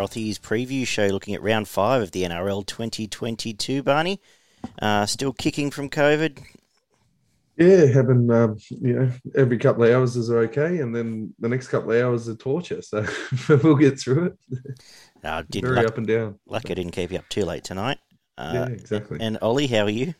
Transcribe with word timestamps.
Footy 0.00 0.28
and 0.28 0.36
Frothies 0.36 0.38
preview 0.38 0.86
show 0.86 1.06
looking 1.06 1.34
at 1.34 1.42
round 1.42 1.68
five 1.68 2.02
of 2.02 2.12
the 2.12 2.22
NRL 2.22 2.64
2022, 2.64 3.82
Barney. 3.82 4.20
Uh, 4.80 5.06
still 5.06 5.32
kicking 5.32 5.70
from 5.70 5.88
COVID. 5.88 6.38
Yeah, 7.56 7.86
having 7.86 8.30
um, 8.30 8.56
you 8.70 8.94
know 8.94 9.10
every 9.34 9.58
couple 9.58 9.82
of 9.82 9.90
hours 9.90 10.16
is 10.16 10.30
okay, 10.30 10.78
and 10.78 10.94
then 10.94 11.34
the 11.38 11.48
next 11.48 11.68
couple 11.68 11.92
of 11.92 12.02
hours 12.02 12.28
are 12.28 12.34
torture. 12.34 12.80
So 12.80 13.04
we'll 13.48 13.76
get 13.76 13.98
through 13.98 14.26
it. 14.26 14.38
Uh, 15.22 15.42
did 15.50 15.64
Very 15.64 15.76
luck, 15.76 15.86
up 15.86 15.98
and 15.98 16.06
down. 16.06 16.38
lucky 16.46 16.70
I 16.70 16.74
didn't 16.74 16.92
keep 16.92 17.12
you 17.12 17.18
up 17.18 17.28
too 17.28 17.44
late 17.44 17.64
tonight. 17.64 17.98
Uh, 18.38 18.52
yeah, 18.54 18.66
exactly. 18.66 19.18
And 19.20 19.38
Ollie, 19.42 19.66
how 19.66 19.84
are 19.84 19.90
you? 19.90 20.14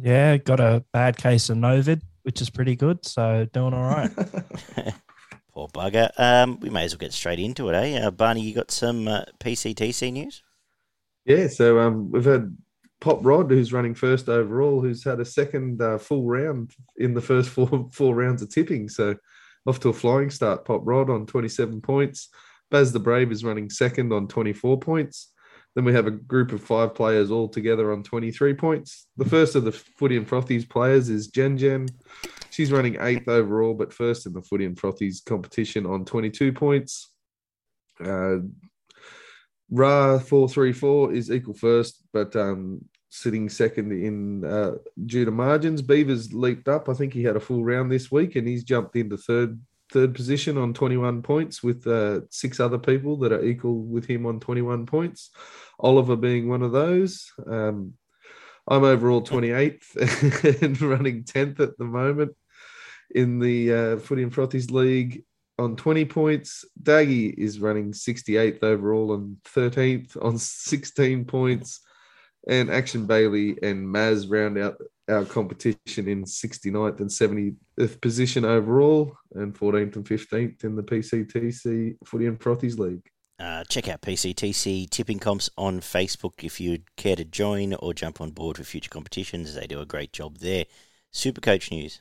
Yeah, 0.00 0.38
got 0.38 0.60
a 0.60 0.84
bad 0.92 1.18
case 1.18 1.50
of 1.50 1.58
Novid, 1.58 2.00
which 2.22 2.40
is 2.40 2.48
pretty 2.48 2.76
good. 2.76 3.04
So 3.04 3.46
doing 3.52 3.74
all 3.74 3.82
right. 3.82 4.10
Poor 5.56 5.68
bugger. 5.68 6.10
Um, 6.18 6.60
we 6.60 6.68
may 6.68 6.84
as 6.84 6.92
well 6.92 6.98
get 6.98 7.14
straight 7.14 7.38
into 7.38 7.70
it, 7.70 7.74
eh? 7.74 7.98
Uh, 7.98 8.10
Barney, 8.10 8.42
you 8.42 8.52
got 8.52 8.70
some 8.70 9.08
uh, 9.08 9.24
PCTC 9.40 10.12
news? 10.12 10.42
yeah, 11.24 11.46
so 11.46 11.78
um, 11.80 12.10
we've 12.12 12.26
had 12.26 12.54
Pop 13.00 13.24
Rod, 13.24 13.50
who's 13.50 13.72
running 13.72 13.94
first 13.94 14.28
overall, 14.28 14.82
who's 14.82 15.02
had 15.02 15.18
a 15.18 15.24
second 15.24 15.80
uh, 15.80 15.96
full 15.96 16.26
round 16.26 16.72
in 16.98 17.14
the 17.14 17.22
first 17.22 17.48
four 17.56 17.88
four 17.90 18.14
rounds 18.14 18.42
of 18.42 18.50
tipping. 18.50 18.90
So 18.90 19.16
off 19.66 19.80
to 19.80 19.88
a 19.88 19.94
flying 19.94 20.28
start. 20.28 20.66
Pop 20.66 20.82
Rod 20.84 21.08
on 21.08 21.24
27 21.24 21.80
points. 21.80 22.28
Baz 22.70 22.92
the 22.92 23.00
Brave 23.00 23.32
is 23.32 23.42
running 23.42 23.70
second 23.70 24.12
on 24.12 24.28
24 24.28 24.78
points. 24.78 25.32
Then 25.76 25.84
we 25.84 25.92
have 25.92 26.06
a 26.06 26.10
group 26.10 26.52
of 26.52 26.62
five 26.62 26.94
players 26.94 27.30
all 27.30 27.48
together 27.48 27.92
on 27.92 28.02
23 28.02 28.54
points. 28.54 29.08
The 29.18 29.26
first 29.26 29.54
of 29.54 29.64
the 29.64 29.72
Footy 29.72 30.16
and 30.16 30.26
Frothies 30.26 30.66
players 30.68 31.10
is 31.10 31.26
Jen 31.28 31.58
Jen. 31.58 31.86
She's 32.50 32.72
running 32.72 32.96
eighth 32.98 33.28
overall, 33.28 33.74
but 33.74 33.92
first 33.92 34.24
in 34.24 34.32
the 34.32 34.40
Footy 34.40 34.64
and 34.64 34.74
Frothies 34.74 35.22
competition 35.22 35.84
on 35.84 36.06
22 36.06 36.54
points. 36.54 37.12
Uh, 38.02 38.38
Ra 39.70 40.18
434 40.18 41.12
is 41.12 41.30
equal 41.30 41.52
first, 41.52 42.02
but 42.10 42.34
um, 42.34 42.80
sitting 43.10 43.50
second 43.50 43.92
in 43.92 44.46
uh, 44.46 44.76
due 45.04 45.26
to 45.26 45.30
margins. 45.30 45.82
Beavers 45.82 46.32
leaped 46.32 46.68
up. 46.68 46.88
I 46.88 46.94
think 46.94 47.12
he 47.12 47.22
had 47.22 47.36
a 47.36 47.40
full 47.40 47.62
round 47.62 47.92
this 47.92 48.10
week, 48.10 48.36
and 48.36 48.48
he's 48.48 48.64
jumped 48.64 48.96
into 48.96 49.18
third 49.18 49.60
third 49.90 50.14
position 50.14 50.58
on 50.58 50.74
21 50.74 51.22
points 51.22 51.62
with 51.62 51.86
uh, 51.86 52.20
six 52.30 52.60
other 52.60 52.78
people 52.78 53.16
that 53.18 53.32
are 53.32 53.44
equal 53.44 53.82
with 53.82 54.06
him 54.06 54.26
on 54.26 54.40
21 54.40 54.86
points. 54.86 55.30
Oliver 55.78 56.16
being 56.16 56.48
one 56.48 56.62
of 56.62 56.72
those. 56.72 57.32
Um, 57.46 57.94
I'm 58.68 58.84
overall 58.84 59.22
28th 59.22 60.62
and 60.62 60.80
running 60.82 61.24
10th 61.24 61.60
at 61.60 61.78
the 61.78 61.84
moment 61.84 62.34
in 63.14 63.38
the 63.38 63.72
uh, 63.72 63.96
Footy 63.98 64.24
and 64.24 64.32
Frothies 64.32 64.70
League 64.70 65.24
on 65.58 65.76
20 65.76 66.04
points. 66.06 66.64
Daggy 66.82 67.32
is 67.32 67.60
running 67.60 67.92
68th 67.92 68.62
overall 68.62 69.14
and 69.14 69.36
13th 69.44 70.22
on 70.22 70.38
16 70.38 71.24
points. 71.24 71.80
And 72.48 72.70
Action 72.70 73.06
Bailey 73.06 73.56
and 73.62 73.86
Maz 73.86 74.30
round 74.30 74.58
out 74.58 74.80
our 75.08 75.24
competition 75.24 76.08
in 76.08 76.24
69th 76.24 77.00
and 77.00 77.10
70th 77.10 78.00
position 78.00 78.44
overall, 78.44 79.16
and 79.34 79.54
14th 79.54 79.96
and 79.96 80.04
15th 80.04 80.64
in 80.64 80.76
the 80.76 80.82
PCTC 80.82 81.96
Footy 82.04 82.26
and 82.26 82.38
Frothies 82.38 82.78
League. 82.78 83.08
Uh, 83.38 83.64
check 83.64 83.88
out 83.88 84.00
PCTC 84.00 84.88
tipping 84.88 85.18
comps 85.18 85.50
on 85.58 85.80
Facebook 85.80 86.42
if 86.42 86.58
you'd 86.58 86.96
care 86.96 87.16
to 87.16 87.24
join 87.24 87.74
or 87.74 87.92
jump 87.92 88.20
on 88.20 88.30
board 88.30 88.56
for 88.56 88.64
future 88.64 88.88
competitions. 88.88 89.54
They 89.54 89.66
do 89.66 89.80
a 89.80 89.86
great 89.86 90.12
job 90.12 90.38
there. 90.38 90.64
Supercoach 91.12 91.70
news. 91.70 92.00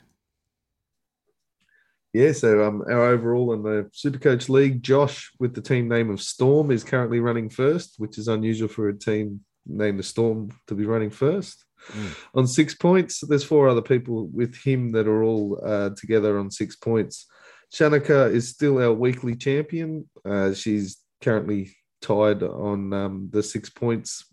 Yeah, 2.13 2.31
so 2.31 2.65
um, 2.65 2.81
our 2.89 3.07
overall 3.07 3.51
in 3.51 3.63
the 3.63 3.89
Supercoach 3.93 4.47
League, 4.47 4.81
Josh 4.81 5.33
with 5.37 5.53
the 5.53 5.61
team 5.61 5.89
name 5.89 6.09
of 6.09 6.21
Storm 6.21 6.71
is 6.71 6.85
currently 6.85 7.19
running 7.19 7.49
first, 7.49 7.95
which 7.97 8.17
is 8.17 8.29
unusual 8.29 8.69
for 8.69 8.87
a 8.87 8.97
team 8.97 9.41
named 9.65 9.99
the 9.99 10.03
Storm 10.03 10.49
to 10.67 10.75
be 10.75 10.85
running 10.85 11.09
first. 11.09 11.64
Mm. 11.91 12.15
On 12.35 12.47
six 12.47 12.73
points, 12.73 13.21
there's 13.21 13.43
four 13.43 13.67
other 13.67 13.81
people 13.81 14.27
with 14.27 14.55
him 14.55 14.91
that 14.91 15.07
are 15.07 15.23
all 15.23 15.59
uh, 15.65 15.89
together 15.95 16.39
on 16.39 16.51
six 16.51 16.75
points. 16.75 17.27
Shanika 17.73 18.31
is 18.31 18.49
still 18.49 18.81
our 18.81 18.93
weekly 18.93 19.35
champion. 19.35 20.09
Uh, 20.23 20.53
she's 20.53 20.97
currently 21.21 21.75
tied 22.01 22.43
on 22.43 22.93
um, 22.93 23.29
the 23.31 23.43
six 23.43 23.69
points. 23.69 24.25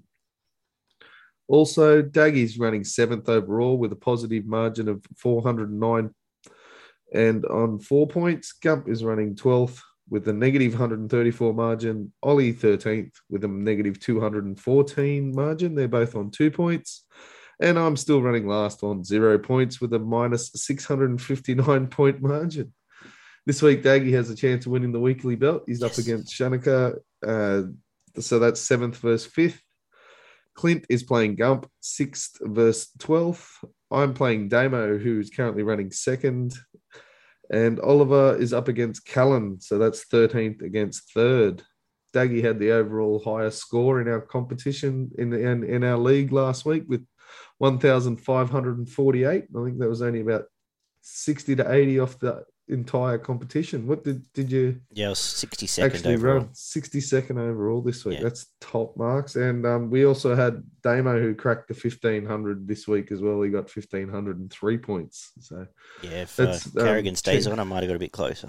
Also, 1.49 2.03
Daggy's 2.03 2.59
running 2.59 2.85
seventh 2.85 3.29
overall 3.29 3.77
with 3.77 3.93
a 3.93 3.97
positive 3.97 4.47
margin 4.47 4.89
of 4.89 5.05
409 5.19 6.15
and 7.13 7.45
on 7.47 7.79
four 7.79 8.07
points, 8.07 8.53
Gump 8.53 8.89
is 8.89 9.05
running 9.05 9.35
12th 9.35 9.79
with 10.09 10.27
a 10.29 10.33
negative 10.33 10.73
134 10.73 11.55
margin. 11.55 12.13
Ollie 12.23 12.55
13th 12.55 13.13
with 13.31 13.45
a 13.45 13.49
negative 13.49 14.01
214 14.01 15.35
margin. 15.35 15.75
They're 15.75 15.89
both 15.89 16.17
on 16.17 16.31
two 16.31 16.51
points. 16.51 17.05
And 17.61 17.79
I'm 17.79 17.97
still 17.97 18.23
running 18.23 18.47
last 18.47 18.83
on 18.83 19.05
zero 19.05 19.39
points 19.39 19.81
with 19.81 19.93
a 19.95 19.99
minus 19.99 20.51
659 20.55 21.87
point 21.89 22.21
margin. 22.23 22.73
This 23.47 23.63
week, 23.63 23.83
Daggy 23.83 24.13
has 24.13 24.31
a 24.31 24.37
chance 24.37 24.67
of 24.67 24.73
winning 24.73 24.93
the 24.93 25.01
weekly 25.01 25.35
belt. 25.37 25.65
He's 25.67 25.81
Yes. 25.81 25.99
up 25.99 26.05
against 26.05 26.33
Shanika. 26.33 26.99
Uh, 27.27 27.63
so 28.21 28.39
that's 28.39 28.61
seventh 28.61 28.97
versus 28.99 29.27
fifth. 29.27 29.61
Clint 30.55 30.85
is 30.89 31.03
playing 31.03 31.37
Gump, 31.37 31.69
sixth 31.81 32.39
versus 32.43 32.91
12th. 32.99 33.49
I'm 33.91 34.15
playing 34.15 34.49
Damo, 34.49 34.99
who's 34.99 35.31
currently 35.31 35.63
running 35.63 35.91
second. 35.91 36.55
And 37.51 37.81
Oliver 37.81 38.37
is 38.39 38.53
up 38.53 38.69
against 38.69 39.07
Callan. 39.07 39.61
So 39.61 39.79
that's 39.79 40.05
13th 40.07 40.63
against 40.63 41.13
third. 41.13 41.63
Daggy 42.15 42.45
had 42.45 42.59
the 42.59 42.73
overall 42.73 43.23
highest 43.25 43.59
score 43.59 44.01
in 44.01 44.09
our 44.09 44.21
competition 44.21 45.11
in, 45.19 45.31
the, 45.31 45.41
in, 45.41 45.65
in 45.65 45.85
our 45.85 45.97
league 45.99 46.33
last 46.33 46.65
week 46.67 46.85
with 46.87 47.05
1,548. 47.63 49.25
I 49.57 49.65
think 49.65 49.79
that 49.79 49.89
was 49.89 50.03
only 50.03 50.21
about 50.21 50.47
60 51.03 51.57
to 51.57 51.73
80 51.73 52.01
off 52.01 52.19
the 52.19 52.45
entire 52.69 53.19
competition. 53.19 53.87
What 53.87 54.03
did, 54.03 54.25
did 54.33 54.51
you 54.51 54.81
Yeah, 54.93 55.07
it 55.07 55.11
was 55.11 55.19
62nd 55.21 55.85
actually 55.85 56.15
overall. 56.15 56.37
run 56.39 56.49
62nd 56.49 57.39
overall 57.39 57.81
this 57.81 58.05
week. 58.05 58.19
Yeah. 58.19 58.25
That's 58.25 58.47
top 58.61 58.97
marks. 58.97 59.37
And 59.37 59.65
um, 59.65 59.91
we 59.91 60.05
also 60.05 60.35
had 60.35 60.63
Damo 60.83 61.21
who 61.21 61.37
cracked 61.37 61.69
the 61.69 61.75
1500 61.75 62.67
this 62.67 62.89
week 62.89 63.13
as 63.13 63.21
well. 63.21 63.41
He 63.43 63.51
got 63.51 63.71
1503 63.75 64.79
points. 64.79 65.31
So, 65.41 65.65
Yeah, 66.03 66.23
if 66.23 66.35
That's, 66.35 66.67
uh, 66.67 66.81
um, 66.81 66.87
Carrigan 66.87 67.15
stays 67.17 67.47
on, 67.47 67.61
I 67.61 67.65
might 67.65 67.85
have 67.85 67.91
got 67.91 67.97
a 67.97 68.01
bit 68.01 68.13
closer. 68.13 68.49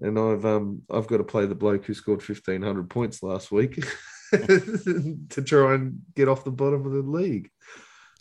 and 0.00 0.18
I've 0.18 0.46
um 0.46 0.80
I've 0.90 1.08
got 1.08 1.18
to 1.18 1.24
play 1.24 1.44
the 1.44 1.54
bloke 1.54 1.84
who 1.84 1.92
scored 1.92 2.26
1500 2.26 2.88
points 2.88 3.22
last 3.22 3.52
week 3.52 3.84
to 4.32 5.42
try 5.44 5.74
and 5.74 5.98
get 6.16 6.28
off 6.28 6.44
the 6.44 6.50
bottom 6.50 6.86
of 6.86 6.92
the 6.92 7.02
league. 7.02 7.50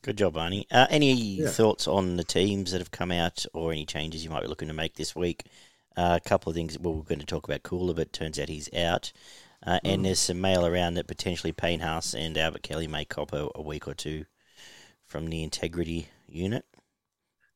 Good 0.01 0.17
job, 0.17 0.33
Barney. 0.33 0.65
Uh, 0.71 0.87
any 0.89 1.41
Yeah. 1.41 1.49
thoughts 1.49 1.87
on 1.87 2.15
the 2.15 2.23
teams 2.23 2.71
that 2.71 2.79
have 2.79 2.91
come 2.91 3.11
out 3.11 3.45
or 3.53 3.71
any 3.71 3.85
changes 3.85 4.23
you 4.23 4.29
might 4.29 4.41
be 4.41 4.47
looking 4.47 4.67
to 4.69 4.73
make 4.73 4.95
this 4.95 5.15
week? 5.15 5.45
Uh, 5.97 6.17
a 6.23 6.29
couple 6.29 6.49
of 6.49 6.55
things. 6.55 6.79
Well, 6.79 6.93
we're 6.95 7.01
going 7.03 7.19
to 7.19 7.25
talk 7.25 7.43
about 7.45 7.63
Koula, 7.63 7.93
but 7.93 8.13
turns 8.13 8.39
out 8.39 8.49
he's 8.49 8.73
out. 8.73 9.11
Uh, 9.65 9.79
Mm. 9.83 9.93
and 9.93 10.05
there's 10.05 10.19
some 10.19 10.39
mail 10.39 10.65
around 10.65 10.93
that 10.93 11.07
potentially 11.07 11.51
Payne 11.51 11.81
Haas 11.81 12.13
and 12.13 12.37
Albert 12.37 12.63
Kelly 12.63 12.87
may 12.87 13.03
cop 13.03 13.33
a, 13.33 13.49
a 13.55 13.61
week 13.61 13.87
or 13.87 13.93
two 13.93 14.25
from 15.05 15.27
the 15.29 15.43
integrity 15.43 16.07
unit. 16.27 16.65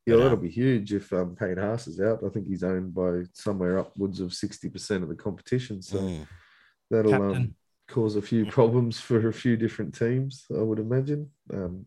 Yeah, 0.06 0.16
But, 0.16 0.20
uh, 0.20 0.24
that'll 0.24 0.38
be 0.38 0.50
huge 0.50 0.94
if 0.94 1.14
um, 1.14 1.36
Payne 1.38 1.58
Haas 1.58 1.88
is 1.88 2.02
out. 2.02 2.24
I 2.26 2.30
think 2.30 2.46
he's 2.48 2.64
owned 2.64 2.94
by 2.94 3.24
somewhere 3.32 3.80
upwards 3.80 4.20
of 4.20 4.34
60% 4.34 5.02
of 5.02 5.08
the 5.10 5.16
competition. 5.16 5.82
So 5.82 6.00
Mm. 6.00 6.28
that'll 6.92 7.22
um, 7.22 7.56
cause 7.88 8.18
a 8.18 8.22
few 8.22 8.46
problems 8.46 9.00
for 9.00 9.30
a 9.30 9.34
few 9.34 9.56
different 9.56 9.96
teams, 9.96 10.46
I 10.54 10.62
would 10.62 10.80
imagine. 10.80 11.32
Um, 11.54 11.86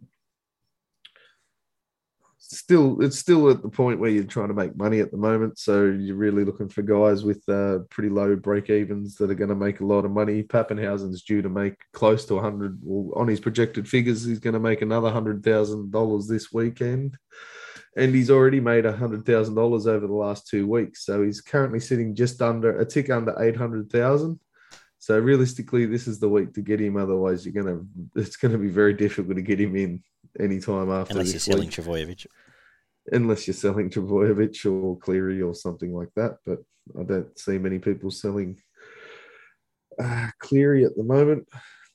still, 2.54 3.00
it's 3.02 3.18
still 3.18 3.50
at 3.50 3.62
the 3.62 3.68
point 3.68 3.98
where 3.98 4.10
you're 4.10 4.24
trying 4.24 4.48
to 4.48 4.54
make 4.54 4.76
money 4.76 5.00
at 5.00 5.10
the 5.10 5.16
moment. 5.16 5.58
So 5.58 5.84
you're 5.84 6.16
really 6.16 6.44
looking 6.44 6.68
for 6.68 6.82
guys 6.82 7.24
with 7.24 7.42
uh, 7.48 7.80
pretty 7.90 8.10
low 8.10 8.36
break 8.36 8.70
evens 8.70 9.16
that 9.16 9.30
are 9.30 9.34
going 9.34 9.48
to 9.48 9.56
make 9.56 9.80
a 9.80 9.86
lot 9.86 10.04
of 10.04 10.10
money. 10.10 10.42
Papenhuyzen's 10.42 11.22
due 11.22 11.42
to 11.42 11.48
make 11.48 11.74
close 11.92 12.24
to 12.26 12.34
100, 12.34 12.78
well, 12.82 13.18
on 13.18 13.28
his 13.28 13.40
projected 13.40 13.88
figures, 13.88 14.24
he's 14.24 14.38
going 14.38 14.54
to 14.54 14.60
make 14.60 14.82
another 14.82 15.10
$100,000 15.10 16.28
this 16.28 16.52
weekend. 16.52 17.16
And 17.96 18.14
he's 18.14 18.30
already 18.30 18.60
made 18.60 18.84
$100,000 18.84 19.86
over 19.86 20.06
the 20.06 20.12
last 20.12 20.46
two 20.46 20.66
weeks. 20.66 21.06
So 21.06 21.22
he's 21.22 21.40
currently 21.40 21.80
sitting 21.80 22.14
just 22.14 22.42
under 22.42 22.78
a 22.78 22.84
tick 22.84 23.08
under 23.08 23.34
800,000. 23.42 24.38
So 24.98 25.18
realistically, 25.18 25.86
this 25.86 26.08
is 26.08 26.18
the 26.18 26.28
week 26.28 26.52
to 26.54 26.60
get 26.60 26.80
him. 26.80 26.96
Otherwise, 26.96 27.46
you're 27.46 27.62
gonna 27.62 27.80
it's 28.16 28.36
gonna 28.36 28.58
be 28.58 28.68
very 28.68 28.92
difficult 28.92 29.36
to 29.36 29.42
get 29.42 29.60
him 29.60 29.76
in 29.76 30.02
anytime 30.40 30.90
after 30.90 31.12
Unless 31.12 31.32
you're 31.32 31.40
selling 31.40 31.68
week, 31.68 31.70
Trbojevic. 31.70 32.26
unless 33.12 33.46
you're 33.46 33.54
selling 33.54 33.90
Trbojevic 33.90 34.64
or 34.70 34.98
Cleary 34.98 35.42
or 35.42 35.54
something 35.54 35.94
like 35.94 36.10
that. 36.16 36.38
But 36.44 36.58
I 36.98 37.02
don't 37.02 37.38
see 37.38 37.58
many 37.58 37.78
people 37.78 38.10
selling 38.10 38.58
uh, 40.02 40.28
Cleary 40.40 40.84
at 40.84 40.96
the 40.96 41.04
moment. 41.04 41.48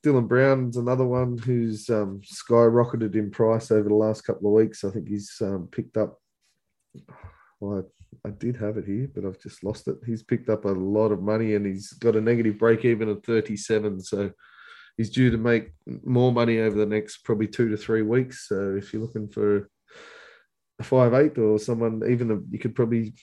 Dylan 0.04 0.28
Brown's 0.28 0.78
another 0.78 1.06
one 1.06 1.38
who's 1.38 1.90
um, 1.90 2.22
skyrocketed 2.26 3.16
in 3.16 3.30
price 3.30 3.70
over 3.70 3.88
the 3.88 3.96
last 3.96 4.22
couple 4.22 4.48
of 4.48 4.54
weeks. 4.54 4.84
I 4.84 4.90
think 4.90 5.08
he's 5.08 5.32
um, 5.42 5.70
picked 5.72 5.96
up 5.96 6.18
well, 7.60 7.86
I, 8.26 8.30
I 8.30 8.32
did 8.32 8.58
have 8.58 8.78
it 8.78 8.86
here, 8.86 9.10
but 9.14 9.26
I've 9.26 9.40
just 9.40 9.64
lost 9.64 9.88
it. 9.88 9.98
He's 10.06 10.24
picked 10.24 10.50
up 10.50 10.66
a 10.66 10.70
lot 10.70 11.12
of 11.12 11.22
money 11.22 11.56
and 11.56 11.66
he's 11.66 11.94
got 11.94 12.16
a 12.16 12.22
negative 12.22 12.58
break 12.58 12.84
even 12.84 13.10
of 13.10 13.24
37. 13.24 14.02
So 14.02 14.32
he's 15.02 15.10
due 15.10 15.32
to 15.32 15.38
make 15.38 15.72
more 16.04 16.32
money 16.32 16.60
over 16.60 16.78
the 16.78 16.86
next 16.86 17.24
probably 17.26 17.48
two 17.48 17.70
to 17.70 17.78
three 17.78 18.04
weeks. 18.04 18.48
So 18.48 18.76
if 18.78 18.94
you're 18.94 19.02
looking 19.02 19.28
for 19.30 19.70
a 20.80 20.84
five 20.84 21.14
eight 21.16 21.38
or 21.40 21.58
someone, 21.58 22.02
even 22.08 22.30
a, 22.32 22.38
you 22.52 22.60
could 22.60 22.76
probably 22.76 23.14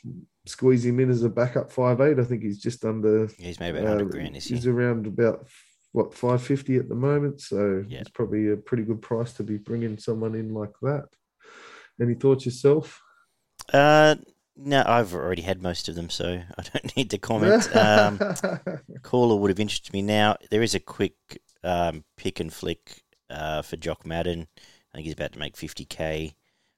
squeeze 0.47 0.85
him 0.85 0.99
in 0.99 1.11
as 1.11 1.23
a 1.23 1.29
backup 1.29 1.71
five 1.71 2.01
eight. 2.01 2.19
I 2.19 2.25
think 2.25 2.43
he's 2.43 2.59
just 2.59 2.85
under. 2.85 3.29
He's 3.39 3.61
maybe 3.61 3.79
about 3.79 3.91
100 3.99 4.07
uh, 4.07 4.11
grand 4.11 4.35
this 4.35 4.47
He's 4.47 4.65
year. 4.65 4.75
around 4.75 5.07
about 5.07 5.47
what 5.93 6.13
five 6.15 6.43
fifty 6.43 6.77
at 6.77 6.89
the 6.89 6.95
moment. 6.95 7.41
So 7.41 7.85
Yeah. 7.89 8.01
it's 8.01 8.11
probably 8.11 8.51
a 8.51 8.57
pretty 8.57 8.83
good 8.83 9.01
price 9.03 9.33
to 9.35 9.43
be 9.45 9.57
bringing 9.57 9.99
someone 9.99 10.35
in 10.35 10.53
like 10.53 10.75
that. 10.83 11.07
Any 12.01 12.15
thoughts 12.15 12.45
yourself? 12.45 13.01
Uh, 13.73 14.17
no, 14.61 14.83
I've 14.87 15.15
already 15.15 15.43
had 15.43 15.63
most 15.63 15.89
of 15.89 15.95
them, 15.95 16.11
so 16.11 16.41
I 16.59 16.63
don't 16.63 16.97
need 16.97 17.11
to 17.11 17.19
comment. 17.19 17.75
Um, 17.77 18.19
Koula 19.03 19.37
would 19.37 19.51
have 19.51 19.61
interested 19.61 19.93
me. 19.93 20.03
Now 20.03 20.37
there 20.51 20.63
is 20.63 20.75
a 20.75 20.81
quick 20.81 21.15
um, 21.65 22.05
pick 22.17 22.41
and 22.41 22.53
flick 22.53 23.03
uh, 23.31 23.63
for 23.63 23.77
Jock 23.77 24.07
Madden. 24.07 24.47
I 24.93 24.97
think 24.97 25.05
he's 25.05 25.15
about 25.15 25.33
to 25.33 25.39
make 25.39 25.57
50k, 25.57 26.35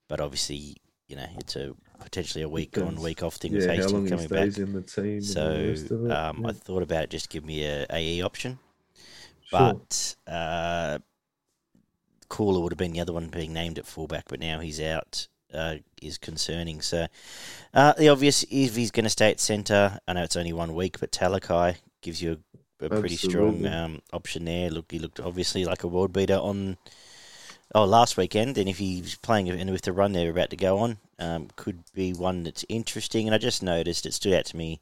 but 0.08 0.20
obviously, 0.20 0.76
you 1.06 1.16
know, 1.16 1.26
it's 1.38 1.56
a 1.56 1.74
potentially 2.00 2.42
a 2.42 2.48
week 2.48 2.76
on, 2.78 2.96
week 3.00 3.22
off 3.22 3.36
thing 3.36 3.52
with 3.52 3.62
yeah, 3.62 3.76
how 3.76 3.82
Hastings 3.82 4.10
coming 4.10 4.28
back. 4.28 4.58
in 4.58 4.72
the 4.72 4.82
team. 4.82 5.20
the 5.20 5.76
So 5.76 6.06
it. 6.06 6.10
um, 6.10 6.46
I 6.46 6.52
thought 6.52 6.82
about 6.82 7.10
just 7.10 7.28
give 7.28 7.44
me 7.44 7.64
a 7.64 7.86
AE 7.90 8.22
option, 8.22 8.58
sure. 9.48 9.74
but 9.74 10.16
uh, 10.26 10.98
Koula 12.28 12.60
would 12.60 12.72
have 12.72 12.78
been 12.78 12.92
the 12.92 13.00
other 13.00 13.12
one 13.12 13.28
being 13.28 13.52
named 13.52 13.78
at 13.78 13.86
fullback, 13.86 14.24
but 14.28 14.40
now 14.40 14.60
he's 14.60 14.80
out. 14.80 15.28
Uh, 15.52 15.78
is 16.00 16.16
concerning. 16.16 16.80
So 16.80 17.08
uh, 17.74 17.92
the 17.94 18.08
obvious 18.08 18.44
if 18.52 18.76
he's 18.76 18.92
going 18.92 19.02
to 19.02 19.10
stay 19.10 19.32
at 19.32 19.40
centre. 19.40 19.98
I 20.06 20.12
know 20.12 20.22
it's 20.22 20.36
only 20.36 20.52
one 20.52 20.76
week, 20.76 21.00
but 21.00 21.10
Talakai 21.10 21.78
gives 22.02 22.22
you 22.22 22.32
a, 22.34 22.58
a 22.86 22.88
pretty 22.88 23.16
strong 23.16 23.66
um, 23.66 24.02
option 24.12 24.44
there. 24.44 24.70
Look, 24.70 24.90
he 24.90 24.98
looked 24.98 25.20
obviously 25.20 25.64
like 25.64 25.84
a 25.84 25.88
world 25.88 26.12
beater 26.12 26.36
on 26.36 26.76
oh 27.74 27.84
last 27.84 28.16
weekend, 28.16 28.58
and 28.58 28.68
if 28.68 28.78
he's 28.78 29.14
playing 29.16 29.48
and 29.48 29.70
with 29.70 29.82
the 29.82 29.92
run 29.92 30.12
they're 30.12 30.30
about 30.30 30.50
to 30.50 30.56
go 30.56 30.78
on, 30.78 30.98
um, 31.18 31.48
could 31.56 31.82
be 31.94 32.12
one 32.12 32.42
that's 32.42 32.64
interesting. 32.68 33.26
And 33.26 33.34
I 33.34 33.38
just 33.38 33.62
noticed 33.62 34.06
it 34.06 34.14
stood 34.14 34.34
out 34.34 34.46
to 34.46 34.56
me 34.56 34.80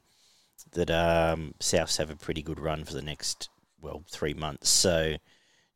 that 0.72 0.90
um, 0.90 1.54
Souths 1.60 1.98
have 1.98 2.10
a 2.10 2.16
pretty 2.16 2.42
good 2.42 2.60
run 2.60 2.84
for 2.84 2.94
the 2.94 3.02
next 3.02 3.48
well 3.80 4.02
three 4.10 4.34
months. 4.34 4.68
So 4.68 5.16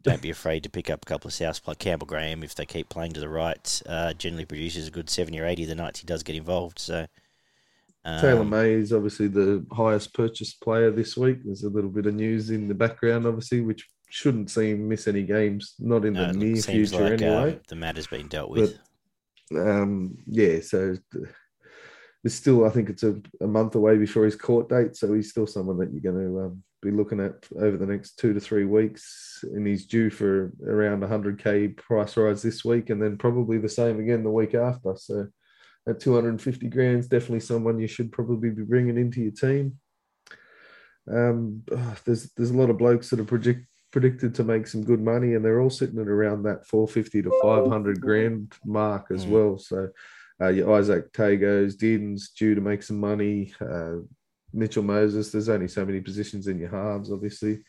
don't 0.02 0.22
be 0.22 0.30
afraid 0.38 0.62
to 0.62 0.70
pick 0.70 0.90
up 0.90 1.02
a 1.02 1.06
couple 1.06 1.28
of 1.28 1.34
Souths 1.34 1.66
like 1.66 1.78
Campbell 1.78 2.06
Graham 2.06 2.42
if 2.42 2.54
they 2.54 2.66
keep 2.66 2.88
playing 2.88 3.12
to 3.12 3.20
the 3.20 3.28
right. 3.28 3.82
Uh, 3.86 4.12
generally 4.12 4.44
produces 4.44 4.88
a 4.88 4.92
good 4.92 5.10
seventy 5.10 5.38
or 5.40 5.46
eighty 5.46 5.64
the 5.64 5.74
nights 5.74 6.00
he 6.00 6.06
does 6.06 6.22
get 6.22 6.36
involved. 6.36 6.78
So 6.78 7.06
um, 8.04 8.20
Taylor 8.20 8.44
May 8.44 8.72
is 8.72 8.92
obviously 8.92 9.28
the 9.28 9.64
highest 9.72 10.12
purchased 10.14 10.60
player 10.60 10.90
this 10.90 11.16
week. 11.16 11.38
There's 11.44 11.62
a 11.62 11.68
little 11.70 11.90
bit 11.90 12.06
of 12.06 12.14
news 12.14 12.50
in 12.50 12.68
the 12.68 12.74
background, 12.74 13.26
obviously, 13.26 13.60
which 13.60 13.86
shouldn't 14.10 14.50
see 14.50 14.70
him 14.72 14.88
miss 14.88 15.06
any 15.08 15.22
games, 15.22 15.74
not 15.78 16.04
in 16.04 16.14
no, 16.14 16.26
the 16.26 16.32
near 16.38 16.56
future 16.56 17.00
like 17.10 17.22
anyway. 17.22 17.52
um, 17.54 17.60
the 17.68 17.76
matter's 17.76 18.06
been 18.08 18.28
dealt 18.28 18.50
But 18.54 18.74
with. 19.52 19.66
um, 19.68 20.18
yeah, 20.26 20.60
so 20.60 20.96
th- 21.12 21.26
there's 22.22 22.34
still, 22.34 22.64
I 22.66 22.70
think 22.70 22.90
it's 22.90 23.02
a, 23.04 23.20
a 23.40 23.46
month 23.46 23.74
away 23.74 23.96
before 23.98 24.24
his 24.24 24.36
court 24.36 24.68
date. 24.68 24.96
So 24.96 25.12
he's 25.12 25.30
still 25.30 25.46
someone 25.46 25.78
that 25.78 25.92
you're 25.92 26.12
going 26.12 26.24
to 26.24 26.40
um, 26.40 26.62
be 26.82 26.90
looking 26.90 27.20
at 27.20 27.34
over 27.58 27.76
the 27.76 27.86
next 27.86 28.16
two 28.18 28.32
to 28.34 28.40
three 28.40 28.64
weeks. 28.64 29.38
And 29.44 29.66
he's 29.66 29.86
due 29.86 30.10
for 30.10 30.52
around 30.66 31.02
100K 31.02 31.76
price 31.76 32.16
rise 32.16 32.42
this 32.42 32.64
week 32.64 32.90
and 32.90 33.00
then 33.02 33.16
probably 33.16 33.58
the 33.58 33.68
same 33.68 33.98
again 33.98 34.22
the 34.24 34.30
week 34.30 34.54
after. 34.54 34.94
So 34.96 35.28
at 35.88 36.00
250 36.00 36.68
grand 36.68 37.00
is 37.00 37.08
definitely 37.08 37.40
someone 37.40 37.78
you 37.78 37.88
should 37.88 38.12
probably 38.12 38.50
be 38.50 38.62
bringing 38.62 38.96
into 38.96 39.20
your 39.20 39.32
team. 39.32 39.78
Um, 41.10 41.62
ugh, 41.72 41.98
there's 42.04 42.30
there's 42.36 42.50
a 42.50 42.56
lot 42.56 42.70
of 42.70 42.78
blokes 42.78 43.10
that 43.10 43.18
are 43.18 43.24
predict, 43.24 43.66
predicted 43.90 44.34
to 44.36 44.44
make 44.44 44.66
some 44.68 44.84
good 44.84 45.00
money, 45.00 45.34
and 45.34 45.44
they're 45.44 45.60
all 45.60 45.70
sitting 45.70 45.98
at 45.98 46.06
around 46.08 46.44
that 46.44 46.66
450 46.66 47.22
to 47.22 47.32
500 47.42 48.00
grand 48.00 48.54
mark 48.64 49.06
as 49.10 49.26
Mm. 49.26 49.30
well. 49.30 49.58
So, 49.58 49.88
uh, 50.40 50.48
your 50.48 50.68
Izack 50.68 51.10
Tagos, 51.10 51.76
Dearden's 51.76 52.30
due 52.30 52.54
to 52.54 52.60
make 52.60 52.82
some 52.82 53.00
money. 53.00 53.52
Uh, 53.60 53.96
Mitchell 54.52 54.82
Moses, 54.84 55.32
there's 55.32 55.48
only 55.48 55.68
so 55.68 55.84
many 55.84 56.00
positions 56.00 56.46
in 56.46 56.58
your 56.58 56.68
halves, 56.70 57.10
obviously. 57.10 57.64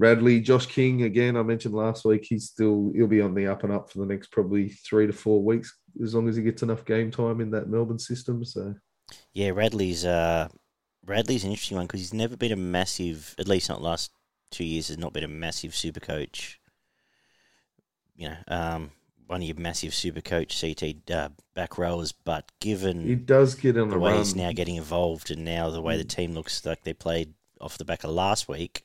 Radley, 0.00 0.40
Josh 0.40 0.64
King, 0.64 1.02
again, 1.02 1.36
I 1.36 1.42
mentioned 1.42 1.74
last 1.74 2.06
week, 2.06 2.24
he's 2.28 2.46
still 2.46 2.90
he'll 2.96 3.06
be 3.06 3.20
on 3.20 3.34
the 3.34 3.46
up 3.46 3.64
and 3.64 3.72
up 3.72 3.90
for 3.92 3.98
the 3.98 4.06
next 4.06 4.32
probably 4.32 4.70
three 4.70 5.06
to 5.06 5.12
four 5.12 5.42
weeks, 5.44 5.76
as 6.02 6.14
long 6.14 6.26
as 6.26 6.36
he 6.36 6.42
gets 6.42 6.62
enough 6.62 6.86
game 6.86 7.10
time 7.10 7.40
in 7.42 7.50
that 7.50 7.68
Melbourne 7.68 7.98
system. 7.98 8.42
So 8.44 8.74
Yeah, 9.34 9.50
Radley's 9.50 10.04
uh, 10.06 10.48
Radley's 11.04 11.44
an 11.44 11.50
interesting 11.50 11.76
one 11.76 11.86
because 11.86 12.00
he's 12.00 12.14
never 12.14 12.34
been 12.36 12.52
a 12.52 12.56
massive, 12.56 13.34
at 13.38 13.46
least 13.46 13.68
not 13.68 13.80
the 13.80 13.84
last 13.84 14.10
two 14.50 14.64
years, 14.64 14.88
has 14.88 14.96
not 14.98 15.12
been 15.12 15.24
a 15.24 15.28
massive 15.28 15.74
super 15.76 16.00
coach. 16.00 16.58
You 18.16 18.30
know, 18.30 18.36
um, 18.48 18.90
one 19.26 19.42
of 19.42 19.46
your 19.48 19.56
massive 19.56 19.94
super 19.94 20.20
coach 20.20 20.60
CT 20.60 21.10
uh, 21.10 21.28
back 21.54 21.78
rowers, 21.78 22.12
but 22.12 22.50
given 22.60 23.06
he 23.06 23.14
does 23.14 23.54
get 23.54 23.76
on 23.76 23.88
the 23.90 23.96
a 23.96 23.98
way 23.98 24.10
run. 24.12 24.18
he's 24.18 24.34
now 24.34 24.52
getting 24.52 24.76
involved, 24.76 25.30
and 25.30 25.44
now 25.44 25.70
the 25.70 25.80
way 25.82 25.96
the 25.96 26.04
Mm. 26.04 26.08
team 26.08 26.34
looks 26.34 26.64
like 26.64 26.84
they 26.84 26.92
played 26.94 27.34
off 27.60 27.78
the 27.78 27.84
back 27.84 28.04
of 28.04 28.10
last 28.10 28.48
week, 28.48 28.82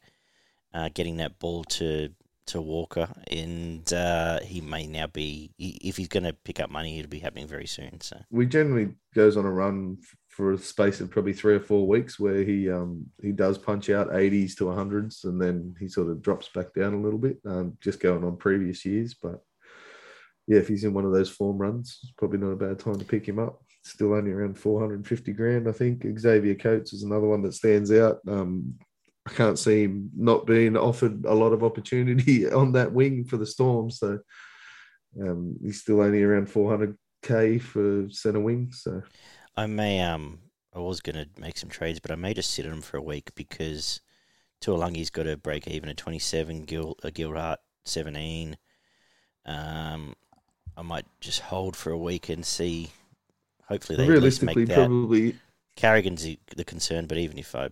uh, 0.76 0.90
getting 0.94 1.18
that 1.18 1.40
ball 1.40 1.64
to 1.64 2.10
to 2.48 2.62
Walker, 2.62 3.08
and 3.32 3.92
uh, 3.92 4.40
he 4.42 4.62
may 4.62 4.86
now 4.86 5.08
be 5.08 5.52
if 5.58 5.98
he's 5.98 6.08
going 6.08 6.26
to 6.26 6.34
pick 6.34 6.60
up 6.60 6.70
money, 6.70 7.00
it'll 7.00 7.10
be 7.10 7.20
happening 7.20 7.48
very 7.48 7.66
soon. 7.66 8.00
So. 8.02 8.18
We 8.30 8.46
generally 8.46 8.94
goes 9.16 9.36
on 9.36 9.46
a 9.46 9.52
run 9.52 9.98
for 10.36 10.52
a 10.52 10.58
space 10.58 11.00
of 11.00 11.10
probably 11.10 11.34
three 11.34 11.56
or 11.56 11.62
four 11.62 11.88
weeks 11.88 12.20
where 12.20 12.44
he 12.44 12.70
um 12.70 13.06
he 13.22 13.32
does 13.32 13.58
punch 13.58 13.90
out 13.90 14.12
80s 14.12 14.54
to 14.58 14.66
100s 14.66 15.24
and 15.24 15.42
then 15.42 15.74
he 15.80 15.88
sort 15.88 16.10
of 16.10 16.22
drops 16.22 16.50
back 16.50 16.74
down 16.74 16.94
a 16.94 17.00
little 17.02 17.18
bit 17.18 17.38
um 17.46 17.78
just 17.80 18.02
going 18.02 18.22
on 18.22 18.36
previous 18.36 18.84
years 18.84 19.14
but 19.14 19.42
yeah 20.46 20.58
if 20.58 20.68
he's 20.68 20.84
in 20.84 20.94
one 20.94 21.06
of 21.06 21.14
those 21.14 21.30
form 21.30 21.58
runs 21.58 22.00
it's 22.04 22.12
probably 22.18 22.38
not 22.38 22.52
a 22.52 22.58
bad 22.58 22.78
time 22.78 23.00
to 23.00 23.06
pick 23.06 23.26
him 23.26 23.40
up. 23.40 23.62
Still 23.86 24.14
only 24.14 24.32
around 24.32 24.60
450 24.60 25.32
grand 25.32 25.70
i 25.70 25.72
think. 25.72 26.06
Xavier 26.20 26.56
coates 26.56 26.92
is 26.92 27.04
another 27.04 27.28
one 27.28 27.42
that 27.44 27.54
stands 27.54 27.90
out. 27.94 28.20
Um 28.28 28.76
I 29.28 29.32
can't 29.32 29.58
see 29.58 29.84
him 29.84 30.12
not 30.16 30.46
being 30.46 30.78
offered 30.78 31.26
a 31.26 31.34
lot 31.34 31.54
of 31.54 31.64
opportunity 31.64 32.50
on 32.52 32.74
that 32.74 32.92
wing 32.92 33.26
for 33.26 33.38
the 33.38 33.46
Storm. 33.46 33.90
So 33.90 34.20
um, 35.20 35.58
he's 35.64 35.82
still 35.82 36.02
only 36.02 36.22
around 36.24 36.48
400k 36.48 37.62
for 37.62 38.08
centre 38.10 38.40
wing. 38.40 38.72
So 38.72 39.02
I 39.56 39.66
may 39.66 40.02
um 40.02 40.40
I 40.74 40.80
was 40.80 41.02
gonna 41.02 41.26
make 41.40 41.58
some 41.58 41.70
trades, 41.70 42.00
but 42.00 42.12
I 42.12 42.16
may 42.16 42.34
just 42.34 42.52
sit 42.52 42.66
on 42.66 42.74
him 42.74 42.82
for 42.82 42.98
a 42.98 43.02
week 43.02 43.34
because 43.36 44.02
Tuolangi's 44.62 45.10
got 45.10 45.28
a 45.28 45.38
break 45.38 45.68
even 45.68 45.90
at 45.90 45.98
twenty 45.98 46.20
seven, 46.20 46.64
Gil 46.64 46.98
uh, 47.04 47.10
Gilhart 47.10 47.58
seventeen. 47.86 48.58
Um, 49.46 50.16
I 50.76 50.82
might 50.82 51.06
just 51.22 51.40
hold 51.40 51.76
for 51.76 51.92
a 51.92 51.98
week 51.98 52.30
and 52.30 52.46
see. 52.46 52.90
Hopefully, 53.70 53.98
they 53.98 54.08
realistically, 54.08 54.66
probably 54.66 55.36
Carrigan's 55.78 56.28
the 56.56 56.66
concern, 56.66 57.06
but 57.08 57.18
even 57.18 57.38
if 57.38 57.56
I 57.56 57.70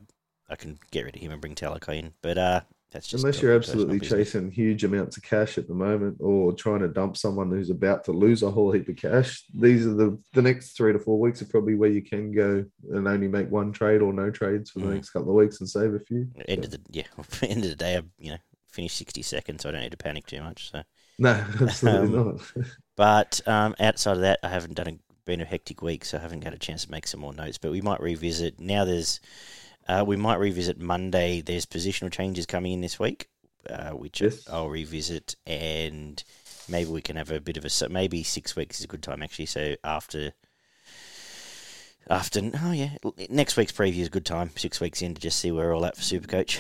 I 0.50 0.55
can 0.55 0.77
get 0.91 1.05
rid 1.05 1.15
of 1.15 1.21
him 1.21 1.31
and 1.31 1.41
bring 1.41 1.55
Talakai 1.55 1.97
in, 2.00 2.13
but 2.21 2.38
uh, 2.38 2.62
that's 2.91 3.07
just 3.07 3.25
unless 3.25 3.41
you're 3.41 3.55
absolutely 3.55 4.00
chasing 4.00 4.50
huge 4.50 4.83
amounts 4.83 5.17
of 5.17 5.23
cash 5.23 5.57
at 5.57 5.67
the 5.67 5.73
moment, 5.73 6.17
or 6.19 6.51
trying 6.53 6.79
to 6.79 6.88
dump 6.88 7.15
someone 7.15 7.50
who's 7.51 7.69
about 7.69 8.03
to 8.05 8.12
lose 8.12 8.43
a 8.43 8.50
whole 8.51 8.71
heap 8.71 8.88
of 8.89 8.95
cash, 8.95 9.43
these 9.53 9.85
are 9.85 9.93
the 9.93 10.19
the 10.33 10.41
next 10.41 10.75
three 10.75 10.93
to 10.93 11.00
four 11.00 11.19
weeks 11.19 11.41
are 11.41 11.45
probably 11.45 11.75
where 11.75 11.89
you 11.91 12.01
can 12.01 12.31
go 12.31 12.65
and 12.91 13.07
only 13.07 13.27
make 13.27 13.50
one 13.51 13.71
trade 13.71 14.01
or 14.01 14.13
no 14.13 14.31
trades 14.31 14.71
for 14.71 14.79
the 14.79 14.85
Mm. 14.85 14.95
next 14.95 15.12
couple 15.12 15.29
of 15.29 15.35
weeks 15.35 15.59
and 15.59 15.69
save 15.69 15.93
a 15.93 16.00
few. 16.00 16.27
End 16.47 16.65
of 16.65 16.71
the 16.71 16.81
yeah, 16.89 17.03
end 17.43 17.63
of 17.63 17.69
the 17.69 17.75
day, 17.75 17.97
I 17.97 18.01
you 18.17 18.31
know 18.31 18.38
finished 18.71 18.97
sixty 18.97 19.21
seconds, 19.21 19.62
so 19.63 19.69
I 19.69 19.71
don't 19.73 19.81
need 19.81 19.91
to 19.91 19.97
panic 19.97 20.25
too 20.25 20.41
much. 20.41 20.71
So. 20.71 20.83
No, 21.17 21.29
absolutely 21.62 22.09
Um, 22.09 22.17
not. 22.17 22.41
But 22.95 23.41
um, 23.47 23.75
outside 23.79 24.13
of 24.17 24.21
that, 24.21 24.39
I 24.43 24.50
haven't 24.50 24.75
done 24.75 24.88
a, 24.88 24.97
been 25.25 25.41
a 25.41 25.45
hectic 25.45 25.81
week, 25.81 26.05
so 26.05 26.17
I 26.17 26.21
haven't 26.21 26.43
had 26.43 26.53
a 26.53 26.59
chance 26.59 26.85
to 26.85 26.91
make 26.91 27.07
some 27.07 27.21
more 27.21 27.33
notes. 27.33 27.57
But 27.57 27.71
we 27.71 27.81
might 27.81 28.01
revisit 28.01 28.59
now. 28.59 28.85
There's 28.85 29.19
uh, 29.87 30.03
we 30.05 30.15
might 30.15 30.35
revisit 30.39 30.79
Monday. 30.79 31.41
There's 31.41 31.65
positional 31.65 32.11
changes 32.11 32.45
coming 32.45 32.73
in 32.73 32.81
this 32.81 32.99
week, 32.99 33.27
uh, 33.69 33.91
which 33.91 34.21
Yes. 34.21 34.47
I'll 34.49 34.69
revisit, 34.69 35.35
and 35.45 36.23
maybe 36.69 36.89
we 36.89 37.01
can 37.01 37.15
have 37.15 37.31
a 37.31 37.39
bit 37.41 37.57
of 37.57 37.65
a 37.65 37.69
so 37.69 37.89
maybe 37.89 38.23
six 38.23 38.55
weeks 38.55 38.79
is 38.79 38.85
a 38.85 38.87
good 38.87 39.03
time 39.03 39.21
actually. 39.23 39.47
So 39.47 39.75
after. 39.83 40.33
After 42.09 42.41
oh 42.61 42.71
yeah, 42.73 42.97
next 43.29 43.55
week's 43.55 43.71
preview 43.71 43.99
is 44.01 44.07
a 44.07 44.11
good 44.11 44.25
time. 44.25 44.49
Six 44.57 44.81
weeks 44.81 45.01
in 45.01 45.13
to 45.15 45.21
just 45.21 45.39
see 45.39 45.51
where 45.53 45.67
we're 45.69 45.73
all 45.75 45.85
at 45.85 45.95
for 45.95 46.01
Supercoach. 46.01 46.59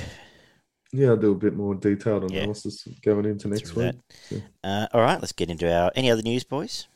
yeah, 0.93 1.09
I'll 1.09 1.17
do 1.17 1.33
a 1.33 1.35
bit 1.35 1.53
more 1.53 1.75
detailed 1.75 2.31
Yeah. 2.31 2.43
analysis 2.43 2.87
going 3.03 3.25
into 3.25 3.49
next 3.49 3.75
week. 3.75 3.93
that. 4.31 4.41
Uh, 4.63 4.87
all 4.93 5.01
right, 5.01 5.19
let's 5.19 5.33
get 5.33 5.49
into 5.49 5.69
our 5.69 5.91
any 5.95 6.09
other 6.09 6.21
news, 6.21 6.45
boys. 6.45 6.87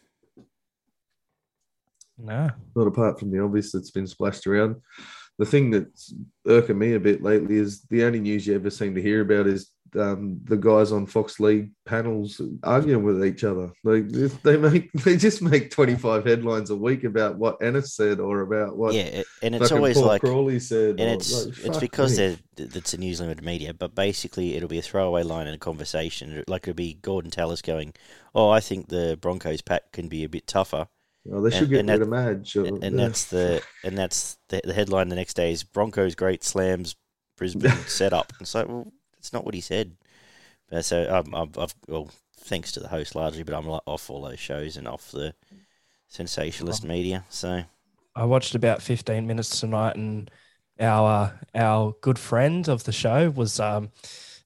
No. 2.18 2.50
Not 2.74 2.88
apart 2.88 3.20
from 3.20 3.32
the 3.32 3.44
obvious 3.44 3.74
that's 3.74 3.92
been 3.92 4.08
splashed 4.08 4.48
around. 4.48 4.78
The 5.38 5.46
thing 5.46 5.72
that's 5.72 6.14
irking 6.48 6.78
me 6.78 6.94
a 6.94 7.00
bit 7.00 7.22
lately 7.22 7.58
is 7.58 7.82
the 7.90 8.04
only 8.04 8.20
news 8.20 8.48
you 8.48 8.56
ever 8.56 8.70
seem 8.70 8.96
to 8.96 9.02
hear 9.02 9.22
about 9.22 9.48
is 9.48 9.72
um, 9.96 10.40
the 10.44 10.58
guys 10.58 10.92
on 10.92 11.06
Fox 11.06 11.40
League 11.40 11.72
panels 11.86 12.42
arguing 12.64 13.04
with 13.04 13.26
each 13.26 13.44
other. 13.44 13.72
Like 13.84 14.08
they 14.10 14.58
make 14.58 14.92
they 15.04 15.16
just 15.18 15.42
make 15.42 15.72
twenty 15.72 15.96
five 15.96 16.26
headlines 16.26 16.70
a 16.70 16.76
week 16.76 17.04
about 17.04 17.38
what 17.38 17.62
Ennis 17.62 17.96
said 17.96 18.20
or 18.20 18.42
about 18.42 18.78
what 18.78 18.94
yeah, 18.94 19.24
and 19.42 19.56
it's 19.56 19.72
always 19.72 19.98
Paul 19.98 20.08
like 20.08 20.22
Crawley 20.22 20.60
said, 20.60 21.00
and 21.00 21.10
it's 21.12 21.46
like, 21.46 21.66
it's 21.66 21.78
because 21.78 22.20
me. 22.20 22.38
they're 22.56 22.68
it's 22.76 22.94
a 22.94 22.98
news 22.98 23.22
limited 23.22 23.44
media, 23.44 23.74
but 23.74 23.96
basically 23.96 24.56
it'll 24.56 24.70
be 24.70 24.80
a 24.80 24.84
throwaway 24.84 25.24
line 25.24 25.48
in 25.48 25.54
a 25.54 25.60
conversation. 25.60 26.44
Like 26.48 26.64
it'll 26.64 26.76
be 26.76 26.96
Gordon 26.96 27.32
Tallis 27.32 27.62
going, 27.62 27.94
"Oh, 28.36 28.50
I 28.50 28.60
think 28.60 28.90
the 28.90 29.18
Broncos 29.20 29.62
pack 29.62 29.92
can 29.92 30.08
be 30.08 30.24
a 30.24 30.30
bit 30.30 30.48
tougher," 30.48 30.88
Oh, 31.32 31.42
they 31.42 31.50
should 31.52 31.64
and- 31.64 31.70
get 31.70 31.80
and 31.82 31.90
rid 31.90 32.00
that- 32.00 32.04
of 32.04 32.10
Madge. 32.10 32.56
or- 32.56 32.66
and, 32.66 32.84
and 32.84 32.98
yeah. 33.00 33.06
that's 33.08 33.26
the 33.26 33.62
and 33.84 33.98
that's 33.98 34.38
the, 34.50 34.62
the 34.64 34.74
headline 34.74 35.10
the 35.10 35.16
next 35.16 35.34
day 35.36 35.52
is 35.52 35.64
Broncos 35.64 36.16
great 36.16 36.44
slams 36.44 36.96
Brisbane 37.38 37.72
setup. 37.88 38.34
It's 38.40 38.56
like, 38.56 38.68
well, 38.68 38.92
that's 39.14 39.34
not 39.34 39.46
what 39.46 39.54
he 39.54 39.62
said. 39.62 39.96
But 40.70 40.84
so 40.86 41.08
um, 41.14 41.34
I've, 41.36 41.58
I've 41.58 41.76
well, 41.88 42.10
thanks 42.42 42.72
to 42.74 42.80
the 42.80 42.88
host 42.90 43.16
largely, 43.16 43.44
but 43.44 43.54
I'm 43.56 43.68
off 43.70 44.10
all 44.10 44.22
those 44.24 44.40
shows 44.40 44.76
and 44.78 44.88
off 44.88 45.12
the 45.12 45.34
sensationalist 46.08 46.84
media. 46.84 47.26
So 47.30 47.64
I 48.16 48.26
watched 48.26 48.56
about 48.56 48.82
15 48.82 49.28
minutes 49.28 49.60
tonight, 49.60 49.96
and 49.96 50.30
our 50.80 51.40
our 51.56 51.94
good 52.02 52.20
friend 52.20 52.68
of 52.68 52.84
the 52.84 52.92
show 52.92 53.30
was 53.30 53.60
um, 53.60 53.92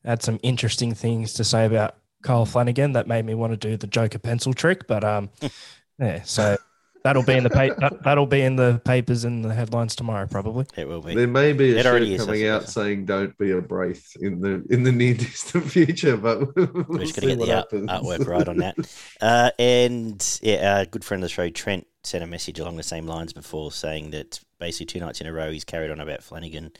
had 0.03 0.21
some 0.21 0.39
interesting 0.43 0.93
things 0.93 1.33
to 1.33 1.43
say 1.43 1.65
about 1.65 1.95
Kyle 2.23 2.45
Flanagan 2.45 2.93
that 2.93 3.07
made 3.07 3.25
me 3.25 3.33
want 3.33 3.51
to 3.53 3.57
do 3.57 3.77
the 3.77 3.87
Joker 3.87 4.19
pencil 4.19 4.53
trick. 4.53 4.87
But 4.87 5.03
um, 5.03 5.29
yeah, 5.99 6.21
so 6.23 6.57
that'll 7.03 7.23
be 7.23 7.33
in 7.35 7.43
the 7.43 7.49
pa- 7.49 7.73
that, 7.79 8.03
that'll 8.03 8.25
be 8.25 8.41
in 8.41 8.55
the 8.55 8.81
papers 8.85 9.23
and 9.23 9.43
the 9.43 9.53
headlines 9.53 9.95
tomorrow, 9.95 10.27
probably. 10.27 10.65
it 10.75 10.87
will 10.87 11.01
be. 11.01 11.15
There 11.15 11.27
may 11.27 11.53
be 11.53 11.73
a 11.73 11.77
It 11.77 11.85
shirt 11.85 11.85
already 11.85 12.15
is, 12.15 12.25
coming 12.25 12.45
out 12.45 12.67
suppose. 12.67 12.69
saying 12.69 13.05
"Don't 13.05 13.37
be 13.37 13.51
a 13.51 13.61
Braith" 13.61 14.15
in 14.19 14.41
the 14.41 14.63
in 14.69 14.83
the 14.83 14.91
near 14.91 15.13
distant 15.15 15.65
future, 15.69 16.17
but 16.17 16.55
we'll 16.55 16.85
We're 16.87 16.99
just 16.99 17.15
going 17.15 17.37
to 17.37 17.45
get 17.45 17.45
the 17.45 17.51
art, 17.51 17.69
artwork 17.87 18.27
right 18.27 18.47
on 18.47 18.57
that. 18.57 18.75
Uh, 19.21 19.51
and 19.59 20.39
yeah, 20.41 20.79
a 20.79 20.85
good 20.87 21.05
friend 21.05 21.23
of 21.23 21.29
the 21.29 21.33
show, 21.33 21.47
Trent, 21.49 21.85
sent 22.03 22.23
a 22.23 22.27
message 22.27 22.59
along 22.59 22.77
the 22.77 22.83
same 22.83 23.05
lines 23.05 23.33
before 23.33 23.71
saying 23.71 24.09
that 24.11 24.39
basically 24.59 24.87
two 24.87 24.99
nights 24.99 25.21
in 25.21 25.27
a 25.27 25.33
row 25.33 25.51
he's 25.51 25.63
carried 25.63 25.91
on 25.91 25.99
about 25.99 26.23
Flanagan, 26.23 26.71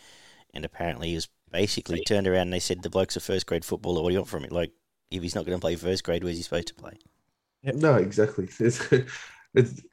and 0.54 0.66
apparently 0.66 1.10
he 1.10 1.16
was 1.16 1.28
basically 1.52 2.02
turned 2.04 2.28
around 2.28 2.44
and 2.44 2.54
they 2.54 2.60
said 2.60 2.82
the 2.82 2.90
bloke's 2.90 3.16
a 3.16 3.20
first 3.20 3.46
grade 3.46 3.64
footballer. 3.64 4.02
What 4.02 4.10
do 4.10 4.14
you 4.14 4.20
want 4.20 4.30
from 4.30 4.44
him? 4.46 4.50
Like, 4.52 4.72
if 5.12 5.22
he's 5.22 5.36
not 5.36 5.46
going 5.46 5.58
to 5.58 5.62
play 5.62 5.76
first 5.76 6.04
grade, 6.04 6.24
where's 6.24 6.38
he 6.38 6.44
supposed 6.44 6.68
to 6.70 6.74
play? 6.76 6.98
No, 7.64 7.96
exactly. 7.96 8.46
It's, 8.60 8.60
it's, 8.60 8.92
it 9.54 9.84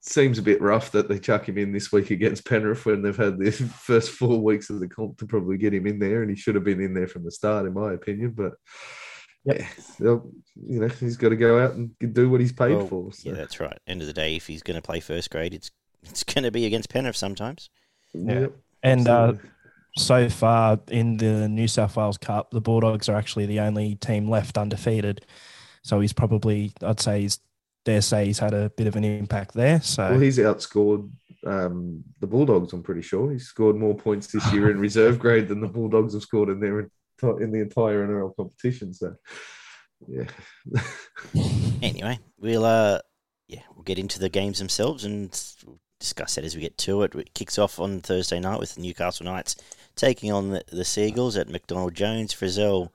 seems 0.00 0.38
a 0.38 0.42
bit 0.42 0.60
rough 0.62 0.92
that 0.92 1.08
they 1.08 1.18
chuck 1.18 1.48
him 1.48 1.58
in 1.58 1.72
this 1.72 1.92
week 1.92 2.10
against 2.10 2.46
Penrith 2.46 2.86
when 2.86 3.02
they've 3.02 3.16
had 3.16 3.38
the 3.38 3.50
first 3.82 4.10
four 4.10 4.40
weeks 4.40 4.70
of 4.70 4.80
the 4.80 4.88
comp 4.88 5.18
to 5.18 5.26
probably 5.26 5.58
get 5.58 5.74
him 5.74 5.86
in 5.86 5.98
there, 5.98 6.22
and 6.22 6.30
he 6.30 6.36
should 6.36 6.54
have 6.54 6.64
been 6.64 6.80
in 6.80 6.94
there 6.94 7.08
from 7.08 7.24
the 7.24 7.30
start, 7.30 7.66
in 7.66 7.74
my 7.74 7.92
opinion. 7.92 8.30
But 8.30 8.52
Yep. 9.44 9.60
yeah, 10.00 10.18
you 10.56 10.80
know, 10.80 10.88
he's 10.88 11.16
got 11.16 11.30
to 11.30 11.36
go 11.36 11.64
out 11.64 11.72
and 11.72 11.90
do 12.12 12.28
what 12.28 12.40
he's 12.40 12.52
paid 12.52 12.74
Well, 12.76 12.86
for. 12.86 13.12
So. 13.12 13.30
Yeah, 13.30 13.36
that's 13.36 13.60
right. 13.60 13.78
End 13.86 14.00
of 14.00 14.06
the 14.06 14.12
day, 14.12 14.36
if 14.36 14.46
he's 14.46 14.62
going 14.62 14.74
to 14.74 14.82
play 14.82 15.00
first 15.00 15.30
grade, 15.30 15.54
it's 15.54 15.70
it's 16.02 16.22
going 16.22 16.44
to 16.44 16.50
be 16.50 16.66
against 16.66 16.90
Penrith 16.90 17.16
sometimes. 17.16 17.70
Yep, 18.14 18.52
And 18.82 19.08
uh, 19.08 19.34
so 19.96 20.28
far 20.28 20.78
in 20.88 21.16
the 21.16 21.48
New 21.48 21.66
South 21.68 21.96
Wales 21.96 22.18
Cup, 22.18 22.50
the 22.50 22.60
Bulldogs 22.60 23.08
are 23.08 23.16
actually 23.16 23.46
the 23.46 23.60
only 23.60 23.96
team 23.96 24.28
left 24.28 24.56
undefeated. 24.56 25.24
So 25.82 26.00
he's 26.00 26.12
probably, 26.12 26.72
I'd 26.82 27.00
say, 27.00 27.22
he's 27.22 27.40
dare 27.88 28.02
say 28.02 28.26
he's 28.26 28.38
had 28.38 28.52
a 28.52 28.68
bit 28.76 28.86
of 28.86 28.96
an 28.96 29.04
impact 29.04 29.54
there. 29.54 29.80
So 29.80 30.10
well, 30.10 30.20
he's 30.20 30.38
outscored 30.38 31.10
um, 31.46 32.04
the 32.20 32.26
Bulldogs. 32.26 32.74
I'm 32.74 32.82
pretty 32.82 33.00
sure 33.00 33.32
he's 33.32 33.46
scored 33.46 33.76
more 33.76 33.94
points 33.94 34.26
this 34.26 34.52
year 34.52 34.70
in 34.70 34.78
reserve 34.88 35.18
grade 35.18 35.48
than 35.48 35.60
the 35.60 35.68
Bulldogs 35.68 36.12
have 36.12 36.22
scored 36.22 36.50
in 36.50 36.60
their 36.60 36.80
in 36.80 37.50
the 37.50 37.60
entire 37.60 38.06
NRL 38.06 38.36
competition. 38.36 38.92
So, 38.92 39.14
yeah, 40.06 40.24
Anyway, 41.82 42.18
we'll 42.38 42.66
uh, 42.66 43.00
yeah, 43.48 43.62
we'll 43.74 43.84
get 43.84 43.98
into 43.98 44.18
the 44.18 44.28
games 44.28 44.58
themselves 44.58 45.04
and 45.04 45.30
we'll 45.64 45.80
discuss 45.98 46.34
that 46.34 46.44
as 46.44 46.54
we 46.54 46.60
get 46.60 46.76
to 46.78 47.02
it. 47.02 47.14
It 47.14 47.32
kicks 47.32 47.58
off 47.58 47.80
on 47.80 48.00
Thursday 48.00 48.38
night 48.38 48.60
with 48.60 48.78
Newcastle 48.78 49.24
Knights 49.24 49.56
taking 49.96 50.30
on 50.30 50.50
the, 50.50 50.62
the 50.70 50.84
Seagulls 50.84 51.38
at 51.38 51.48
McDonald 51.48 51.94
Jones. 51.94 52.34
Frizzell 52.34 52.90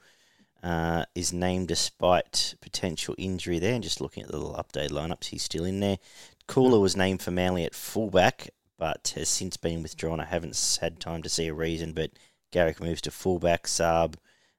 uh, 0.63 1.05
is 1.13 1.33
named 1.33 1.67
despite 1.67 2.55
potential 2.61 3.13
injury 3.17 3.59
there. 3.59 3.73
And 3.73 3.83
just 3.83 4.01
looking 4.01 4.23
at 4.23 4.29
the 4.29 4.37
little 4.37 4.55
updated 4.55 4.91
lineups, 4.91 5.25
he's 5.25 5.43
still 5.43 5.65
in 5.65 5.81
there. 5.81 5.99
Koula 6.47 6.79
was 6.79 6.95
named 6.95 7.21
for 7.21 7.31
Manly 7.31 7.65
at 7.65 7.75
fullback, 7.75 8.49
but 8.77 9.13
has 9.15 9.29
since 9.29 9.57
been 9.57 9.83
withdrawn. 9.83 10.19
I 10.19 10.25
haven't 10.25 10.77
had 10.81 10.99
time 10.99 11.21
to 11.23 11.29
see 11.29 11.47
a 11.47 11.53
reason, 11.53 11.93
but 11.93 12.11
Garrick 12.51 12.79
moves 12.79 13.01
to 13.01 13.11
fullback. 13.11 13.65
Saab, 13.65 14.15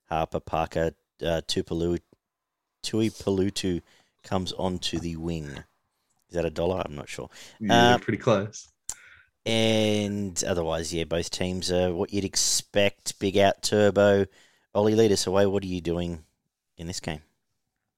Harper, 0.08 0.40
Parker, 0.40 0.92
uh, 1.22 1.40
Tupalu, 1.46 1.98
Tuipulotu 2.82 3.80
comes 4.22 4.52
onto 4.52 4.98
the 4.98 5.16
wing. 5.16 5.46
Is 6.28 6.34
that 6.34 6.44
a 6.44 6.50
dollar? 6.50 6.82
I'm 6.84 6.94
not 6.94 7.08
sure. 7.08 7.28
yeah, 7.60 7.94
Uh, 7.94 7.98
pretty 7.98 8.18
close. 8.18 8.68
And 9.46 10.42
otherwise, 10.46 10.92
yeah, 10.92 11.04
both 11.04 11.30
teams 11.30 11.70
are 11.70 11.92
what 11.92 12.12
you'd 12.12 12.24
expect. 12.24 13.18
Big 13.18 13.36
out 13.36 13.62
turbo. 13.62 14.26
Ollie, 14.74 14.96
lead 14.96 15.12
us 15.12 15.26
away. 15.26 15.46
What 15.46 15.62
are 15.62 15.68
you 15.68 15.80
doing 15.80 16.24
in 16.76 16.86
this 16.88 17.00
game? 17.00 17.20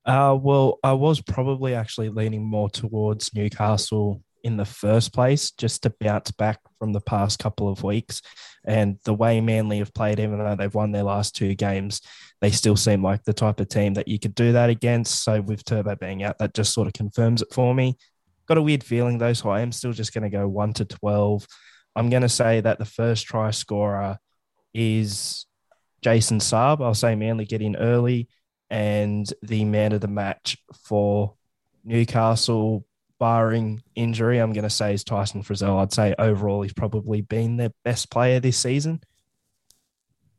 Uh, 0.04 0.38
well, 0.40 0.78
I 0.84 0.92
was 0.92 1.20
probably 1.20 1.74
actually 1.74 2.10
leaning 2.10 2.44
more 2.44 2.68
towards 2.68 3.34
Newcastle 3.34 4.22
in 4.44 4.56
the 4.56 4.64
first 4.64 5.12
place, 5.12 5.50
just 5.50 5.82
to 5.82 5.94
bounce 5.98 6.30
back 6.30 6.60
from 6.78 6.92
the 6.92 7.00
past 7.00 7.38
couple 7.38 7.68
of 7.68 7.82
weeks. 7.82 8.22
And 8.64 8.98
the 9.04 9.14
way 9.14 9.40
Manly 9.40 9.78
have 9.78 9.94
played, 9.94 10.20
even 10.20 10.38
though 10.38 10.54
they've 10.54 10.72
won 10.72 10.92
their 10.92 11.02
last 11.02 11.34
two 11.34 11.54
games, 11.54 12.02
they 12.40 12.50
still 12.50 12.76
seem 12.76 13.02
like 13.02 13.24
the 13.24 13.32
type 13.32 13.58
of 13.58 13.68
team 13.68 13.94
that 13.94 14.06
you 14.06 14.18
could 14.18 14.34
do 14.34 14.52
that 14.52 14.70
against. 14.70 15.24
So 15.24 15.40
with 15.40 15.64
Turbo 15.64 15.96
being 15.96 16.22
out, 16.22 16.38
that 16.38 16.54
just 16.54 16.74
sort 16.74 16.86
of 16.86 16.92
confirms 16.92 17.42
it 17.42 17.52
for 17.52 17.74
me. 17.74 17.96
Got 18.46 18.58
a 18.58 18.62
weird 18.62 18.84
feeling 18.84 19.18
though, 19.18 19.32
so 19.32 19.48
I 19.48 19.62
am 19.62 19.72
still 19.72 19.92
just 19.92 20.12
going 20.12 20.24
to 20.24 20.30
go 20.30 20.46
one 20.46 20.72
to 20.74 20.84
12. 20.84 21.46
I'm 21.96 22.10
going 22.10 22.22
to 22.22 22.28
say 22.28 22.60
that 22.60 22.78
the 22.78 22.84
first 22.84 23.26
try 23.26 23.50
scorer 23.50 24.18
is 24.74 25.46
Jason 26.02 26.38
Saab. 26.38 26.82
I'll 26.82 26.94
say 26.94 27.14
Manly 27.14 27.44
get 27.44 27.62
in 27.62 27.76
early 27.76 28.28
and 28.70 29.32
the 29.42 29.64
man 29.64 29.92
of 29.92 30.00
the 30.00 30.08
match 30.08 30.58
for 30.84 31.34
Newcastle, 31.84 32.84
barring 33.18 33.82
injury, 33.94 34.38
I'm 34.38 34.52
going 34.52 34.64
to 34.64 34.70
say 34.70 34.92
is 34.92 35.04
Tyson 35.04 35.42
Frizzell. 35.42 35.80
I'd 35.80 35.92
say 35.92 36.14
overall 36.18 36.62
he's 36.62 36.72
probably 36.72 37.20
been 37.20 37.56
their 37.56 37.72
best 37.84 38.10
player 38.10 38.40
this 38.40 38.58
season. 38.58 39.00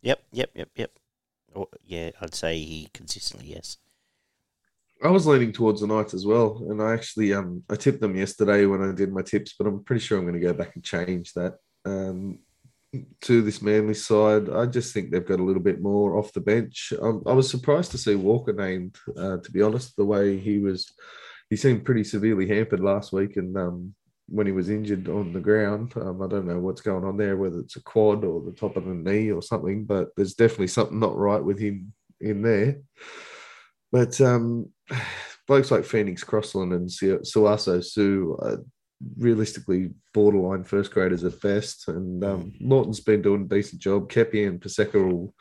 Yep, 0.01 0.19
yep, 0.31 0.49
yep, 0.53 0.69
yep. 0.75 0.91
Or, 1.53 1.67
yeah, 1.85 2.11
I'd 2.21 2.35
say 2.35 2.57
he 2.59 2.89
consistently, 2.93 3.47
yes. 3.47 3.77
I 5.03 5.09
was 5.09 5.27
leaning 5.27 5.51
towards 5.51 5.81
the 5.81 5.87
Knights 5.87 6.13
as 6.13 6.25
well, 6.25 6.65
and 6.69 6.81
I 6.81 6.93
actually 6.93 7.33
um 7.33 7.63
I 7.69 7.75
tipped 7.75 8.01
them 8.01 8.15
yesterday 8.15 8.65
when 8.65 8.81
I 8.81 8.91
did 8.93 9.13
my 9.13 9.21
tips, 9.21 9.53
but 9.57 9.67
I'm 9.67 9.83
pretty 9.83 9.99
sure 9.99 10.17
I'm 10.17 10.25
going 10.25 10.39
to 10.39 10.45
go 10.45 10.53
back 10.53 10.73
and 10.73 10.83
change 10.83 11.33
that 11.33 11.57
um 11.85 12.39
to 13.21 13.41
this 13.41 13.61
Manly 13.61 13.93
side. 13.93 14.49
I 14.49 14.65
just 14.65 14.93
think 14.93 15.11
they've 15.11 15.25
got 15.25 15.39
a 15.39 15.43
little 15.43 15.61
bit 15.61 15.81
more 15.81 16.17
off 16.17 16.33
the 16.33 16.41
bench. 16.41 16.93
Um, 17.01 17.23
I 17.25 17.33
was 17.33 17.49
surprised 17.49 17.91
to 17.91 17.97
see 17.97 18.15
Walker 18.15 18.53
named, 18.53 18.95
uh, 19.17 19.37
to 19.37 19.51
be 19.51 19.61
honest. 19.61 19.95
The 19.95 20.05
way 20.05 20.37
he 20.37 20.59
was, 20.59 20.91
he 21.49 21.55
seemed 21.55 21.85
pretty 21.85 22.03
severely 22.03 22.47
hampered 22.47 22.79
last 22.79 23.11
week, 23.11 23.37
and 23.37 23.57
um 23.57 23.93
when 24.29 24.45
he 24.45 24.51
was 24.51 24.69
injured 24.69 25.07
on 25.07 25.31
the 25.31 25.39
ground, 25.39 25.93
um, 25.95 26.21
I 26.21 26.27
don't 26.27 26.47
know 26.47 26.59
what's 26.59 26.81
going 26.81 27.05
on 27.05 27.17
there, 27.17 27.37
whether 27.37 27.59
it's 27.59 27.77
a 27.77 27.83
quad 27.83 28.25
or 28.25 28.41
the 28.41 28.51
top 28.51 28.75
of 28.75 28.85
the 28.85 28.93
knee 28.93 29.31
or 29.31 29.41
something, 29.41 29.85
but 29.85 30.09
there's 30.15 30.33
definitely 30.33 30.67
something 30.67 30.99
not 30.99 31.15
right 31.15 31.43
with 31.43 31.59
him 31.59 31.93
in 32.19 32.41
there. 32.41 32.79
But 33.91 34.19
um, 34.19 34.69
like 35.49 35.85
Phoenix 35.85 36.23
Crossland 36.23 36.73
and 36.73 36.89
Sauaso 36.89 37.83
Sue 37.83 38.37
are 38.41 38.63
realistically 39.17 39.91
borderline 40.13 40.63
first 40.63 40.91
graders 40.91 41.23
at 41.23 41.39
best. 41.41 41.87
And 41.87 42.23
um, 42.23 42.53
Lawton's 42.59 42.99
been 42.99 43.21
doing 43.21 43.43
a 43.43 43.55
decent 43.55 43.81
job. 43.81 44.09
Kepi 44.09 44.47
and 44.47 44.59
Paseka 44.59 44.93
will 44.95 45.33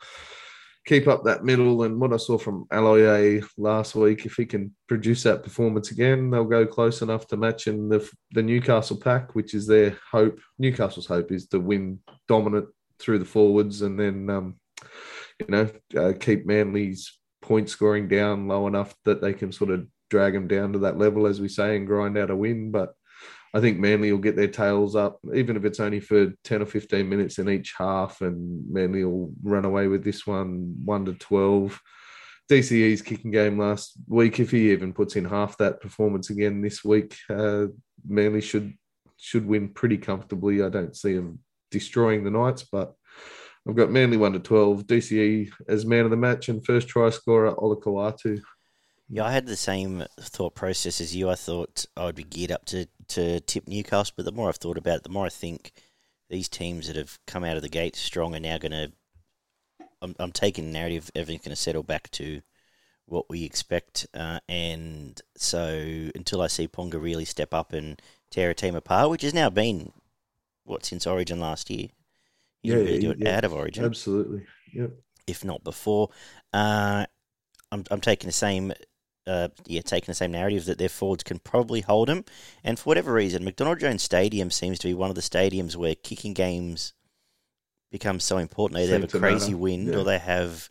keep 0.85 1.07
up 1.07 1.23
that 1.23 1.43
middle. 1.43 1.83
And 1.83 1.99
what 1.99 2.13
I 2.13 2.17
saw 2.17 2.37
from 2.37 2.65
Aloiai 2.71 3.45
last 3.57 3.95
week, 3.95 4.25
if 4.25 4.35
he 4.35 4.45
can 4.45 4.73
produce 4.87 5.23
that 5.23 5.43
performance 5.43 5.91
again, 5.91 6.29
they'll 6.29 6.45
go 6.45 6.65
close 6.65 7.01
enough 7.01 7.27
to 7.27 7.37
matching 7.37 7.89
the, 7.89 8.09
the 8.31 8.41
Newcastle 8.41 8.97
pack, 8.97 9.35
which 9.35 9.53
is 9.53 9.67
their 9.67 9.97
hope. 10.11 10.39
Newcastle's 10.57 11.07
hope 11.07 11.31
is 11.31 11.47
to 11.47 11.59
win 11.59 11.99
dominant 12.27 12.67
through 12.99 13.19
the 13.19 13.25
forwards 13.25 13.81
and 13.81 13.99
then, 13.99 14.29
um, 14.29 14.55
you 15.39 15.47
know, 15.49 15.69
uh, 15.95 16.13
keep 16.19 16.47
Manly's 16.47 17.19
point 17.41 17.69
scoring 17.69 18.07
down 18.07 18.47
low 18.47 18.65
enough 18.67 18.95
that 19.05 19.21
they 19.21 19.33
can 19.33 19.51
sort 19.51 19.69
of 19.69 19.85
drag 20.09 20.33
them 20.33 20.47
down 20.47 20.73
to 20.73 20.79
that 20.79 20.97
level, 20.97 21.27
as 21.27 21.41
we 21.41 21.47
say, 21.47 21.75
and 21.75 21.85
grind 21.85 22.17
out 22.17 22.31
a 22.31 22.35
win. 22.35 22.71
But 22.71 22.93
I 23.53 23.61
think 23.61 23.79
Manly 23.79 24.11
will 24.11 24.19
get 24.19 24.35
their 24.35 24.47
tails 24.47 24.95
up, 24.95 25.19
even 25.33 25.55
if 25.55 25.65
it's 25.65 25.79
only 25.79 25.99
for 25.99 26.33
10 26.43 26.61
or 26.61 26.65
15 26.65 27.07
minutes 27.07 27.39
in 27.39 27.49
each 27.49 27.73
half, 27.77 28.21
and 28.21 28.71
Manly 28.71 29.03
will 29.05 29.31
run 29.41 29.65
away 29.65 29.87
with 29.87 30.03
this 30.03 30.27
one 30.27 30.75
1 30.83 31.05
to 31.05 31.13
12. 31.13 31.79
DCE's 32.49 33.01
kicking 33.01 33.31
game 33.31 33.57
last 33.59 33.93
week, 34.07 34.39
if 34.39 34.51
he 34.51 34.71
even 34.71 34.93
puts 34.93 35.15
in 35.15 35.25
half 35.25 35.57
that 35.57 35.81
performance 35.81 36.29
again 36.29 36.61
this 36.61 36.83
week, 36.83 37.15
uh, 37.29 37.65
Manly 38.07 38.41
should 38.41 38.73
should 39.17 39.47
win 39.47 39.69
pretty 39.69 39.97
comfortably. 39.97 40.61
I 40.61 40.69
don't 40.69 40.95
see 40.95 41.13
him 41.13 41.39
destroying 41.71 42.23
the 42.23 42.31
Knights, 42.31 42.63
but 42.71 42.93
I've 43.67 43.75
got 43.75 43.91
Manly 43.91 44.17
1 44.17 44.33
to 44.33 44.39
12, 44.39 44.87
DCE 44.87 45.51
as 45.67 45.85
man 45.85 46.05
of 46.05 46.11
the 46.11 46.17
match, 46.17 46.47
and 46.47 46.65
first 46.65 46.87
try 46.87 47.09
scorer, 47.09 47.53
Olakau'atu. 47.55 48.41
Yeah, 49.09 49.25
I 49.25 49.31
had 49.31 49.45
the 49.45 49.55
same 49.55 50.03
thought 50.19 50.53
process 50.55 50.99
as 50.99 51.15
you. 51.15 51.29
I 51.29 51.35
thought 51.35 51.85
I 51.95 52.05
would 52.05 52.15
be 52.15 52.23
geared 52.23 52.51
up 52.51 52.65
to, 52.65 52.87
to 53.09 53.39
tip 53.41 53.67
Newcastle, 53.67 54.13
but 54.17 54.25
the 54.25 54.31
more 54.31 54.49
I've 54.49 54.57
thought 54.57 54.77
about 54.77 54.97
it, 54.97 55.03
the 55.03 55.09
more 55.09 55.25
I 55.25 55.29
think 55.29 55.71
these 56.29 56.49
teams 56.49 56.87
that 56.87 56.97
have 56.97 57.17
come 57.25 57.43
out 57.43 57.55
of 57.55 57.63
the 57.63 57.69
gate 57.69 57.95
strong 57.95 58.35
are 58.35 58.39
now 58.39 58.57
going 58.57 58.71
to. 58.73 58.91
I'm, 60.01 60.15
I'm 60.19 60.31
taking 60.31 60.65
the 60.65 60.73
narrative, 60.73 61.09
everything's 61.15 61.43
going 61.43 61.55
to 61.55 61.55
settle 61.55 61.83
back 61.83 62.11
to 62.11 62.41
what 63.05 63.29
we 63.29 63.43
expect. 63.45 64.05
Uh, 64.13 64.39
and 64.47 65.19
so 65.35 66.09
until 66.13 66.41
I 66.41 66.47
see 66.47 66.67
Ponga 66.67 67.01
really 67.01 67.25
step 67.25 67.53
up 67.53 67.73
and 67.73 67.99
tear 68.29 68.51
a 68.51 68.53
team 68.53 68.75
apart, 68.75 69.09
which 69.09 69.23
has 69.23 69.33
now 69.33 69.49
been, 69.49 69.91
what, 70.65 70.85
since 70.85 71.07
Origin 71.07 71.39
last 71.39 71.69
year? 71.69 71.87
He 72.61 72.69
Yeah, 72.69 72.75
really 72.75 72.99
do 72.99 73.11
it 73.11 73.19
yeah. 73.19 73.37
out 73.37 73.45
of 73.45 73.53
Origin 73.53 73.85
Absolutely. 73.85 74.45
Yep. 74.73 74.91
if 75.25 75.45
not 75.45 75.63
before. 75.63 76.09
Uh, 76.53 77.05
I'm 77.71 77.83
I'm 77.89 78.01
taking 78.01 78.27
the 78.27 78.33
same. 78.33 78.73
Uh, 79.27 79.49
yeah, 79.65 79.81
taking 79.81 80.07
the 80.07 80.13
same 80.13 80.31
narrative 80.31 80.65
that 80.65 80.77
their 80.77 80.87
forwards 80.87 81.23
can 81.23 81.39
probably 81.39 81.81
hold 81.81 82.07
them, 82.07 82.23
and 82.63 82.79
for 82.79 82.85
whatever 82.85 83.11
reason, 83.11 83.43
McDonald 83.43 83.79
Jones 83.79 84.01
Stadium 84.01 84.49
seems 84.49 84.79
to 84.79 84.87
be 84.87 84.93
one 84.93 85.09
of 85.09 85.15
the 85.15 85.21
stadiums 85.21 85.75
where 85.75 85.95
kicking 85.95 86.33
games 86.33 86.93
become 87.91 88.19
so 88.19 88.37
important. 88.37 88.79
They 88.79 88.87
have 88.87 89.03
a 89.03 89.07
crazy 89.19 89.51
matter, 89.51 89.57
wind, 89.57 89.87
yeah. 89.87 89.95
or 89.95 90.03
they 90.03 90.19
have, 90.19 90.69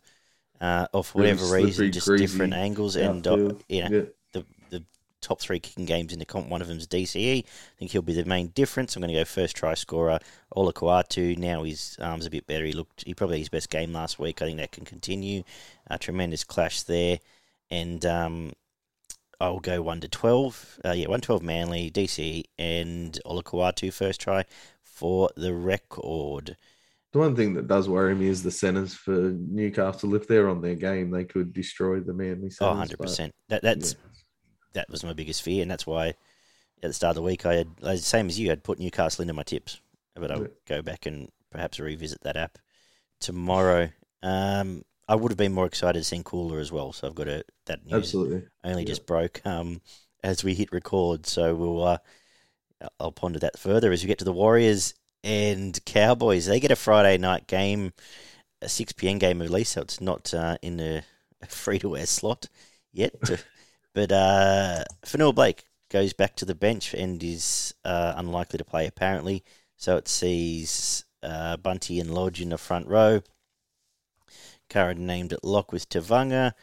uh, 0.61 0.87
or 0.93 1.03
for 1.03 1.19
Really 1.19 1.33
whatever 1.33 1.53
reason, 1.55 1.91
just 1.91 2.07
different 2.17 2.53
angles. 2.53 2.95
And 2.95 3.25
uh, 3.27 3.53
you 3.69 3.83
know, 3.83 3.89
Yeah. 3.89 4.01
the 4.33 4.45
the 4.69 4.83
top 5.21 5.39
three 5.39 5.59
kicking 5.59 5.85
games 5.85 6.13
in 6.13 6.19
the 6.19 6.25
comp. 6.25 6.47
One 6.47 6.61
of 6.61 6.67
them 6.67 6.77
is 6.77 6.87
DCE. 6.87 7.39
I 7.39 7.43
think 7.77 7.91
he'll 7.91 8.01
be 8.01 8.13
the 8.13 8.25
main 8.25 8.47
difference. 8.49 8.95
I'm 8.95 9.01
going 9.01 9.13
to 9.13 9.19
go 9.19 9.25
first 9.25 9.55
try 9.55 9.73
scorer 9.73 10.19
Olakau'atu. 10.55 11.37
Now 11.37 11.63
his 11.63 11.97
arms 12.01 12.25
a 12.25 12.29
bit 12.29 12.47
better. 12.47 12.65
He 12.65 12.73
looked 12.73 13.03
he 13.05 13.13
probably 13.13 13.37
had 13.37 13.41
his 13.41 13.49
best 13.49 13.69
game 13.69 13.93
last 13.93 14.19
week. 14.19 14.41
I 14.41 14.45
think 14.45 14.57
that 14.57 14.71
can 14.71 14.85
continue. 14.85 15.43
A 15.87 15.97
tremendous 15.97 16.43
clash 16.43 16.83
there, 16.83 17.19
and 17.69 18.05
um, 18.05 18.53
I'll 19.39 19.59
go 19.59 19.81
one 19.81 20.01
to 20.01 20.07
twelve. 20.07 20.79
Uh, 20.85 20.91
yeah, 20.93 21.07
one 21.07 21.21
twelve 21.21 21.43
Manly 21.43 21.91
DC, 21.91 22.43
and 22.57 23.17
Olakau'atu 23.25 23.91
first 23.93 24.19
try 24.21 24.45
for 24.83 25.29
the 25.35 25.53
record. 25.53 26.57
The 27.13 27.19
one 27.19 27.35
thing 27.35 27.53
that 27.53 27.67
does 27.67 27.87
worry 27.87 28.13
me 28.15 28.27
is 28.27 28.43
the 28.43 28.51
centres 28.51 28.93
for 28.93 29.11
Newcastle. 29.11 30.13
If 30.15 30.27
they're 30.27 30.49
on 30.49 30.61
their 30.61 30.75
game, 30.75 31.09
they 31.09 31.23
could 31.23 31.53
destroy 31.53 31.99
the 31.99 32.13
Manly 32.13 32.47
Oh, 32.47 32.49
centres. 32.49 32.59
100 32.59 32.97
but- 32.97 33.03
percent. 33.05 33.33
That 33.49 33.61
that's 33.61 33.93
yeah. 33.93 34.09
that 34.73 34.89
was 34.89 35.03
my 35.03 35.13
biggest 35.13 35.41
fear, 35.41 35.61
and 35.61 35.71
that's 35.71 35.87
why 35.87 36.07
at 36.83 36.89
the 36.89 36.93
start 36.93 37.11
of 37.11 37.15
the 37.15 37.21
week 37.23 37.45
I 37.45 37.55
had, 37.81 37.99
same 37.99 38.27
as 38.27 38.37
you, 38.39 38.49
had 38.49 38.63
put 38.63 38.77
Newcastle 38.79 39.23
into 39.23 39.33
my 39.33 39.43
tips, 39.43 39.81
but 40.15 40.31
I'll 40.31 40.41
Yeah. 40.43 40.47
go 40.67 40.81
back 40.83 41.05
and 41.07 41.29
perhaps 41.49 41.79
revisit 41.79 42.21
that 42.21 42.37
app 42.37 42.59
tomorrow. 43.19 43.89
Um, 44.21 44.83
I 45.07 45.15
would 45.15 45.31
have 45.31 45.37
been 45.37 45.53
more 45.53 45.65
excited 45.65 46.05
seeing 46.05 46.23
Koula 46.23 46.59
as 46.59 46.71
well, 46.71 46.91
so 46.91 47.07
I've 47.07 47.15
got 47.15 47.27
a 47.27 47.43
that 47.65 47.85
news 47.85 47.93
Absolutely. 47.93 48.43
only 48.63 48.83
yeah. 48.83 48.87
just 48.87 49.05
broke 49.05 49.41
um, 49.45 49.81
as 50.23 50.43
we 50.43 50.53
hit 50.53 50.71
record, 50.71 51.25
so 51.25 51.55
we'll 51.55 51.83
uh, 51.83 51.97
I'll 52.99 53.11
ponder 53.11 53.39
that 53.39 53.57
further 53.57 53.91
as 53.91 54.03
we 54.03 54.07
get 54.07 54.19
to 54.19 54.25
the 54.25 54.33
Warriors 54.33 54.93
and 55.23 55.79
Cowboys. 55.85 56.45
They 56.45 56.59
get 56.59 56.71
a 56.71 56.75
Friday 56.75 57.17
night 57.17 57.47
game, 57.47 57.93
a 58.61 58.69
six 58.69 58.91
pm 58.93 59.17
game 59.17 59.41
at 59.41 59.49
least, 59.49 59.73
so 59.73 59.81
it's 59.81 60.01
not 60.01 60.33
uh, 60.33 60.57
in 60.61 60.79
a 60.79 61.03
free 61.47 61.79
to 61.79 61.89
wear 61.89 62.05
slot 62.05 62.49
yet. 62.91 63.13
but 63.93 64.11
uh, 64.11 64.83
Fonua-Blake 65.05 65.65
goes 65.89 66.13
back 66.13 66.35
to 66.35 66.45
the 66.45 66.55
bench 66.55 66.93
and 66.93 67.23
is 67.23 67.73
uh, 67.85 68.13
unlikely 68.17 68.57
to 68.57 68.65
play 68.65 68.87
apparently. 68.87 69.43
So 69.77 69.95
it 69.97 70.07
sees 70.07 71.05
uh, 71.23 71.57
Bunty 71.57 71.99
and 71.99 72.13
Lodge 72.13 72.41
in 72.41 72.49
the 72.49 72.57
front 72.57 72.87
row. 72.87 73.21
Curran 74.69 75.05
named 75.05 75.33
at 75.33 75.43
lock 75.43 75.71
with 75.71 75.89
Tevaga. 75.89 76.53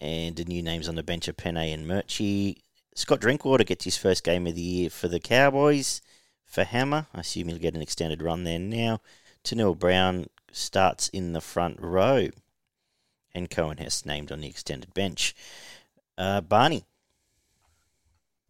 And 0.00 0.36
the 0.36 0.44
new 0.44 0.62
names 0.62 0.88
on 0.88 0.96
the 0.96 1.02
bench 1.02 1.28
are 1.28 1.32
Penne 1.32 1.56
and 1.56 1.86
Murchie. 1.86 2.58
Scott 2.94 3.20
Drinkwater 3.20 3.64
gets 3.64 3.84
his 3.84 3.96
first 3.96 4.24
game 4.24 4.46
of 4.46 4.54
the 4.54 4.60
year 4.60 4.90
for 4.90 5.08
the 5.08 5.20
Cowboys. 5.20 6.00
For 6.44 6.64
Hammer, 6.64 7.06
I 7.14 7.20
assume 7.20 7.48
he'll 7.48 7.58
get 7.58 7.74
an 7.74 7.82
extended 7.82 8.22
run 8.22 8.44
there 8.44 8.58
now. 8.58 9.00
Tanil 9.44 9.78
Brown 9.78 10.26
starts 10.52 11.08
in 11.08 11.32
the 11.32 11.40
front 11.40 11.80
row. 11.80 12.28
And 13.34 13.50
Coen 13.50 13.80
Hess 13.80 14.06
named 14.06 14.30
on 14.30 14.40
the 14.40 14.48
extended 14.48 14.94
bench. 14.94 15.34
Uh, 16.16 16.40
Barney. 16.40 16.84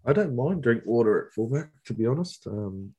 I 0.05 0.13
don't 0.13 0.37
mind 0.37 0.63
Drinkwater 0.63 1.27
at 1.27 1.33
fullback, 1.33 1.71
to 1.87 1.95
be 1.95 2.07
honest. 2.07 2.47
Um, 2.47 2.95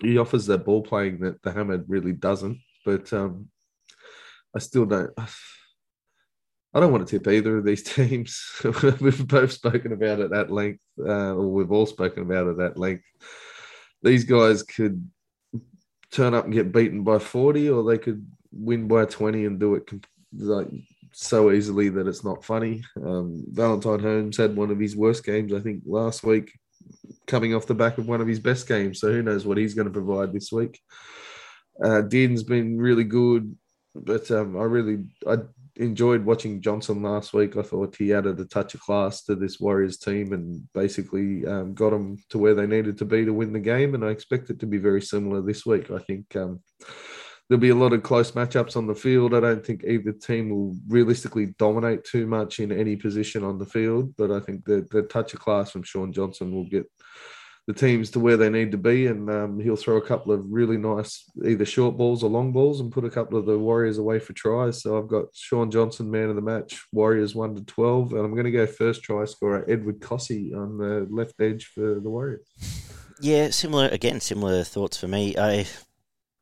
he 0.00 0.16
offers 0.16 0.46
that 0.46 0.64
ball 0.64 0.82
playing 0.82 1.20
that 1.20 1.42
the 1.42 1.52
Hammer 1.52 1.84
really 1.86 2.12
doesn't, 2.14 2.58
but 2.86 3.12
um, 3.12 3.48
I 4.54 4.58
still 4.58 4.86
don't. 4.86 5.10
I 6.72 6.78
don't 6.78 6.92
want 6.92 7.06
to 7.06 7.18
tip 7.18 7.26
either 7.26 7.58
of 7.58 7.64
these 7.64 7.82
teams. 7.94 8.40
we've 9.00 9.26
both 9.26 9.52
spoken 9.52 9.92
about 9.92 10.20
it 10.20 10.32
at 10.32 10.52
length, 10.52 10.80
uh, 10.98 11.34
or 11.34 11.48
we've 11.48 11.72
all 11.72 11.86
spoken 11.86 12.22
about 12.22 12.46
it 12.46 12.60
at 12.60 12.78
length. 12.78 13.04
These 14.02 14.24
guys 14.24 14.62
could 14.62 15.10
turn 16.12 16.34
up 16.34 16.44
and 16.44 16.54
get 16.54 16.72
beaten 16.72 17.02
by 17.02 17.18
40, 17.18 17.70
or 17.70 17.84
they 17.84 17.98
could 17.98 18.24
win 18.52 18.88
by 18.88 19.04
20 19.04 19.46
and 19.46 19.60
do 19.60 19.74
it 19.74 19.86
com- 19.86 20.00
like 20.36 20.68
so 21.12 21.50
easily 21.50 21.88
that 21.88 22.06
it's 22.06 22.24
not 22.24 22.44
funny. 22.44 22.82
Um, 23.04 23.44
Valentine 23.48 24.00
Holmes 24.00 24.36
had 24.36 24.56
one 24.56 24.70
of 24.70 24.78
his 24.78 24.96
worst 24.96 25.24
games, 25.24 25.52
I 25.52 25.60
think, 25.60 25.82
last 25.86 26.22
week, 26.22 26.52
coming 27.26 27.54
off 27.54 27.66
the 27.66 27.74
back 27.74 27.98
of 27.98 28.08
one 28.08 28.20
of 28.20 28.28
his 28.28 28.38
best 28.38 28.68
games. 28.68 29.00
So 29.00 29.12
who 29.12 29.22
knows 29.22 29.44
what 29.44 29.58
he's 29.58 29.74
going 29.74 29.88
to 29.88 29.92
provide 29.92 30.32
this 30.32 30.52
week. 30.52 30.80
Uh, 31.82 32.02
Din's 32.02 32.42
been 32.42 32.78
really 32.78 33.04
good, 33.04 33.56
but 33.94 34.30
um, 34.30 34.56
I 34.56 34.64
really 34.64 35.04
I 35.26 35.38
enjoyed 35.76 36.24
watching 36.24 36.60
Johnson 36.60 37.02
last 37.02 37.32
week. 37.32 37.56
I 37.56 37.62
thought 37.62 37.96
he 37.96 38.12
added 38.12 38.38
a 38.38 38.44
touch 38.44 38.74
of 38.74 38.80
class 38.80 39.24
to 39.24 39.34
this 39.34 39.58
Warriors 39.60 39.98
team 39.98 40.32
and 40.32 40.62
basically 40.74 41.46
um, 41.46 41.74
got 41.74 41.90
them 41.90 42.16
to 42.30 42.38
where 42.38 42.54
they 42.54 42.66
needed 42.66 42.98
to 42.98 43.04
be 43.04 43.24
to 43.24 43.32
win 43.32 43.52
the 43.52 43.60
game. 43.60 43.94
And 43.94 44.04
I 44.04 44.08
expect 44.08 44.50
it 44.50 44.60
to 44.60 44.66
be 44.66 44.78
very 44.78 45.02
similar 45.02 45.40
this 45.40 45.64
week. 45.64 45.90
I 45.90 45.98
think 45.98 46.36
um, 46.36 46.60
there'll 47.48 47.60
be 47.60 47.70
a 47.70 47.74
lot 47.74 47.92
of 47.92 48.02
close 48.02 48.32
matchups 48.32 48.76
on 48.76 48.86
the 48.86 48.94
field. 48.94 49.34
I 49.34 49.40
don't 49.40 49.64
think 49.64 49.82
either 49.84 50.12
team 50.12 50.50
will 50.50 50.76
realistically 50.88 51.46
dominate 51.58 52.04
too 52.04 52.26
much 52.26 52.60
in 52.60 52.70
any 52.70 52.94
position 52.96 53.42
on 53.42 53.58
the 53.58 53.66
field, 53.66 54.14
but 54.16 54.30
I 54.30 54.40
think 54.40 54.64
the, 54.64 54.86
the 54.90 55.02
touch 55.02 55.34
of 55.34 55.40
class 55.40 55.72
from 55.72 55.82
Shaun 55.82 56.12
Johnson 56.12 56.52
will 56.52 56.68
get 56.68 56.86
the 57.66 57.74
teams 57.74 58.10
to 58.10 58.20
where 58.20 58.36
they 58.36 58.50
need 58.50 58.72
to 58.72 58.78
be, 58.78 59.06
and 59.06 59.30
um, 59.30 59.60
he'll 59.60 59.76
throw 59.76 59.96
a 59.96 60.06
couple 60.06 60.32
of 60.32 60.44
really 60.48 60.76
nice 60.76 61.24
either 61.44 61.64
short 61.64 61.96
balls 61.96 62.22
or 62.22 62.30
long 62.30 62.52
balls 62.52 62.80
and 62.80 62.92
put 62.92 63.04
a 63.04 63.10
couple 63.10 63.38
of 63.38 63.46
the 63.46 63.58
Warriors 63.58 63.98
away 63.98 64.18
for 64.18 64.32
tries. 64.32 64.82
So 64.82 64.98
I've 64.98 65.08
got 65.08 65.26
Shaun 65.34 65.70
Johnson, 65.70 66.10
man 66.10 66.30
of 66.30 66.36
the 66.36 66.42
match, 66.42 66.82
Warriors 66.92 67.34
one 67.34 67.54
to 67.54 67.64
twelve, 67.64 68.12
and 68.12 68.24
I'm 68.24 68.32
going 68.32 68.44
to 68.44 68.50
go 68.50 68.66
first 68.66 69.02
try 69.02 69.24
scorer 69.24 69.64
Edward 69.68 70.00
Kosi 70.00 70.54
on 70.54 70.78
the 70.78 71.06
left 71.10 71.40
edge 71.40 71.66
for 71.66 72.00
the 72.00 72.10
Warriors. 72.10 72.46
Yeah, 73.20 73.50
similar 73.50 73.88
again, 73.88 74.20
similar 74.20 74.64
thoughts 74.64 74.96
for 74.96 75.08
me. 75.08 75.36
I 75.36 75.66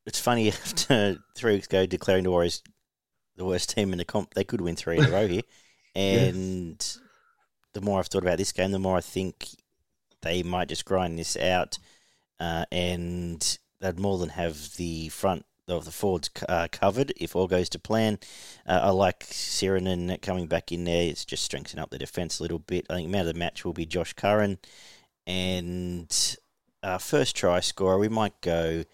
it's 0.07 0.21
funny 0.21 0.49
after 0.53 1.19
three 1.37 1.55
weeks 1.55 1.67
ago 1.67 1.87
declaring 1.87 2.25
the 2.25 2.31
Warriors 2.31 2.63
the 3.39 3.45
worst 3.45 3.75
team 3.75 3.93
in 3.93 3.99
the 3.99 4.05
comp, 4.05 4.35
they 4.35 4.45
could 4.45 4.61
win 4.61 4.77
three 4.77 4.99
in 4.99 5.05
a 5.07 5.11
row 5.11 5.27
here. 5.27 5.43
And 5.95 6.79
the 7.75 7.81
more 7.81 7.99
I've 7.99 8.07
thought 8.07 8.23
about 8.23 8.39
this 8.39 8.53
game, 8.53 8.71
the 8.71 8.79
more 8.79 8.97
I 8.97 9.01
think 9.01 9.49
they 10.23 10.43
might 10.43 10.69
just 10.69 10.85
grind 10.85 11.19
this 11.19 11.37
out, 11.37 11.79
uh, 12.41 12.65
and 12.71 13.59
they'd 13.81 13.99
more 13.99 14.19
than 14.19 14.31
have 14.31 14.77
the 14.77 15.09
front 15.09 15.45
of 15.69 15.85
the 15.85 15.91
forwards 15.91 16.31
uh, 16.49 16.69
covered 16.73 17.13
if 17.17 17.37
all 17.37 17.47
goes 17.47 17.69
to 17.69 17.79
plan. 17.79 18.19
Uh, 18.67 18.81
I 18.85 18.91
like 18.91 19.21
Sirenen 19.27 20.21
coming 20.23 20.47
back 20.47 20.73
in 20.73 20.85
there. 20.85 21.03
It's 21.03 21.25
just 21.25 21.45
strengthening 21.45 21.83
up 21.83 21.91
the 21.91 21.99
defence 21.99 22.39
a 22.39 22.43
little 22.43 22.59
bit. 22.59 22.87
I 22.89 22.95
think 22.95 23.11
man 23.11 23.21
of 23.21 23.27
the 23.27 23.39
match 23.39 23.65
will 23.65 23.73
be 23.73 23.87
Josh 23.87 24.13
Curran, 24.15 24.59
and 25.27 26.37
uh, 26.83 26.99
first 26.99 27.37
try 27.37 27.61
scorer 27.61 27.99
we 27.99 28.09
might 28.09 28.41
go 28.41 28.85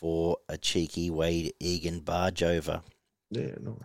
for 0.00 0.36
a 0.48 0.56
cheeky 0.56 1.10
Wade 1.10 1.54
Egan 1.60 2.00
barge 2.00 2.42
over. 2.42 2.82
Yeah, 3.30 3.54
nice. 3.60 3.76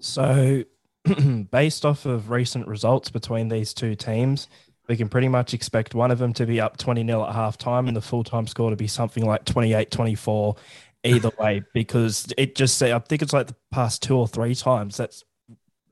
So, 0.00 0.64
based 1.50 1.84
off 1.84 2.06
of 2.06 2.30
recent 2.30 2.66
results 2.66 3.10
between 3.10 3.48
these 3.48 3.72
two 3.74 3.94
teams, 3.94 4.48
we 4.88 4.96
can 4.96 5.08
pretty 5.08 5.28
much 5.28 5.54
expect 5.54 5.94
one 5.94 6.10
of 6.10 6.18
them 6.18 6.32
to 6.34 6.46
be 6.46 6.60
up 6.60 6.76
20 6.76 7.06
0 7.06 7.24
at 7.24 7.34
halftime 7.34 7.86
and 7.86 7.96
the 7.96 8.00
full 8.00 8.24
time 8.24 8.46
score 8.46 8.70
to 8.70 8.76
be 8.76 8.86
something 8.88 9.24
like 9.24 9.44
28 9.44 9.90
24 9.90 10.56
either 11.04 11.30
way, 11.38 11.62
because 11.72 12.26
it 12.36 12.54
just 12.54 12.82
I 12.82 12.98
think 12.98 13.22
it's 13.22 13.32
like 13.32 13.46
the 13.46 13.56
past 13.70 14.02
two 14.02 14.16
or 14.16 14.28
three 14.28 14.54
times 14.54 14.96
that's 14.96 15.24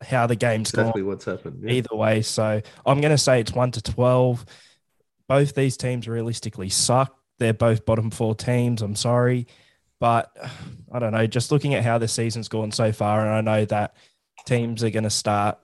how 0.03 0.27
the 0.27 0.37
game's 0.37 0.71
Exactly 0.71 1.03
gone 1.03 1.09
what's 1.09 1.25
happened. 1.25 1.61
yeah. 1.63 1.73
either 1.73 1.95
way. 1.97 2.23
So, 2.23 2.61
I'm 2.87 3.01
going 3.01 3.11
to 3.11 3.19
say 3.19 3.41
it's 3.41 3.53
1 3.53 3.73
to 3.73 3.83
12. 3.83 4.45
Both 5.29 5.55
these 5.55 5.77
teams 5.77 6.07
realistically 6.09 6.69
suck. 6.69 7.17
They're 7.39 7.53
both 7.53 7.85
bottom 7.85 8.11
four 8.11 8.35
teams. 8.35 8.83
I'm 8.83 8.95
sorry. 8.97 9.47
But 10.01 10.37
I 10.93 10.99
don't 10.99 11.13
know. 11.13 11.27
Just 11.27 11.51
looking 11.53 11.75
at 11.75 11.85
how 11.85 11.99
the 11.99 12.09
season's 12.09 12.49
gone 12.49 12.73
so 12.73 12.93
far, 12.93 13.21
and 13.21 13.31
I 13.31 13.41
know 13.41 13.65
that 13.67 13.95
teams 14.47 14.83
are 14.83 14.91
going 14.91 15.05
to 15.05 15.11
start 15.11 15.59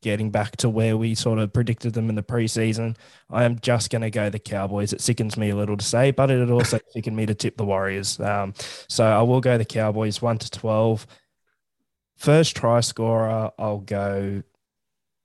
getting 0.00 0.30
back 0.30 0.56
to 0.56 0.68
where 0.68 0.96
we 0.96 1.14
sort 1.14 1.38
of 1.38 1.52
predicted 1.52 1.92
them 1.92 2.08
in 2.08 2.14
the 2.14 2.22
preseason. 2.22 2.96
I 3.30 3.44
am 3.44 3.58
just 3.58 3.90
going 3.90 4.02
to 4.02 4.10
go 4.10 4.30
the 4.30 4.38
Cowboys. 4.38 4.92
It 4.92 5.00
sickens 5.00 5.36
me 5.36 5.50
a 5.50 5.56
little 5.56 5.76
to 5.76 5.84
say, 5.84 6.10
but 6.12 6.30
it 6.30 6.50
also 6.50 6.78
sickened 6.90 7.16
me 7.16 7.26
to 7.26 7.34
tip 7.34 7.56
the 7.56 7.64
Warriors. 7.64 8.20
Um, 8.20 8.54
so 8.88 9.04
I 9.04 9.22
will 9.22 9.40
go 9.40 9.58
the 9.58 9.64
Cowboys 9.64 10.22
one 10.22 10.38
to 10.38 10.50
twelve. 10.50 11.06
First 12.16 12.56
try 12.56 12.80
scorer, 12.80 13.50
I'll 13.58 13.78
go. 13.78 14.42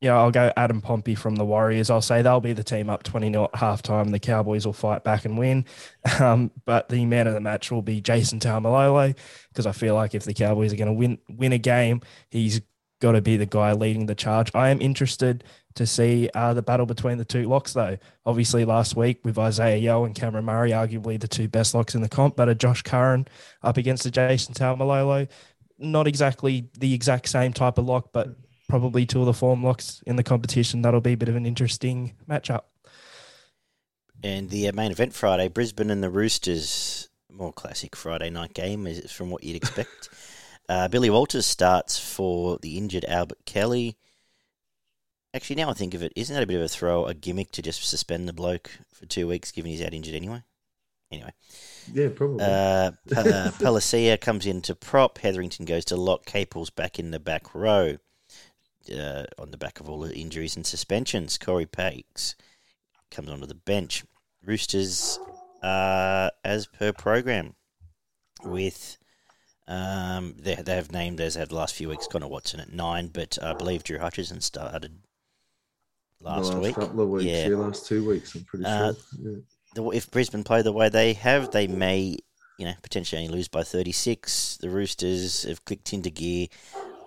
Yeah, 0.03 0.17
I'll 0.17 0.31
go 0.31 0.51
Adam 0.57 0.81
Pompey 0.81 1.15
from 1.15 1.37
the 1.37 1.45
Warriors. 1.45 1.89
I'll 1.89 2.01
say 2.01 2.21
they'll 2.21 2.41
be 2.41 2.51
the 2.51 2.61
team 2.61 2.89
up 2.89 3.03
20 3.03 3.31
0 3.31 3.45
at 3.45 3.53
halftime. 3.53 4.11
The 4.11 4.19
Cowboys 4.19 4.65
will 4.65 4.73
fight 4.73 5.05
back 5.05 5.23
and 5.23 5.37
win. 5.37 5.65
Um, 6.19 6.51
but 6.65 6.89
the 6.89 7.05
man 7.05 7.27
of 7.27 7.33
the 7.33 7.39
match 7.39 7.71
will 7.71 7.81
be 7.81 8.01
Jason 8.01 8.39
Taumalolo 8.39 9.15
because 9.47 9.65
I 9.65 9.71
feel 9.71 9.95
like 9.95 10.13
if 10.13 10.25
the 10.25 10.33
Cowboys 10.33 10.73
are 10.73 10.75
going 10.75 10.87
to 10.87 10.93
win 10.93 11.17
win 11.29 11.53
a 11.53 11.57
game, 11.57 12.01
he's 12.29 12.59
got 12.99 13.13
to 13.13 13.21
be 13.21 13.37
the 13.37 13.45
guy 13.45 13.71
leading 13.71 14.05
the 14.05 14.13
charge. 14.13 14.51
I 14.53 14.69
am 14.69 14.81
interested 14.81 15.45
to 15.75 15.87
see 15.87 16.29
uh, 16.35 16.53
the 16.53 16.61
battle 16.61 16.85
between 16.85 17.17
the 17.17 17.25
two 17.25 17.47
locks, 17.47 17.71
though. 17.71 17.97
Obviously, 18.25 18.65
last 18.65 18.97
week 18.97 19.21
with 19.23 19.37
Isaiah 19.39 19.77
Yeo 19.77 20.03
and 20.03 20.13
Cameron 20.13 20.43
Murray, 20.43 20.71
arguably 20.71 21.17
the 21.17 21.29
two 21.29 21.47
best 21.47 21.73
locks 21.73 21.95
in 21.95 22.01
the 22.01 22.09
comp, 22.09 22.35
but 22.35 22.49
a 22.49 22.55
Josh 22.55 22.81
Curran 22.81 23.25
up 23.61 23.77
against 23.77 24.05
a 24.05 24.11
Jason 24.11 24.53
Taumalolo. 24.53 25.29
Not 25.79 26.07
exactly 26.07 26.69
the 26.77 26.93
exact 26.93 27.29
same 27.29 27.53
type 27.53 27.77
of 27.77 27.85
lock, 27.85 28.09
but 28.11 28.35
probably 28.73 29.05
two 29.05 29.19
of 29.19 29.27
the 29.27 29.33
form 29.35 29.63
locks 29.63 30.01
in 30.07 30.15
the 30.15 30.23
competition. 30.23 30.81
That'll 30.81 30.99
be 30.99 31.13
a 31.13 31.17
bit 31.17 31.29
of 31.29 31.35
an 31.35 31.45
interesting 31.45 32.15
matchup. 32.27 32.61
And 34.23 34.49
the 34.49 34.67
uh, 34.67 34.71
main 34.73 34.91
event 34.91 35.13
Friday, 35.13 35.47
Brisbane 35.47 35.91
and 35.91 36.01
the 36.01 36.09
Roosters, 36.09 37.07
more 37.29 37.53
classic 37.53 37.95
Friday 37.95 38.31
night 38.31 38.55
game 38.55 38.87
is 38.87 39.11
from 39.11 39.29
what 39.29 39.43
you'd 39.43 39.57
expect. 39.57 40.09
Uh, 40.69 40.87
Billy 40.87 41.09
Walters 41.09 41.45
starts 41.45 41.99
for 41.99 42.57
the 42.61 42.77
injured 42.77 43.03
Albert 43.03 43.39
Kelly. 43.45 43.97
Actually, 45.33 45.57
now 45.57 45.69
I 45.69 45.73
think 45.73 45.93
of 45.93 46.01
it, 46.01 46.13
isn't 46.15 46.33
that 46.33 46.41
a 46.41 46.47
bit 46.47 46.55
of 46.55 46.61
a 46.61 46.69
throw, 46.69 47.05
a 47.05 47.13
gimmick 47.13 47.51
to 47.51 47.61
just 47.61 47.83
suspend 47.83 48.29
the 48.29 48.33
bloke 48.33 48.71
for 48.93 49.05
two 49.05 49.27
weeks, 49.27 49.51
given 49.51 49.71
he's 49.71 49.81
out 49.81 49.93
injured 49.93 50.15
anyway? 50.15 50.41
Anyway. 51.11 51.33
Yeah, 51.91 52.07
probably. 52.15 52.45
Uh, 52.45 52.47
uh, 52.47 52.91
Palasia 53.59 54.21
comes 54.21 54.45
into 54.45 54.73
prop. 54.73 55.17
Hetherington 55.17 55.65
goes 55.65 55.83
to 55.83 55.97
lock. 55.97 56.25
Capel's 56.25 56.69
back 56.69 56.97
in 56.97 57.11
the 57.11 57.19
back 57.19 57.53
row. 57.53 57.97
Uh, 58.91 59.23
on 59.39 59.51
the 59.51 59.57
back 59.57 59.79
of 59.79 59.89
all 59.89 59.99
the 59.99 60.13
injuries 60.15 60.55
and 60.57 60.65
suspensions, 60.65 61.37
Corey 61.37 61.65
Paix 61.65 62.35
comes 63.11 63.29
onto 63.29 63.45
the 63.45 63.53
bench. 63.55 64.03
Roosters, 64.45 65.19
uh, 65.61 66.29
as 66.43 66.67
per 66.67 66.91
program, 66.91 67.55
with 68.43 68.97
um, 69.69 70.35
they, 70.37 70.55
they 70.55 70.75
have 70.75 70.91
named 70.91 71.21
as 71.21 71.35
had 71.35 71.49
the 71.49 71.55
last 71.55 71.75
few 71.75 71.87
weeks 71.87 72.07
Connor 72.07 72.27
Watson 72.27 72.59
at 72.59 72.73
nine, 72.73 73.07
but 73.07 73.37
I 73.41 73.53
believe 73.53 73.83
Drew 73.85 73.99
Hutchison 73.99 74.41
started 74.41 74.99
last, 76.19 76.49
last 76.51 76.57
week. 76.61 76.75
couple 76.75 77.01
of 77.01 77.09
weeks, 77.09 77.23
Yeah. 77.25 77.47
yeah, 77.47 77.55
last 77.55 77.85
two 77.87 78.05
weeks, 78.05 78.35
I'm 78.35 78.43
pretty 78.43 78.65
Uh, 78.65 78.93
sure. 78.93 79.03
Yeah. 79.21 79.39
The- 79.75 79.89
If 79.91 80.11
Brisbane 80.11 80.43
play 80.43 80.61
the 80.61 80.73
way 80.73 80.89
they 80.89 81.13
have, 81.13 81.51
they 81.51 81.67
may, 81.67 82.17
you 82.59 82.65
know, 82.65 82.73
potentially 82.81 83.21
only 83.23 83.33
lose 83.37 83.47
by 83.47 83.63
36. 83.63 84.57
The 84.57 84.69
Roosters 84.69 85.43
have 85.43 85.63
clicked 85.63 85.93
into 85.93 86.09
gear. 86.09 86.47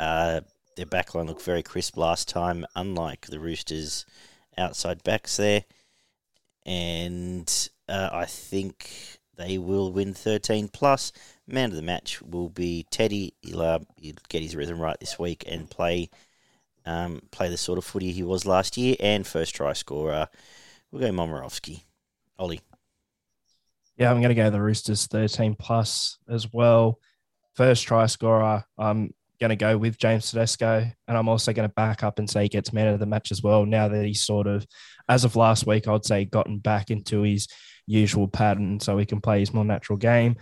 Uh, 0.01 0.41
their 0.77 0.87
backline 0.87 1.27
looked 1.27 1.43
very 1.43 1.63
crisp 1.63 1.97
last 1.97 2.29
time, 2.29 2.65
unlike 2.75 3.27
the 3.27 3.41
Roosters' 3.41 4.07
outside 4.57 5.03
backs 5.03 5.37
there. 5.37 5.65
And 6.65 7.69
uh, 7.89 8.11
I 8.13 8.25
think 8.27 9.19
they 9.37 9.59
will 9.59 9.93
win 9.93 10.15
13 10.15 10.69
plus. 10.69 11.13
Man 11.47 11.71
of 11.71 11.77
the 11.77 11.83
match 11.83 12.23
will 12.23 12.49
be 12.49 12.87
Teddy. 12.91 13.35
He'll, 13.41 13.63
uh, 13.63 13.79
he'll 13.97 14.15
get 14.29 14.43
his 14.43 14.57
rhythm 14.57 14.81
right 14.81 14.99
this 15.01 15.19
week 15.19 15.45
and 15.47 15.69
play 15.71 16.11
um, 16.85 17.23
play 17.33 17.49
the 17.49 17.57
sort 17.57 17.79
of 17.79 17.85
footy 17.85 18.13
he 18.13 18.23
was 18.23 18.47
last 18.47 18.77
year. 18.77 18.97
And 19.01 19.27
first 19.27 19.55
try 19.55 19.73
scorer, 19.73 20.29
we'll 20.91 21.03
go 21.03 21.11
Momirovski. 21.11 21.83
Ollie. 22.39 22.61
Yeah, 23.97 24.11
I'm 24.11 24.21
going 24.21 24.29
to 24.29 24.41
go 24.41 24.51
the 24.51 24.61
Roosters 24.61 25.07
13 25.07 25.57
plus 25.57 26.19
as 26.29 26.53
well. 26.53 27.01
First 27.55 27.87
try 27.87 28.07
scorer, 28.07 28.65
I'm 28.77 29.15
going 29.41 29.51
to 29.51 29.57
go 29.57 29.77
with 29.77 29.99
James 29.99 30.31
Tedesco. 30.31 30.87
And 31.09 31.17
I'm 31.17 31.29
also 31.29 31.53
going 31.53 31.69
to 31.69 31.75
back 31.75 32.03
up 32.03 32.19
and 32.19 32.29
say 32.29 32.45
he 32.45 32.49
gets 32.49 32.73
man 32.73 32.89
of 32.89 33.01
the 33.01 33.07
match 33.07 33.31
as 33.33 33.43
well. 33.43 33.67
Now 33.67 33.89
that 33.89 34.05
he's 34.05 34.23
sort 34.23 34.47
of, 34.47 34.67
as 35.09 35.25
of 35.25 35.37
last 35.37 35.67
week, 35.67 35.89
I'd 35.89 36.05
say 36.05 36.25
gotten 36.25 36.59
back 36.59 36.91
into 36.91 37.23
his 37.23 37.49
usual 37.87 38.29
pattern 38.29 38.81
so 38.81 38.99
he 38.99 39.07
can 39.07 39.21
play 39.21 39.41
his 39.41 39.55
more 39.55 39.65
natural 39.65 39.99
game. 39.99 40.37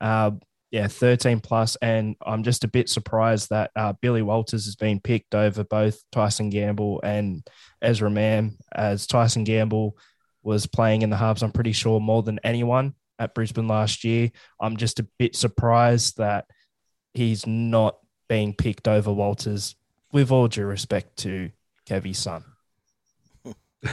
Uh, 0.00 0.32
yeah, 0.70 0.88
13 0.88 1.40
plus, 1.40 1.76
and 1.82 2.16
I'm 2.24 2.42
just 2.42 2.64
a 2.64 2.68
bit 2.68 2.88
surprised 2.88 3.50
that 3.50 3.70
uh, 3.76 3.92
Billy 4.00 4.22
Walters 4.22 4.64
has 4.64 4.74
been 4.74 5.00
picked 5.00 5.34
over 5.34 5.64
both 5.64 6.00
Tyson 6.12 6.48
Gamble 6.48 7.02
and 7.04 7.46
Ezra 7.82 8.10
Mam, 8.10 8.56
as 8.74 9.06
Tyson 9.06 9.44
Gamble 9.44 9.98
was 10.42 10.66
playing 10.66 11.02
in 11.02 11.10
the 11.10 11.16
halves, 11.16 11.42
I'm 11.42 11.52
pretty 11.52 11.72
sure, 11.72 12.00
more 12.00 12.22
than 12.22 12.40
anyone 12.42 12.94
at 13.18 13.34
Brisbane 13.34 13.68
last 13.68 14.02
year. 14.02 14.30
I'm 14.60 14.78
just 14.78 14.98
a 14.98 15.06
bit 15.18 15.36
surprised 15.36 16.16
that 16.16 16.46
he's 17.14 17.46
not 17.46 17.96
being 18.32 18.54
picked 18.54 18.88
over 18.88 19.12
Walters, 19.12 19.74
with 20.10 20.30
all 20.30 20.48
due 20.48 20.64
respect 20.64 21.18
to 21.18 21.50
Kevy's 21.86 22.18
son. 22.18 22.44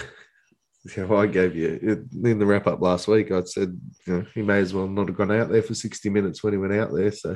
Yeah, 0.96 1.04
well, 1.04 1.20
I 1.20 1.28
gave 1.28 1.58
you 1.58 2.08
in 2.24 2.40
the 2.40 2.46
wrap 2.46 2.66
up 2.66 2.80
last 2.82 3.10
week. 3.10 3.34
I'd 3.34 3.50
said 3.50 3.78
you 4.08 4.14
know, 4.14 4.26
he 4.34 4.42
may 4.42 4.60
as 4.60 4.74
well 4.74 4.88
not 4.88 5.10
have 5.10 5.18
gone 5.18 5.30
out 5.30 5.50
there 5.50 5.62
for 5.62 5.76
60 5.76 6.10
minutes 6.10 6.42
when 6.42 6.54
he 6.54 6.58
went 6.58 6.72
out 6.72 6.94
there. 6.94 7.12
So, 7.12 7.36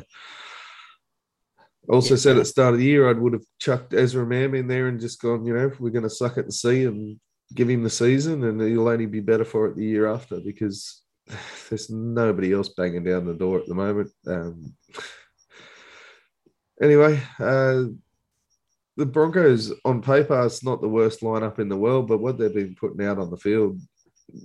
also 1.90 2.14
Yeah. 2.14 2.20
said 2.20 2.38
at 2.38 2.40
the 2.40 2.46
start 2.46 2.74
of 2.74 2.80
the 2.80 2.86
year, 2.86 3.10
I 3.10 3.12
would 3.12 3.34
have 3.34 3.44
chucked 3.60 3.94
Ezra 3.94 4.26
Mam 4.26 4.56
in 4.56 4.70
there 4.70 4.88
and 4.88 4.98
just 4.98 5.22
gone, 5.22 5.46
you 5.46 5.54
know, 5.54 5.70
we're 5.78 5.90
going 5.90 6.04
to 6.04 6.10
suck 6.10 6.38
it 6.38 6.46
and 6.46 6.54
see 6.54 6.86
and 6.86 7.20
give 7.54 7.70
him 7.70 7.84
the 7.84 7.90
season, 7.90 8.46
and 8.46 8.62
he'll 8.62 8.88
only 8.88 9.08
be 9.08 9.20
better 9.20 9.46
for 9.46 9.68
it 9.68 9.76
the 9.76 9.84
year 9.84 10.08
after 10.08 10.40
because 10.40 11.04
there's 11.70 11.90
nobody 11.90 12.54
else 12.54 12.70
banging 12.70 13.04
down 13.04 13.26
the 13.26 13.34
door 13.34 13.60
at 13.60 13.68
the 13.68 13.76
moment. 13.76 14.10
Um, 14.26 14.74
anyway, 16.84 17.22
uh, 17.40 17.84
the 18.98 19.06
Broncos 19.06 19.74
on 19.86 20.02
paper, 20.02 20.46
it's 20.46 20.64
not 20.64 20.82
the 20.82 20.90
worst 20.90 21.22
lineup 21.22 21.60
in 21.60 21.70
the 21.70 21.78
world, 21.78 22.08
but 22.08 22.20
what 22.20 22.38
they've 22.38 22.54
been 22.54 22.76
putting 22.76 23.06
out 23.06 23.18
on 23.18 23.32
the 23.32 23.38
field 23.38 23.80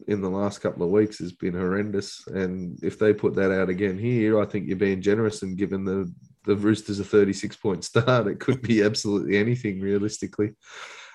in 0.06 0.20
the 0.20 0.28
last 0.28 0.60
couple 0.60 0.82
of 0.82 0.90
weeks 0.90 1.18
has 1.18 1.32
been 1.32 1.54
horrendous. 1.54 2.26
And 2.28 2.78
if 2.82 2.98
they 2.98 3.12
put 3.12 3.34
that 3.34 3.52
out 3.52 3.68
again 3.68 3.98
here, 3.98 4.40
I 4.40 4.46
think 4.46 4.66
you're 4.66 4.76
being 4.76 5.02
generous 5.02 5.42
and 5.42 5.58
given 5.58 5.84
the 5.84 6.12
the 6.44 6.56
Roosters 6.56 6.98
a 6.98 7.04
36 7.04 7.56
point 7.56 7.84
start, 7.84 8.26
it 8.26 8.40
could 8.40 8.62
be 8.62 8.82
absolutely 8.82 9.36
anything 9.36 9.80
realistically. 9.80 10.54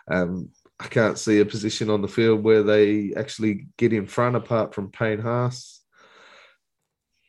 Um, 0.09 0.49
I 0.79 0.87
can't 0.87 1.17
see 1.17 1.39
a 1.39 1.45
position 1.45 1.89
on 1.89 2.01
the 2.01 2.07
field 2.07 2.43
where 2.43 2.61
they 2.61 3.13
actually 3.15 3.67
get 3.77 3.93
in 3.93 4.05
front 4.05 4.35
apart 4.35 4.75
from 4.75 4.91
Payne 4.91 5.19
Haas. 5.19 5.82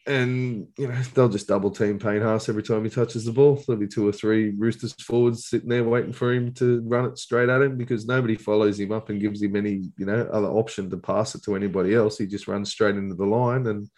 And 0.06 0.68
you 0.76 0.88
know 0.88 1.00
they'll 1.14 1.30
just 1.30 1.46
double 1.46 1.70
team 1.70 1.98
Payne 1.98 2.20
Haas 2.20 2.50
every 2.50 2.62
time 2.62 2.84
he 2.84 2.90
touches 2.90 3.24
the 3.24 3.32
ball. 3.32 3.62
There'll 3.66 3.80
be 3.80 3.88
two 3.88 4.06
or 4.06 4.12
three 4.12 4.50
Roosters 4.50 4.92
forwards 4.92 5.46
sitting 5.46 5.70
there 5.70 5.82
waiting 5.82 6.12
for 6.12 6.30
him 6.30 6.52
to 6.54 6.82
run 6.84 7.06
it 7.06 7.16
straight 7.16 7.48
at 7.48 7.62
him 7.62 7.78
because 7.78 8.06
nobody 8.06 8.36
follows 8.36 8.78
him 8.78 8.92
up 8.92 9.08
and 9.08 9.20
gives 9.20 9.42
him 9.42 9.56
any 9.56 9.90
you 9.96 10.04
know 10.04 10.28
other 10.30 10.48
option 10.48 10.90
to 10.90 10.98
pass 10.98 11.34
it 11.34 11.42
to 11.44 11.56
anybody 11.56 11.94
else. 11.94 12.18
He 12.18 12.26
just 12.26 12.48
runs 12.48 12.70
straight 12.70 12.96
into 12.96 13.14
the 13.14 13.24
line, 13.24 13.66
and 13.66 13.88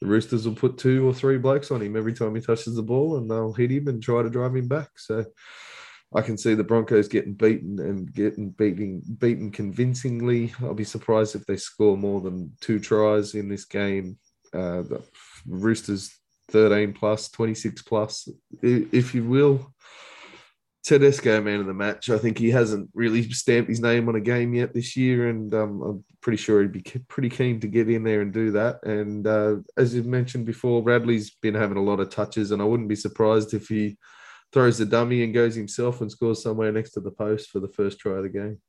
the 0.00 0.08
Roosters 0.08 0.48
will 0.48 0.56
put 0.56 0.78
two 0.78 1.08
or 1.08 1.14
three 1.14 1.38
blokes 1.38 1.70
on 1.70 1.80
him 1.80 1.96
every 1.96 2.12
time 2.12 2.34
he 2.34 2.40
touches 2.40 2.74
the 2.74 2.82
ball, 2.82 3.18
and 3.18 3.30
they'll 3.30 3.52
hit 3.52 3.70
him 3.70 3.86
and 3.86 4.02
try 4.02 4.22
to 4.22 4.30
drive 4.30 4.56
him 4.56 4.66
back. 4.66 4.90
So 4.96 5.24
I 6.14 6.22
can 6.22 6.36
see 6.36 6.54
the 6.54 6.64
Broncos 6.64 7.08
getting 7.08 7.34
beaten 7.34 7.78
and 7.78 8.12
getting 8.12 8.50
beating 8.50 9.00
beaten 9.18 9.50
convincingly. 9.50 10.52
I'll 10.60 10.74
be 10.74 10.84
surprised 10.84 11.36
if 11.36 11.46
they 11.46 11.56
score 11.56 11.96
more 11.96 12.20
than 12.20 12.52
two 12.60 12.80
tries 12.80 13.34
in 13.34 13.48
this 13.48 13.64
game. 13.64 14.18
Uh, 14.52 14.82
the 14.82 15.02
Roosters 15.46 16.14
13 16.50 16.92
plus, 16.92 17.28
26 17.30 17.82
plus, 17.82 18.28
if 18.62 19.14
you 19.14 19.24
will. 19.24 19.72
Tedesco, 20.84 21.40
man 21.40 21.60
of 21.60 21.66
the 21.66 21.74
match. 21.74 22.10
I 22.10 22.18
think 22.18 22.38
he 22.38 22.50
hasn't 22.50 22.90
really 22.92 23.22
stamped 23.30 23.70
his 23.70 23.80
name 23.80 24.08
on 24.08 24.16
a 24.16 24.20
game 24.20 24.52
yet 24.52 24.74
this 24.74 24.96
year, 24.96 25.28
and 25.28 25.54
um, 25.54 25.80
I'm 25.82 26.04
pretty 26.20 26.38
sure 26.38 26.60
he'd 26.60 26.72
be 26.72 26.82
pretty 27.08 27.28
keen 27.28 27.60
to 27.60 27.68
get 27.68 27.88
in 27.88 28.02
there 28.02 28.20
and 28.20 28.32
do 28.32 28.50
that. 28.52 28.84
And 28.84 29.26
uh, 29.26 29.56
as 29.76 29.94
you 29.94 30.02
mentioned 30.02 30.44
before, 30.44 30.82
Radley's 30.82 31.30
been 31.30 31.54
having 31.54 31.76
a 31.76 31.82
lot 31.82 32.00
of 32.00 32.10
touches, 32.10 32.50
and 32.50 32.60
I 32.60 32.64
wouldn't 32.64 32.88
be 32.88 32.96
surprised 32.96 33.54
if 33.54 33.68
he 33.68 33.96
throws 34.52 34.78
the 34.78 34.84
dummy 34.84 35.22
and 35.22 35.32
goes 35.32 35.54
himself 35.54 36.00
and 36.00 36.10
scores 36.10 36.42
somewhere 36.42 36.72
next 36.72 36.90
to 36.92 37.00
the 37.00 37.12
post 37.12 37.50
for 37.50 37.60
the 37.60 37.68
first 37.68 38.00
try 38.00 38.16
of 38.16 38.24
the 38.24 38.28
game. 38.28 38.60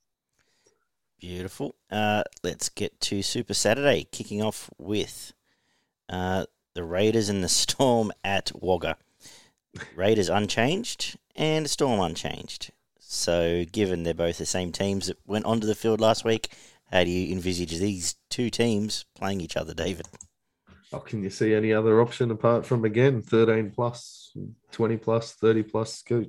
Beautiful. 1.19 1.75
Uh, 1.89 2.23
let's 2.43 2.69
get 2.69 2.99
to 3.01 3.23
Super 3.23 3.55
Saturday, 3.55 4.05
kicking 4.11 4.41
off 4.41 4.69
with 4.77 5.33
uh, 6.09 6.45
the 6.73 6.83
Raiders 6.83 7.29
and 7.29 7.43
the 7.43 7.49
Storm 7.49 8.11
at 8.23 8.51
Wagga. 8.53 8.97
Raiders 9.95 10.29
unchanged 10.29 11.17
and 11.35 11.69
Storm 11.69 11.99
unchanged. 11.99 12.71
So, 12.99 13.65
given 13.71 14.03
they're 14.03 14.13
both 14.13 14.39
the 14.39 14.45
same 14.45 14.71
teams 14.71 15.07
that 15.07 15.17
went 15.27 15.45
onto 15.45 15.67
the 15.67 15.75
field 15.75 16.01
last 16.01 16.25
week, 16.25 16.51
how 16.91 17.03
do 17.03 17.09
you 17.09 17.31
envisage 17.31 17.77
these 17.77 18.15
two 18.29 18.49
teams 18.49 19.05
playing 19.15 19.41
each 19.41 19.55
other, 19.55 19.73
David? 19.73 20.07
Oh, 20.91 20.99
can 20.99 21.23
you 21.23 21.29
see 21.29 21.53
any 21.53 21.73
other 21.73 22.01
option 22.01 22.31
apart 22.31 22.65
from 22.65 22.85
again 22.85 23.21
13 23.21 23.71
plus, 23.71 24.31
20 24.71 24.97
plus, 24.97 25.33
30 25.33 25.63
plus? 25.63 26.01
Go, 26.03 26.25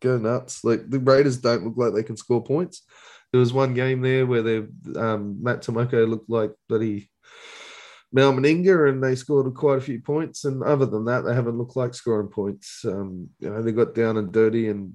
go 0.00 0.18
nuts. 0.18 0.64
Like 0.64 0.88
the 0.88 0.98
Raiders 0.98 1.38
don't 1.38 1.64
look 1.64 1.76
like 1.76 1.94
they 1.94 2.02
can 2.02 2.16
score 2.16 2.42
points. 2.42 2.82
There 3.32 3.40
was 3.40 3.52
one 3.52 3.74
game 3.74 4.00
there 4.00 4.26
where 4.26 4.42
they 4.42 4.58
um, 4.96 5.42
Matt 5.42 5.62
Timoko 5.62 6.08
looked 6.08 6.30
like 6.30 6.52
bloody 6.68 7.10
Mal 8.14 8.32
Meninga 8.32 8.88
and 8.88 9.02
they 9.02 9.16
scored 9.16 9.52
quite 9.54 9.78
a 9.78 9.80
few 9.80 10.00
points. 10.00 10.44
And 10.44 10.62
other 10.62 10.86
than 10.86 11.04
that, 11.06 11.22
they 11.22 11.34
haven't 11.34 11.58
looked 11.58 11.74
like 11.74 11.94
scoring 11.94 12.28
points. 12.28 12.84
Um, 12.84 13.28
you 13.40 13.50
know, 13.50 13.60
they 13.60 13.72
got 13.72 13.92
down 13.92 14.18
and 14.18 14.30
dirty 14.30 14.68
and 14.68 14.92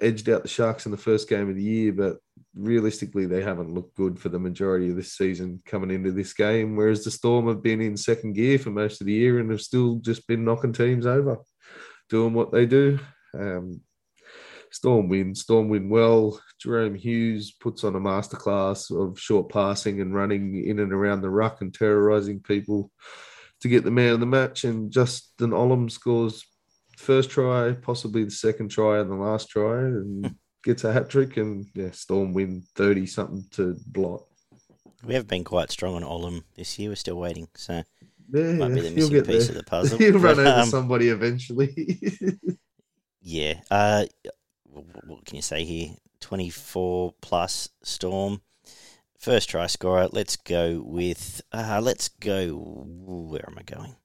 edged 0.00 0.28
out 0.28 0.42
the 0.42 0.48
Sharks 0.48 0.86
in 0.86 0.92
the 0.92 0.96
first 0.96 1.28
game 1.28 1.50
of 1.50 1.56
the 1.56 1.62
year, 1.62 1.92
but 1.92 2.18
realistically, 2.54 3.26
they 3.26 3.42
haven't 3.42 3.74
looked 3.74 3.96
good 3.96 4.20
for 4.20 4.28
the 4.28 4.38
majority 4.38 4.88
of 4.88 4.94
this 4.94 5.14
season 5.14 5.60
coming 5.66 5.90
into 5.90 6.12
this 6.12 6.32
game. 6.32 6.76
Whereas 6.76 7.02
the 7.02 7.10
Storm 7.10 7.48
have 7.48 7.60
been 7.60 7.80
in 7.80 7.96
second 7.96 8.34
gear 8.34 8.56
for 8.56 8.70
most 8.70 9.00
of 9.00 9.08
the 9.08 9.14
year 9.14 9.40
and 9.40 9.50
have 9.50 9.60
still 9.60 9.96
just 9.96 10.28
been 10.28 10.44
knocking 10.44 10.72
teams 10.72 11.06
over, 11.06 11.38
doing 12.08 12.34
what 12.34 12.52
they 12.52 12.66
do. 12.66 13.00
Um, 13.36 13.80
Storm 14.72 15.08
win, 15.08 15.34
Storm 15.34 15.68
win 15.68 15.88
well. 15.88 16.40
Jahrome 16.64 16.96
Hughes 16.96 17.50
puts 17.52 17.84
on 17.84 17.96
a 17.96 18.00
masterclass 18.00 18.90
of 18.90 19.18
short 19.18 19.48
passing 19.50 20.00
and 20.00 20.14
running 20.14 20.64
in 20.64 20.78
and 20.78 20.92
around 20.92 21.22
the 21.22 21.30
ruck 21.30 21.60
and 21.60 21.72
terrorizing 21.74 22.40
people 22.40 22.90
to 23.60 23.68
get 23.68 23.84
the 23.84 23.90
man 23.90 24.14
of 24.14 24.20
the 24.20 24.26
match. 24.26 24.64
And 24.64 24.90
Justin 24.90 25.50
Olam 25.50 25.90
scores 25.90 26.44
first 26.96 27.30
try, 27.30 27.72
possibly 27.72 28.24
the 28.24 28.30
second 28.30 28.68
try 28.70 28.98
and 29.00 29.10
the 29.10 29.16
last 29.16 29.48
try, 29.48 29.78
and 29.78 30.34
gets 30.62 30.84
a 30.84 30.92
hat 30.92 31.10
trick. 31.10 31.36
And 31.36 31.66
yeah, 31.74 31.90
Storm 31.90 32.32
win 32.32 32.62
30 32.76 33.06
something 33.06 33.44
to 33.52 33.76
blot. 33.86 34.22
We 35.04 35.14
have 35.14 35.26
been 35.26 35.44
quite 35.44 35.70
strong 35.70 35.94
on 35.96 36.02
Olam 36.02 36.42
this 36.56 36.78
year. 36.78 36.90
We're 36.90 36.94
still 36.96 37.16
waiting. 37.18 37.48
So 37.56 37.82
Yeah, 38.32 38.52
might 38.52 38.68
be 38.74 38.82
the 38.82 38.90
missing 38.90 39.24
piece 39.24 39.48
there. 39.48 39.48
of 39.48 39.54
the 39.56 39.64
puzzle. 39.64 39.98
You'll 40.00 40.18
run 40.20 40.38
over 40.38 40.60
um, 40.60 40.66
somebody 40.68 41.08
eventually. 41.08 41.98
Yeah. 43.22 43.60
Uh, 43.70 44.06
what 44.72 45.24
can 45.24 45.36
you 45.36 45.42
say 45.42 45.64
here? 45.64 45.94
24 46.20 47.14
plus 47.20 47.68
Storm. 47.82 48.40
First 49.18 49.50
try 49.50 49.66
scorer. 49.66 50.08
Let's 50.10 50.36
go 50.36 50.82
with. 50.84 51.42
Uh, 51.52 51.80
let's 51.82 52.08
go. 52.08 52.54
Where 52.54 53.44
am 53.46 53.58
I 53.58 53.62
going? 53.62 53.96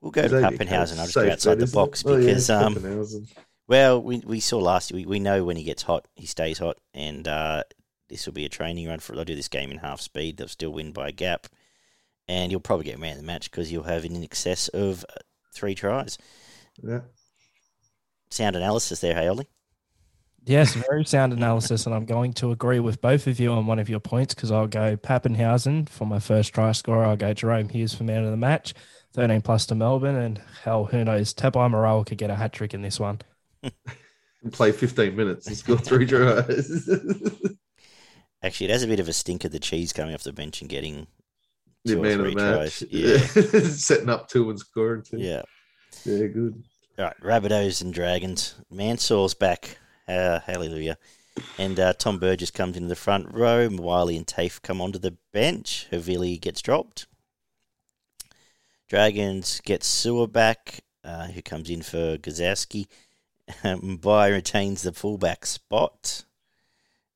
We'll 0.00 0.12
go 0.12 0.26
to 0.26 0.34
Papenhuyzen. 0.36 0.98
I'll 0.98 1.04
just 1.04 1.14
go 1.14 1.30
outside 1.30 1.58
the 1.58 1.66
box 1.66 2.02
Oh, 2.06 2.16
yeah, 2.16 2.26
because, 2.26 2.48
um, 2.48 3.26
well, 3.68 4.02
we, 4.02 4.20
we 4.20 4.40
saw 4.40 4.58
last 4.58 4.92
we, 4.92 5.04
we 5.04 5.20
know 5.20 5.44
when 5.44 5.56
he 5.56 5.62
gets 5.62 5.82
hot, 5.82 6.08
he 6.14 6.26
stays 6.26 6.58
hot, 6.58 6.78
and 6.94 7.28
uh, 7.28 7.64
this 8.08 8.24
will 8.24 8.32
be 8.32 8.46
a 8.46 8.48
training 8.48 8.88
run 8.88 9.00
for. 9.00 9.14
They'll 9.14 9.24
do 9.26 9.36
this 9.36 9.48
game 9.48 9.70
in 9.70 9.78
half 9.78 10.00
speed. 10.00 10.38
They'll 10.38 10.48
still 10.48 10.72
win 10.72 10.92
by 10.92 11.08
a 11.08 11.12
gap, 11.12 11.48
and 12.26 12.50
you'll 12.50 12.60
probably 12.60 12.86
get 12.86 12.98
man 12.98 13.12
of 13.12 13.18
the 13.18 13.26
match 13.26 13.50
because 13.50 13.70
you'll 13.70 13.82
have 13.82 14.06
in 14.06 14.22
excess 14.24 14.68
of 14.68 15.04
uh, 15.10 15.20
three 15.52 15.74
tries. 15.74 16.16
yeah. 16.82 17.00
Sound 18.30 18.56
analysis 18.56 19.00
there, 19.00 19.14
hey 19.14 19.26
Ollie. 19.28 19.48
Yes, 20.46 20.74
very 20.74 21.04
sound 21.04 21.32
analysis, 21.32 21.84
and 21.84 21.94
I'm 21.94 22.06
going 22.06 22.32
to 22.34 22.50
agree 22.50 22.80
with 22.80 23.00
both 23.00 23.26
of 23.26 23.38
you 23.38 23.52
on 23.52 23.66
one 23.66 23.78
of 23.78 23.88
your 23.90 24.00
points 24.00 24.34
because 24.34 24.50
I'll 24.50 24.66
go 24.66 24.96
Papenhuyzen 24.96 25.88
for 25.88 26.06
my 26.06 26.18
first 26.18 26.54
try 26.54 26.72
scorer. 26.72 27.04
I'll 27.04 27.16
go 27.16 27.34
Jahrome 27.34 27.70
Hughes 27.70 27.92
for 27.92 28.04
man 28.04 28.24
of 28.24 28.30
the 28.30 28.36
match, 28.38 28.72
13 29.12 29.42
plus 29.42 29.66
to 29.66 29.74
Melbourne, 29.74 30.16
and 30.16 30.40
hell, 30.62 30.86
who 30.86 31.04
knows? 31.04 31.34
Tabai 31.34 31.70
Morale 31.70 32.04
could 32.04 32.18
get 32.18 32.30
a 32.30 32.36
hat 32.36 32.52
trick 32.52 32.72
in 32.74 32.82
this 32.82 32.98
one. 33.00 33.20
And 34.42 34.50
play 34.54 34.72
15 34.72 35.14
minutes 35.14 35.46
and 35.46 35.54
score 35.54 35.76
three 35.76 36.06
tries. 36.06 36.88
Actually, 38.42 38.68
it 38.68 38.70
has 38.70 38.82
a 38.82 38.86
bit 38.86 38.98
of 38.98 39.06
a 39.06 39.12
stink 39.12 39.44
of 39.44 39.52
the 39.52 39.58
cheese 39.58 39.92
coming 39.92 40.14
off 40.14 40.22
the 40.22 40.32
bench 40.32 40.62
and 40.62 40.70
getting 40.70 41.06
the 41.84 41.92
two 41.92 41.98
or 42.00 42.02
man 42.02 42.20
of 42.20 42.24
the 42.24 42.34
match. 42.34 42.78
tries. 42.78 42.82
Yeah, 42.90 43.18
Setting 43.68 44.08
up 44.08 44.30
two 44.30 44.48
and 44.48 44.58
scoring 44.58 45.02
two. 45.02 45.18
yeah. 45.18 45.42
Yeah, 46.06 46.26
good. 46.28 46.64
All 47.00 47.06
right, 47.06 47.20
Rabbitohs 47.22 47.80
and 47.80 47.94
Dragons. 47.94 48.56
Mansour's 48.70 49.32
back. 49.32 49.78
Uh, 50.06 50.40
hallelujah. 50.40 50.98
And 51.56 51.80
uh, 51.80 51.94
Tom 51.94 52.18
Burgess 52.18 52.50
comes 52.50 52.76
into 52.76 52.90
the 52.90 52.94
front 52.94 53.32
row. 53.32 53.66
Wiley 53.72 54.18
and 54.18 54.26
Tafe 54.26 54.60
come 54.60 54.82
onto 54.82 54.98
the 54.98 55.16
bench. 55.32 55.86
Havili 55.90 56.38
gets 56.38 56.60
dropped. 56.60 57.06
Dragons 58.86 59.62
get 59.64 59.82
Sewer 59.82 60.26
back, 60.26 60.80
uh, 61.02 61.28
who 61.28 61.40
comes 61.40 61.70
in 61.70 61.80
for 61.80 62.18
Gazowski. 62.18 62.86
Mbye 63.64 64.30
retains 64.30 64.82
the 64.82 64.92
fullback 64.92 65.46
spot. 65.46 66.26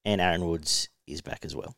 And 0.02 0.18
Aaron 0.18 0.46
Woods 0.46 0.88
is 1.06 1.20
back 1.20 1.44
as 1.44 1.54
well. 1.54 1.76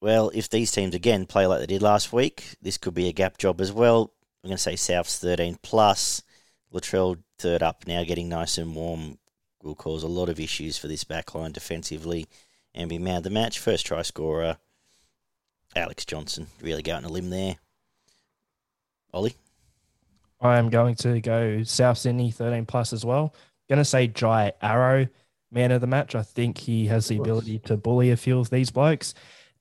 Well, 0.00 0.30
if 0.32 0.48
these 0.48 0.70
teams 0.70 0.94
again 0.94 1.26
play 1.26 1.48
like 1.48 1.58
they 1.58 1.66
did 1.66 1.82
last 1.82 2.12
week, 2.12 2.54
this 2.62 2.78
could 2.78 2.94
be 2.94 3.08
a 3.08 3.12
gap 3.12 3.36
job 3.36 3.60
as 3.60 3.72
well. 3.72 4.12
I'm 4.44 4.50
going 4.50 4.56
to 4.56 4.62
say 4.62 4.76
South's 4.76 5.18
13 5.18 5.58
plus. 5.60 6.22
Latrell 6.72 7.18
third 7.38 7.62
up 7.62 7.86
now, 7.86 8.04
getting 8.04 8.28
nice 8.28 8.58
and 8.58 8.74
warm, 8.74 9.18
will 9.62 9.74
cause 9.74 10.02
a 10.02 10.08
lot 10.08 10.28
of 10.28 10.40
issues 10.40 10.78
for 10.78 10.88
this 10.88 11.04
backline 11.04 11.52
defensively 11.52 12.26
and 12.74 12.88
be 12.88 12.98
man 12.98 13.18
of 13.18 13.22
the 13.22 13.30
match. 13.30 13.58
First 13.58 13.86
try 13.86 14.02
scorer, 14.02 14.56
Alex 15.76 16.04
Johnson. 16.04 16.46
Really 16.60 16.82
going 16.82 17.04
a 17.04 17.08
limb 17.08 17.30
there. 17.30 17.56
Ollie? 19.12 19.36
I 20.40 20.58
am 20.58 20.70
going 20.70 20.96
to 20.96 21.20
go 21.20 21.62
South 21.62 21.98
Sydney 21.98 22.30
13 22.30 22.66
plus 22.66 22.92
as 22.92 23.04
well. 23.04 23.34
Going 23.68 23.78
to 23.78 23.84
say 23.84 24.08
Jai 24.08 24.52
Arrow, 24.60 25.06
man 25.50 25.70
of 25.70 25.80
the 25.80 25.86
match. 25.86 26.14
I 26.14 26.22
think 26.22 26.58
he 26.58 26.86
has 26.86 27.06
the 27.06 27.18
ability 27.18 27.60
to 27.60 27.76
bully 27.76 28.10
a 28.10 28.16
few 28.16 28.38
of 28.38 28.50
these 28.50 28.70
blokes. 28.70 29.14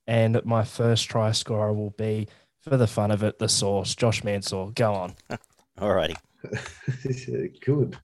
And 0.07 0.43
my 0.43 0.63
first 0.63 1.09
try 1.09 1.31
scorer 1.33 1.73
will 1.73 1.91
be, 1.91 2.27
for 2.59 2.77
the 2.77 2.87
fun 2.87 3.11
of 3.11 3.21
it, 3.21 3.37
the 3.37 3.47
source, 3.47 3.93
Josh 3.95 4.23
Mansour. 4.23 4.71
Go 4.73 4.93
on. 4.93 5.15
Alrighty. 5.77 6.09
Yeah, 6.09 6.15
good. 7.65 7.97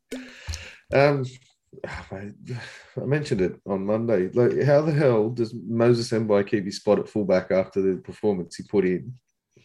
Um, 0.93 1.26
I 1.86 2.32
mentioned 3.06 3.41
it 3.41 3.60
on 3.65 3.86
Monday. 3.86 4.30
Like, 4.30 4.63
how 4.63 4.82
the 4.82 4.91
hell 4.91 5.30
does 5.30 5.54
Moses 5.54 6.10
Mbye 6.12 6.47
keep 6.47 6.65
his 6.65 6.78
spot 6.78 7.00
at 7.00 7.10
fullback 7.10 7.52
after 7.52 7.82
the 7.82 7.97
performance 8.02 8.56
he 8.56 8.63
put 8.63 8.86
in 8.86 9.13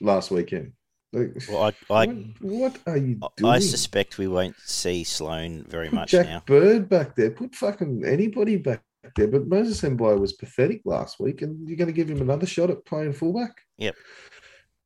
last 0.00 0.30
weekend? 0.30 0.72
Like, 1.12 1.42
Well, 1.48 1.72
I, 1.90 1.94
I, 1.94 2.06
what, 2.06 2.16
what 2.40 2.78
are 2.86 2.96
you 2.96 3.20
doing? 3.36 3.52
I 3.52 3.58
suspect 3.58 4.18
we 4.18 4.28
won't 4.28 4.56
see 4.64 5.04
Sloan 5.04 5.64
very 5.68 5.88
Put 5.88 5.94
much 5.94 6.10
Jack 6.10 6.26
now. 6.26 6.42
Bird 6.46 6.88
back 6.88 7.14
there. 7.14 7.30
Put 7.30 7.54
fucking 7.54 8.04
anybody 8.06 8.56
back 8.56 8.82
there. 9.16 9.28
But 9.28 9.46
Moses 9.46 9.80
Mbye 9.82 10.18
was 10.18 10.32
pathetic 10.32 10.80
last 10.84 11.20
week, 11.20 11.42
and 11.42 11.68
you're 11.68 11.76
going 11.76 11.88
to 11.88 11.92
give 11.92 12.10
him 12.10 12.22
another 12.22 12.46
shot 12.46 12.70
at 12.70 12.84
playing 12.86 13.12
fullback? 13.12 13.52
Yep. 13.78 13.94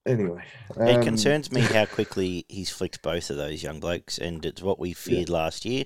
Anyway, 0.07 0.42
It 0.87 1.01
um, 1.01 1.03
concerns 1.03 1.51
me 1.53 1.61
how 1.73 1.87
quickly 1.87 2.45
he's 2.49 2.71
flicked 2.71 3.03
both 3.03 3.31
of 3.31 3.37
those 3.37 3.62
young 3.62 3.81
blokes, 3.81 4.19
and 4.19 4.45
it's 4.45 4.62
what 4.62 4.79
we 4.79 4.92
feared 4.92 5.29
last 5.29 5.64
year. 5.64 5.85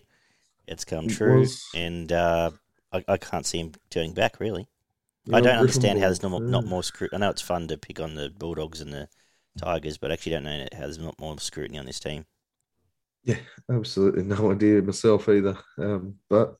It's 0.67 0.85
come 0.85 1.07
It 1.07 1.11
true, 1.11 1.41
was- 1.41 1.65
and 1.75 2.13
uh, 2.13 2.53
I, 2.93 3.05
I 3.09 3.17
can't 3.19 3.47
see 3.47 3.59
him 3.61 3.73
turning 3.91 4.15
back, 4.15 4.41
really. 4.41 4.69
I 5.33 5.41
don't 5.41 5.59
understand 5.59 5.99
how 6.01 6.07
there's 6.07 6.23
not 6.23 6.31
more, 6.33 6.43
Yeah. 6.43 6.51
not 6.51 6.67
more 6.67 6.83
scrutiny. 6.83 7.19
I 7.19 7.21
know 7.27 7.31
it's 7.31 7.43
fun 7.43 7.69
to 7.69 7.79
pick 7.79 8.01
on 8.01 8.15
the 8.15 8.31
Bulldogs 8.31 8.81
and 8.81 8.93
the 8.93 9.09
Tigers, 9.59 9.99
but 9.99 10.11
I 10.11 10.15
actually 10.15 10.33
don't 10.33 10.45
know 10.45 10.67
how 10.73 10.81
there's 10.81 10.99
not 10.99 11.19
more 11.21 11.39
scrutiny 11.39 11.79
on 11.79 11.87
this 11.87 12.01
team. 12.01 12.27
Yeah, 13.25 13.39
absolutely 13.71 14.23
no 14.25 14.53
idea 14.53 14.83
myself 14.83 15.29
either. 15.29 15.59
Um, 15.79 16.19
but 16.29 16.57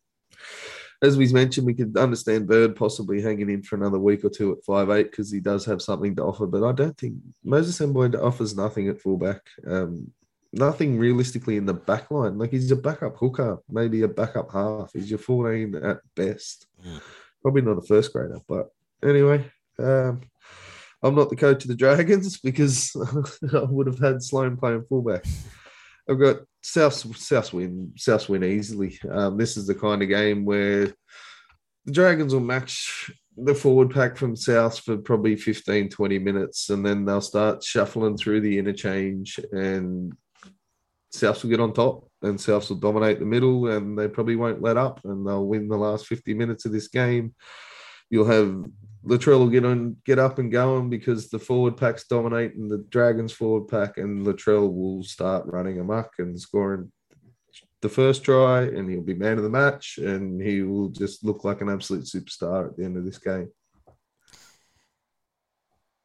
as 1.03 1.17
we've 1.17 1.33
mentioned, 1.33 1.67
we 1.67 1.75
could 1.75 1.97
understand 1.97 2.47
Bird 2.47 2.77
possibly 2.77 3.23
hanging 3.23 3.49
in 3.49 3.63
for 3.63 3.77
another 3.77 3.99
week 3.99 4.25
or 4.25 4.29
two 4.29 4.53
at 4.53 4.65
five 4.65 4.91
eight 4.91 5.11
because 5.11 5.31
he 5.31 5.41
does 5.41 5.65
have 5.65 5.81
something 5.81 6.15
to 6.17 6.23
offer. 6.23 6.47
But 6.47 6.65
I 6.65 6.73
don't 6.73 6.97
think 6.97 7.15
Moses 7.43 7.79
Mbye 7.79 8.23
offers 8.23 8.57
nothing 8.57 8.89
at 8.89 9.01
fullback. 9.01 9.41
Um, 9.67 10.13
nothing 10.53 10.99
realistically 10.99 11.57
in 11.57 11.67
the 11.67 11.75
back 11.75 12.11
line. 12.11 12.39
Like 12.39 12.51
he's 12.51 12.71
a 12.71 12.77
backup 12.77 13.17
hooker, 13.17 13.59
maybe 13.69 14.03
a 14.03 14.09
backup 14.09 14.53
half. 14.53 14.91
He's 14.93 15.09
your 15.09 15.19
14 15.19 15.77
at 15.77 15.99
best. 16.15 16.67
Mm. 16.85 17.01
Probably 17.43 17.63
not 17.63 17.79
a 17.79 17.83
first 17.83 18.13
grader. 18.13 18.41
But 18.47 18.69
anyway, 19.03 19.51
um, 19.79 20.21
I'm 21.03 21.15
not 21.15 21.31
the 21.31 21.37
coach 21.37 21.65
of 21.65 21.69
the 21.69 21.77
Dragons 21.77 22.39
because 22.43 22.95
I 23.55 23.63
would 23.63 23.87
have 23.87 23.99
had 23.99 24.23
Sloan 24.23 24.57
playing 24.57 24.85
fullback. 24.89 25.25
I've 26.09 26.21
got 26.21 26.39
South 26.63 27.17
South 27.17 27.53
win 27.53 27.93
South 27.97 28.29
win 28.29 28.45
easily. 28.45 28.99
Um, 29.11 29.37
this 29.37 29.57
is 29.57 29.67
the 29.67 29.75
kind 29.75 30.03
of 30.03 30.09
game 30.09 30.45
where 30.45 30.87
the 31.87 31.93
Dragons 31.93 32.35
will 32.35 32.41
match 32.41 33.11
the 33.37 33.55
forward 33.55 33.91
pack 33.91 34.17
from 34.17 34.37
South 34.37 34.79
for 34.81 34.99
probably 34.99 35.37
15, 35.37 35.89
20 35.89 36.19
minutes, 36.19 36.71
and 36.71 36.85
then 36.85 37.05
they'll 37.05 37.21
start 37.21 37.65
shuffling 37.65 38.17
through 38.17 38.41
the 38.41 38.59
interchange, 38.59 39.41
and 39.53 40.13
Souths 41.15 41.43
will 41.43 41.51
get 41.51 41.61
on 41.61 41.73
top, 41.73 42.09
and 42.23 42.39
Souths 42.39 42.69
will 42.69 42.77
dominate 42.77 43.19
the 43.19 43.25
middle, 43.25 43.69
and 43.69 43.99
they 43.99 44.09
probably 44.09 44.37
won't 44.37 44.63
let 44.63 44.77
up, 44.77 45.01
and 45.05 45.27
they'll 45.27 45.47
win 45.47 45.69
the 45.69 45.77
last 45.77 46.07
50 46.07 46.35
minutes 46.35 46.67
of 46.67 46.73
this 46.73 46.89
game. 46.89 47.35
You'll 48.11 48.27
have 48.27 48.65
Latrell 49.05 49.39
will 49.39 49.49
get 49.49 49.65
on, 49.65 49.97
get 50.05 50.19
up 50.19 50.39
and 50.39 50.53
going 50.53 50.91
because 50.91 51.31
the 51.31 51.39
forward 51.39 51.77
pack's 51.77 52.05
dominating 52.07 52.69
the 52.69 52.85
Dragons 52.91 53.33
forward 53.33 53.69
pack, 53.69 53.97
and 53.97 54.27
Latrell 54.27 54.73
will 54.73 55.03
start 55.03 55.47
running 55.47 55.81
amok 55.81 56.13
and 56.19 56.39
scoring 56.39 56.93
the 57.81 57.89
first 57.89 58.25
try, 58.25 58.63
and 58.63 58.91
he'll 58.91 59.01
be 59.01 59.15
man 59.15 59.39
of 59.39 59.43
the 59.43 59.49
match, 59.49 59.99
and 59.99 60.41
he 60.41 60.63
will 60.63 60.89
just 60.91 61.25
look 61.25 61.45
like 61.45 61.63
an 61.63 61.71
absolute 61.71 62.05
superstar 62.05 62.69
at 62.69 62.77
the 62.77 62.85
end 62.85 62.99
of 62.99 63.05
this 63.07 63.19
game. 63.19 63.51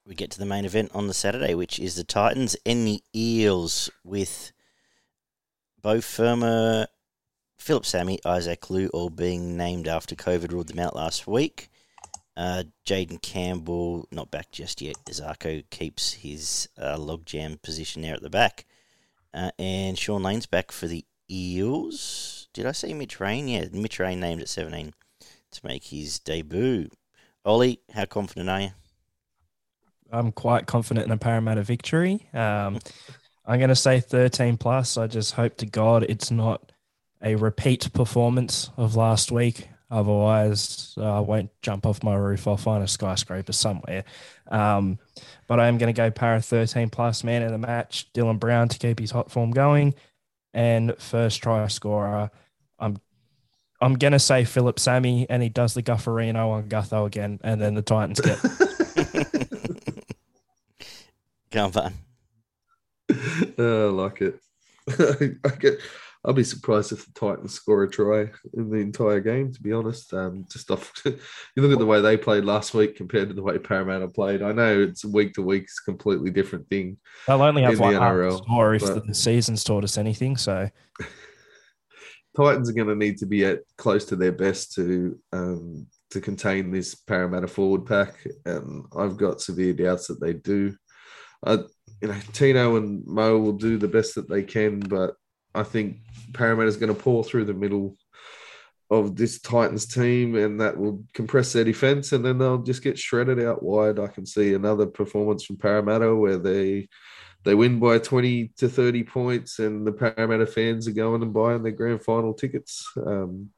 We 0.08 0.16
get 0.16 0.32
to 0.32 0.40
the 0.40 0.46
main 0.46 0.66
event 0.66 0.92
on 0.94 1.08
the 1.08 1.14
Saturday, 1.14 1.54
which 1.56 1.80
is 1.80 1.96
the 1.96 2.04
Titans 2.04 2.56
and 2.66 2.88
the 2.88 3.02
Eels 3.14 3.90
with 4.04 4.54
Beau 5.82 6.00
Fermor 6.00 6.88
Phillip 7.58 7.86
Sami, 7.86 8.20
Isaac 8.26 8.70
Liu, 8.70 8.90
all 8.90 9.10
being 9.10 9.58
named 9.58 9.88
after 9.88 10.16
COVID 10.16 10.52
ruled 10.52 10.68
them 10.68 10.80
out 10.80 10.96
last 10.96 11.26
week. 11.26 11.70
Uh, 12.38 12.64
Jayden 12.86 13.22
Campbell 13.22 14.08
not 14.12 14.32
back 14.32 14.52
just 14.52 14.82
yet. 14.82 14.98
Zarko 15.06 15.64
keeps 15.70 16.14
his 16.14 16.68
uh, 16.78 16.98
logjam 16.98 17.62
position 17.62 18.02
there 18.02 18.16
at 18.16 18.22
the 18.22 18.30
back, 18.30 18.66
uh, 19.34 19.52
and 19.58 19.98
Shaun 19.98 20.24
Lane's 20.24 20.46
back 20.46 20.72
for 20.72 20.88
the 20.88 21.06
Eels. 21.32 22.48
Did 22.54 22.66
I 22.66 22.74
say 22.74 22.94
Mitch 22.94 23.20
Rain? 23.20 23.48
Yeah, 23.48 23.66
Mitch 23.72 24.00
Rain 24.00 24.20
named 24.20 24.42
at 24.42 24.50
seventeen 24.50 24.94
to 25.52 25.66
make 25.66 25.86
his 25.86 26.20
debut. 26.20 26.90
Ollie, 27.46 27.80
how 27.94 28.06
confident 28.06 28.50
are 28.50 28.62
you? 28.62 28.70
I'm 30.12 30.32
quite 30.32 30.66
confident 30.66 31.06
in 31.06 31.12
a 31.12 31.18
Parramatta 31.18 31.64
victory. 31.64 32.28
Um, 32.34 32.80
I'm 33.46 33.60
going 33.60 33.70
to 33.70 33.76
say 33.76 34.00
13 34.00 34.58
plus. 34.58 34.98
I 34.98 35.08
just 35.08 35.34
hope 35.34 35.58
to 35.58 35.66
God 35.66 36.04
it's 36.04 36.32
not 36.32 36.72
a 37.22 37.36
repeat 37.36 37.92
performance 37.94 38.72
of 38.78 38.96
last 38.96 39.32
week. 39.32 39.70
Otherwise, 39.92 40.96
uh, 40.98 41.18
I 41.18 41.20
won't 41.20 41.52
jump 41.62 41.86
off 41.86 42.04
my 42.04 42.16
roof. 42.16 42.48
I'll 42.48 42.58
find 42.58 42.84
a 42.84 42.88
skyscraper 42.88 43.54
somewhere. 43.54 44.04
Um, 44.50 44.98
but 45.48 45.60
I 45.60 45.68
am 45.68 45.78
going 45.78 45.94
to 45.94 45.98
go 45.98 46.10
para 46.12 46.42
13 46.42 46.90
plus 46.90 47.24
man 47.24 47.44
in 47.44 47.52
the 47.52 47.58
match. 47.58 48.12
Dylan 48.14 48.40
Brown 48.40 48.68
to 48.70 48.80
keep 48.80 49.00
his 49.00 49.12
hot 49.12 49.32
form 49.32 49.52
going. 49.52 49.94
And 50.54 50.96
first 50.98 51.44
try 51.44 51.68
scorer, 51.68 52.32
I'm 52.80 52.98
I'm 53.82 53.96
gonna 53.96 54.20
say 54.20 54.46
Phillip 54.46 54.80
Sami, 54.80 55.30
and 55.30 55.44
he 55.44 55.50
does 55.50 55.74
the 55.74 55.84
Gufferino 55.84 56.52
on 56.52 56.70
Gutho 56.70 57.06
again, 57.06 57.40
and 57.44 57.62
then 57.62 57.74
the 57.74 57.82
Titans 57.82 58.22
get. 58.22 58.40
Come 61.52 61.72
on. 61.76 61.94
oh, 63.58 63.88
I 63.88 63.92
like 63.92 64.22
it. 64.22 64.40
I 65.46 65.50
get. 65.60 65.80
I'll 66.26 66.34
be 66.34 66.44
surprised 66.44 66.92
if 66.92 67.06
the 67.06 67.12
Titans 67.14 67.54
score 67.54 67.84
a 67.84 67.90
try 67.90 68.32
in 68.56 68.72
the 68.72 68.78
entire 68.78 69.20
game. 69.20 69.54
To 69.54 69.62
be 69.62 69.72
honest, 69.72 70.12
um, 70.12 70.46
just 70.52 70.72
off 70.72 70.92
you 71.06 71.18
look 71.58 71.72
at 71.72 71.78
the 71.78 71.86
way 71.86 72.02
they 72.02 72.18
played 72.18 72.46
last 72.46 72.74
week 72.74 72.96
compared 72.96 73.30
to 73.30 73.36
the 73.36 73.44
way 73.44 73.60
Parramatta 73.60 74.08
played. 74.08 74.42
I 74.42 74.52
know 74.52 74.82
it's 74.82 75.06
week 75.06 75.34
to 75.34 75.44
week; 75.44 75.64
it's 75.64 75.82
a 75.86 75.92
completely 75.92 76.32
different 76.32 76.68
thing. 76.68 76.98
They'll 77.28 77.44
only 77.44 77.62
have 77.62 77.80
one 77.80 77.94
NRL, 77.94 78.38
score 78.40 78.74
if 78.74 78.82
the 78.82 79.14
season's 79.14 79.64
taught 79.64 79.84
us 79.84 80.00
anything. 80.00 80.36
So, 80.36 80.68
Titans 82.36 82.70
are 82.70 82.74
going 82.74 82.88
to 82.88 82.96
need 82.96 83.20
to 83.20 83.28
be 83.28 83.46
at 83.46 83.60
close 83.78 84.06
to 84.06 84.16
their 84.16 84.32
best 84.32 84.74
to 84.74 85.20
um, 85.32 85.86
to 86.10 86.22
contain 86.22 86.72
this 86.72 86.96
Parramatta 86.96 87.48
forward 87.48 87.86
pack, 87.86 88.26
and 88.46 88.86
I've 88.98 89.18
got 89.18 89.42
severe 89.42 89.74
doubts 89.74 90.08
that 90.08 90.20
they 90.20 90.34
do. 90.34 90.76
Uh, 91.46 91.64
you 92.02 92.08
know, 92.08 92.20
Tino 92.34 92.78
and 92.78 93.06
Mo 93.06 93.38
will 93.38 93.54
do 93.54 93.78
the 93.78 93.88
best 93.88 94.16
that 94.16 94.28
they 94.28 94.42
can, 94.42 94.80
but 94.80 95.14
I 95.56 95.64
think 95.64 95.98
Parramatta 96.34 96.68
is 96.68 96.78
going 96.78 96.94
to 96.94 97.02
pour 97.02 97.24
through 97.24 97.46
the 97.46 97.54
middle 97.54 97.96
of 98.92 99.16
this 99.16 99.40
Titans 99.40 99.88
team, 99.88 100.36
and 100.36 100.62
that 100.62 100.78
will 100.78 101.04
compress 101.14 101.54
their 101.54 101.64
defense, 101.64 102.12
and 102.12 102.24
then 102.24 102.38
they'll 102.38 102.60
just 102.62 102.84
get 102.84 103.00
shredded 103.00 103.40
out 103.40 103.64
wide. 103.64 104.00
I 104.00 104.08
can 104.08 104.26
see 104.26 104.54
another 104.54 104.86
performance 104.86 105.44
from 105.44 105.58
Parramatta 105.58 106.16
where 106.16 106.38
they 106.38 106.88
they 107.44 107.56
win 107.56 107.80
by 107.80 108.00
twenty 108.00 108.52
to 108.58 108.70
thirty 108.70 109.04
points, 109.04 109.60
and 109.60 109.88
the 109.88 109.92
Parramatta 109.92 110.46
fans 110.46 110.88
are 110.88 110.92
going 110.92 111.24
and 111.24 111.34
buying 111.34 111.64
their 111.64 111.72
grand 111.72 112.04
final 112.04 112.34
tickets. 112.34 112.86
Um, 112.98 113.50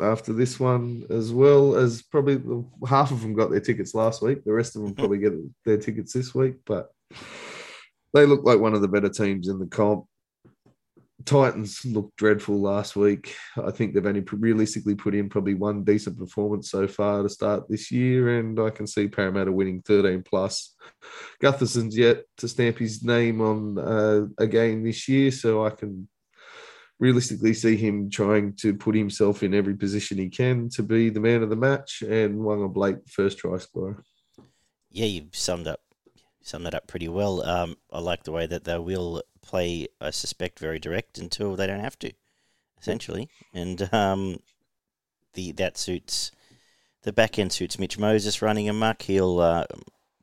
after 0.00 0.32
this 0.32 0.60
one, 0.60 1.04
as 1.10 1.32
well 1.32 1.74
as 1.74 2.02
probably 2.02 2.40
half 2.86 3.10
of 3.10 3.20
them 3.20 3.34
got 3.34 3.50
their 3.50 3.60
tickets 3.60 3.94
last 3.94 4.22
week. 4.22 4.44
The 4.44 4.52
rest 4.52 4.76
of 4.76 4.82
them 4.82 4.94
probably 4.94 5.18
get 5.18 5.32
their 5.64 5.78
tickets 5.78 6.12
this 6.12 6.34
week, 6.34 6.56
but 6.64 6.90
they 8.14 8.24
look 8.24 8.44
like 8.44 8.60
one 8.60 8.74
of 8.74 8.80
the 8.80 8.88
better 8.88 9.08
teams 9.08 9.48
in 9.48 9.58
the 9.58 9.66
comp. 9.66 10.04
Titans 11.28 11.84
looked 11.84 12.16
dreadful 12.16 12.58
last 12.58 12.96
week. 12.96 13.36
I 13.62 13.70
think 13.70 13.92
they've 13.92 14.06
only 14.06 14.24
realistically 14.32 14.94
put 14.94 15.14
in 15.14 15.28
probably 15.28 15.52
one 15.52 15.84
decent 15.84 16.18
performance 16.18 16.70
so 16.70 16.88
far 16.88 17.22
to 17.22 17.28
start 17.28 17.68
this 17.68 17.92
year, 17.92 18.38
and 18.38 18.58
I 18.58 18.70
can 18.70 18.86
see 18.86 19.08
Parramatta 19.08 19.52
winning 19.52 19.82
13 19.82 20.22
plus. 20.22 20.74
Gutherson's 21.42 21.98
yet 21.98 22.24
to 22.38 22.48
stamp 22.48 22.78
his 22.78 23.04
name 23.04 23.42
on 23.42 23.78
uh, 23.78 24.26
a 24.38 24.46
game 24.46 24.82
this 24.82 25.06
year, 25.06 25.30
so 25.30 25.66
I 25.66 25.70
can 25.70 26.08
realistically 26.98 27.52
see 27.52 27.76
him 27.76 28.08
trying 28.08 28.54
to 28.60 28.72
put 28.72 28.94
himself 28.94 29.42
in 29.42 29.52
every 29.52 29.74
position 29.76 30.16
he 30.16 30.30
can 30.30 30.70
to 30.70 30.82
be 30.82 31.10
the 31.10 31.20
man 31.20 31.42
of 31.42 31.50
the 31.50 31.56
match 31.56 32.00
and 32.00 32.36
Waqa 32.38 32.72
Blake 32.72 32.96
first 33.06 33.36
try 33.36 33.58
scorer. 33.58 34.02
Yeah, 34.90 35.04
you've 35.04 35.36
summed 35.36 35.68
up 35.68 35.80
summed 36.40 36.64
that 36.64 36.74
up 36.74 36.86
pretty 36.86 37.08
well. 37.08 37.42
Um, 37.42 37.76
I 37.92 38.00
like 38.00 38.24
the 38.24 38.32
way 38.32 38.46
that 38.46 38.64
they 38.64 38.78
will 38.78 39.22
play, 39.48 39.88
I 40.00 40.10
suspect, 40.10 40.58
very 40.58 40.78
direct 40.78 41.18
until 41.18 41.56
they 41.56 41.66
don't 41.66 41.80
have 41.80 41.98
to, 42.00 42.12
essentially. 42.80 43.28
And 43.54 43.92
um, 43.92 44.38
the 45.34 45.52
that 45.52 45.78
suits 45.78 46.30
the 47.02 47.12
back 47.12 47.38
end 47.38 47.52
suits 47.52 47.78
Mitch 47.78 47.98
Moses 47.98 48.42
running 48.42 48.68
amok. 48.68 49.02
He'll, 49.02 49.40
uh, 49.40 49.64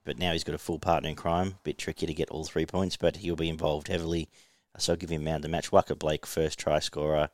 but 0.03 0.19
now 0.19 0.33
he's 0.33 0.43
got 0.43 0.55
a 0.55 0.59
full 0.59 0.79
partner 0.79 1.09
in 1.09 1.15
crime. 1.15 1.55
Bit 1.63 1.77
tricky 1.77 2.05
to 2.05 2.13
get 2.13 2.29
all 2.29 2.45
three 2.45 2.65
points, 2.65 2.97
but 2.97 3.17
he'll 3.17 3.35
be 3.35 3.49
involved 3.49 3.87
heavily. 3.87 4.29
So 4.77 4.93
I'll 4.93 4.97
give 4.97 5.09
him 5.09 5.23
man 5.23 5.37
of 5.37 5.41
the 5.41 5.49
match. 5.49 5.71
Waqa 5.71 5.97
Blake, 5.97 6.25
first 6.25 6.59
try 6.59 6.79
scorer, 6.79 7.29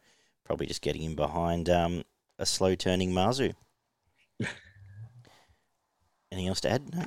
probably 0.45 0.67
just 0.67 0.81
getting 0.81 1.01
him 1.01 1.15
behind 1.15 1.69
um, 1.69 2.03
a 2.37 2.45
slow 2.45 2.75
turning 2.75 3.11
Mazu. 3.11 3.55
Anything 6.31 6.47
else 6.47 6.61
to 6.61 6.69
add? 6.69 6.95
No. 6.95 7.05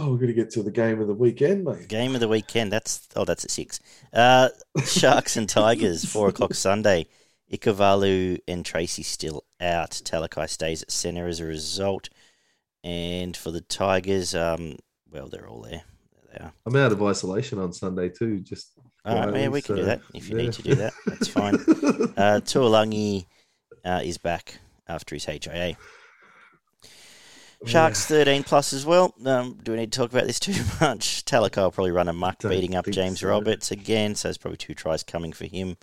Oh, 0.00 0.12
we're 0.12 0.18
going 0.18 0.28
to 0.28 0.32
get 0.32 0.50
to 0.50 0.62
the 0.62 0.70
game 0.70 1.00
of 1.00 1.08
the 1.08 1.14
weekend, 1.14 1.64
mate. 1.64 1.88
Game 1.88 2.14
of 2.14 2.20
the 2.20 2.28
weekend. 2.28 2.70
That's 2.70 3.08
oh, 3.16 3.24
that's 3.24 3.44
at 3.44 3.50
six. 3.50 3.80
Uh, 4.12 4.48
Sharks 4.84 5.36
and 5.36 5.48
Tigers, 5.48 6.04
four 6.04 6.28
o'clock 6.28 6.54
Sunday. 6.54 7.06
Ikuvalu 7.52 8.38
and 8.46 8.64
Tracey 8.64 9.02
still 9.02 9.42
out. 9.60 9.90
Talakai 9.90 10.48
stays 10.48 10.84
at 10.84 10.92
centre 10.92 11.26
as 11.26 11.40
a 11.40 11.46
result. 11.46 12.10
And 12.84 13.36
for 13.36 13.50
the 13.50 13.60
Tigers, 13.60 14.36
um, 14.36 14.76
well, 15.10 15.26
they're 15.26 15.48
all 15.48 15.62
there. 15.62 15.82
They 16.30 16.44
are. 16.44 16.52
I'm 16.64 16.76
out 16.76 16.92
of 16.92 17.02
isolation 17.02 17.58
on 17.58 17.72
Sunday 17.72 18.08
too. 18.08 18.38
Just 18.38 18.74
all 19.04 19.16
right, 19.16 19.32
man. 19.32 19.50
We 19.50 19.62
can 19.62 19.74
so, 19.74 19.82
do 19.82 19.84
that 19.86 20.00
if 20.14 20.28
you 20.28 20.36
yeah. 20.36 20.42
need 20.44 20.52
to 20.52 20.62
do 20.62 20.74
that. 20.76 20.92
That's 21.06 21.26
fine. 21.26 21.54
uh, 22.16 22.38
Tuilagi 22.44 23.26
uh, 23.84 24.02
is 24.04 24.16
back 24.16 24.60
after 24.86 25.16
his 25.16 25.24
HIA. 25.24 25.76
Sharks 27.66 28.06
13 28.06 28.44
plus 28.44 28.72
as 28.72 28.86
well. 28.86 29.14
Um, 29.24 29.58
do 29.62 29.72
we 29.72 29.78
need 29.78 29.92
to 29.92 29.98
talk 29.98 30.12
about 30.12 30.26
this 30.26 30.38
too 30.38 30.52
much? 30.80 31.24
Talakai 31.24 31.56
will 31.56 31.70
probably 31.70 31.90
run 31.90 32.08
a 32.08 32.12
muck, 32.12 32.40
beating 32.42 32.74
up 32.74 32.86
James 32.86 33.20
so. 33.20 33.28
Roberts 33.28 33.70
again, 33.70 34.14
so 34.14 34.28
there's 34.28 34.38
probably 34.38 34.58
two 34.58 34.74
tries 34.74 35.02
coming 35.02 35.32
for 35.32 35.46
him. 35.46 35.76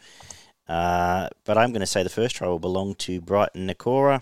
Uh, 0.68 1.30
but 1.44 1.58
I'm 1.58 1.72
going 1.72 1.82
to 1.82 1.86
say 1.86 2.02
the 2.02 2.10
first 2.10 2.36
try 2.36 2.48
will 2.48 2.60
belong 2.60 2.96
to 2.96 3.22
Briton 3.22 3.68
Nikora. 3.68 4.22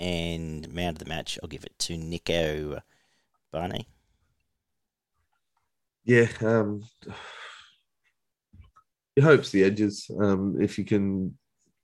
And 0.00 0.72
man 0.72 0.90
of 0.90 0.98
the 0.98 1.04
match, 1.04 1.38
I'll 1.42 1.48
give 1.48 1.64
it 1.64 1.78
to 1.80 1.96
Nicho 1.96 2.80
Barney. 3.52 3.86
Yeah, 6.04 6.28
um, 6.40 6.82
your 9.16 9.26
hopes 9.26 9.50
the 9.50 9.64
edges. 9.64 10.10
Um, 10.18 10.60
if 10.60 10.78
you 10.78 10.84
can 10.84 11.36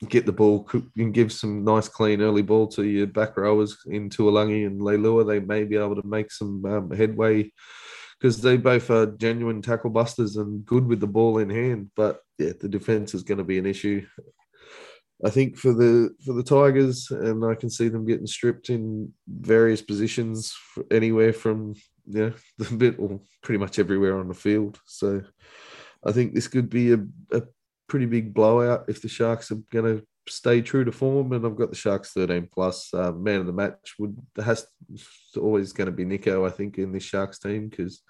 get 0.08 0.26
the 0.26 0.32
ball 0.32 0.68
and 0.96 1.12
give 1.12 1.32
some 1.32 1.64
nice 1.64 1.88
clean 1.88 2.22
early 2.22 2.42
ball 2.42 2.66
to 2.68 2.84
your 2.84 3.06
back 3.06 3.36
rowers 3.36 3.76
in 3.86 4.08
Tuilagi 4.08 4.66
and 4.66 4.80
Leilua, 4.80 5.26
they 5.26 5.40
may 5.40 5.64
be 5.64 5.76
able 5.76 5.96
to 5.96 6.06
make 6.06 6.32
some 6.32 6.64
um, 6.64 6.90
headway 6.90 7.50
because 8.18 8.40
they 8.40 8.56
both 8.56 8.90
are 8.90 9.06
genuine 9.06 9.62
tackle 9.62 9.90
busters 9.90 10.36
and 10.36 10.64
good 10.64 10.86
with 10.86 11.00
the 11.00 11.06
ball 11.06 11.38
in 11.38 11.50
hand. 11.50 11.90
But 11.96 12.20
yeah, 12.38 12.52
the 12.58 12.68
defense 12.68 13.14
is 13.14 13.22
going 13.22 13.38
to 13.38 13.44
be 13.44 13.58
an 13.58 13.66
issue. 13.66 14.06
I 15.24 15.28
think 15.28 15.58
for 15.58 15.74
the 15.74 16.14
for 16.24 16.32
the 16.32 16.42
Tigers, 16.42 17.10
and 17.10 17.44
I 17.44 17.54
can 17.54 17.68
see 17.68 17.88
them 17.88 18.06
getting 18.06 18.26
stripped 18.26 18.70
in 18.70 19.12
various 19.28 19.82
positions, 19.82 20.56
anywhere 20.90 21.34
from 21.34 21.74
yeah, 22.06 22.30
the 22.58 22.76
bit 22.76 22.96
or 22.98 23.20
pretty 23.42 23.58
much 23.58 23.78
everywhere 23.78 24.18
on 24.18 24.28
the 24.28 24.34
field. 24.34 24.80
So 24.86 25.22
I 26.04 26.12
think 26.12 26.34
this 26.34 26.48
could 26.48 26.70
be 26.70 26.92
a, 26.92 27.00
a 27.32 27.42
pretty 27.91 28.07
big 28.07 28.32
blowout 28.32 28.84
if 28.88 29.03
the 29.03 29.09
Sharks 29.09 29.51
are 29.51 29.59
going 29.70 29.99
to 29.99 30.07
stay 30.28 30.62
true 30.62 30.84
to 30.84 30.93
form. 30.93 31.32
And 31.32 31.45
I've 31.45 31.57
got 31.57 31.70
the 31.70 31.76
Sharks 31.76 32.12
13 32.12 32.49
plus. 32.53 32.95
Uh, 32.95 33.12
man 33.12 33.41
of 33.41 33.47
the 33.47 33.53
match 33.53 33.95
would 33.99 34.16
has 34.43 34.66
always 35.36 35.72
going 35.72 35.86
to 35.86 35.93
be 35.93 36.05
Nicho, 36.05 36.47
I 36.47 36.51
think, 36.51 36.78
in 36.78 36.93
this 36.93 37.03
Sharks 37.03 37.38
team 37.38 37.68
because 37.68 38.03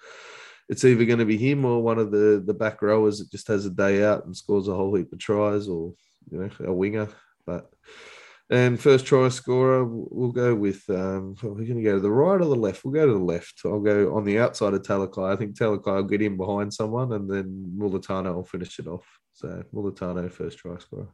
it's 0.69 0.85
either 0.85 1.03
going 1.05 1.19
to 1.19 1.25
be 1.25 1.37
him 1.37 1.65
or 1.65 1.81
one 1.81 1.99
of 1.99 2.11
the 2.11 2.41
the 2.45 2.53
back 2.53 2.81
rowers 2.81 3.19
that 3.19 3.31
just 3.31 3.47
has 3.47 3.65
a 3.65 3.69
day 3.69 4.05
out 4.05 4.25
and 4.25 4.37
scores 4.37 4.67
a 4.67 4.75
whole 4.75 4.95
heap 4.95 5.11
of 5.11 5.19
tries, 5.19 5.67
or 5.67 5.93
you 6.31 6.39
know, 6.39 6.49
a 6.65 6.73
winger. 6.73 7.09
But 7.45 7.69
and 8.49 8.79
first 8.79 9.05
try 9.05 9.29
scorer, 9.29 9.85
we'll 9.85 10.31
go 10.31 10.53
with. 10.53 10.83
Um, 10.89 11.35
we're 11.41 11.65
going 11.65 11.77
to 11.77 11.83
go 11.83 11.95
to 11.95 11.99
the 12.01 12.11
right 12.11 12.41
or 12.41 12.45
the 12.45 12.55
left. 12.55 12.83
We'll 12.83 12.93
go 12.93 13.07
to 13.07 13.13
the 13.13 13.19
left. 13.19 13.61
I'll 13.65 13.79
go 13.79 14.15
on 14.15 14.25
the 14.25 14.39
outside 14.39 14.73
of 14.73 14.83
Talakai. 14.83 15.33
I 15.33 15.35
think 15.37 15.57
Talakai 15.57 15.95
will 15.95 16.03
get 16.03 16.21
in 16.21 16.37
behind 16.37 16.73
someone, 16.73 17.13
and 17.13 17.29
then 17.29 17.75
Mulitalo 17.77 18.35
will 18.35 18.45
finish 18.45 18.77
it 18.79 18.87
off. 18.87 19.07
So 19.33 19.63
Mulitalo 19.73 20.31
first 20.31 20.57
try 20.59 20.77
scorer. 20.77 21.07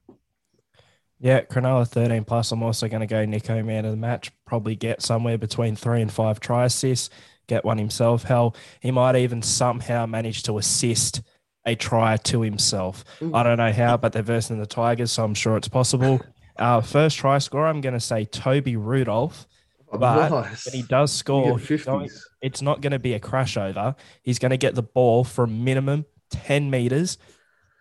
Yeah, 1.20 1.42
Cronulla 1.42 1.88
13 1.88 2.26
plus. 2.26 2.52
I'm 2.52 2.62
also 2.62 2.88
going 2.88 3.02
to 3.02 3.08
go 3.08 3.26
Nicho 3.26 3.66
man 3.66 3.86
of 3.86 3.92
the 3.92 3.98
match. 3.98 4.32
Probably 4.46 4.76
get 4.76 5.02
somewhere 5.02 5.38
between 5.38 5.76
three 5.76 6.02
and 6.02 6.12
five 6.12 6.40
try 6.40 6.66
assists. 6.66 7.10
Get 7.48 7.66
one 7.66 7.78
himself. 7.78 8.24
Hell, 8.24 8.56
he 8.82 8.92
might 8.92 9.16
even 9.16 9.42
somehow 9.42 10.06
manage 10.06 10.44
to 10.44 10.58
assist 10.58 11.22
a 11.66 11.76
try 11.76 12.18
to 12.18 12.42
himself. 12.42 13.04
I 13.34 13.44
don't 13.44 13.58
know 13.58 13.72
how, 13.72 13.98
but 13.98 14.14
they're 14.14 14.22
versing 14.22 14.60
the 14.60 14.66
Tigers, 14.66 15.12
so 15.12 15.24
I'm 15.24 15.34
sure 15.34 15.58
it's 15.58 15.68
possible. 15.68 16.22
Uh, 16.58 16.82
first 16.82 17.18
try 17.18 17.38
scorer, 17.40 17.68
I'm 17.68 17.82
going 17.82 17.94
to 17.94 18.00
say 18.00 18.26
Toby 18.26 18.76
Rudolph. 18.76 19.48
Oh, 19.92 19.98
But 19.98 20.30
nice. 20.30 20.66
when 20.66 20.76
he 20.76 20.82
does 20.82 21.12
score, 21.14 21.60
it's 22.42 22.62
not 22.62 22.82
going 22.82 22.92
to 22.92 23.00
be 23.00 23.14
a 23.14 23.20
crash 23.20 23.58
over. 23.58 23.96
He's 24.24 24.40
going 24.40 24.52
to 24.52 24.58
get 24.58 24.76
the 24.76 24.84
ball 24.84 25.24
from 25.24 25.64
minimum 25.64 26.06
10 26.32 26.70
meters 26.70 27.18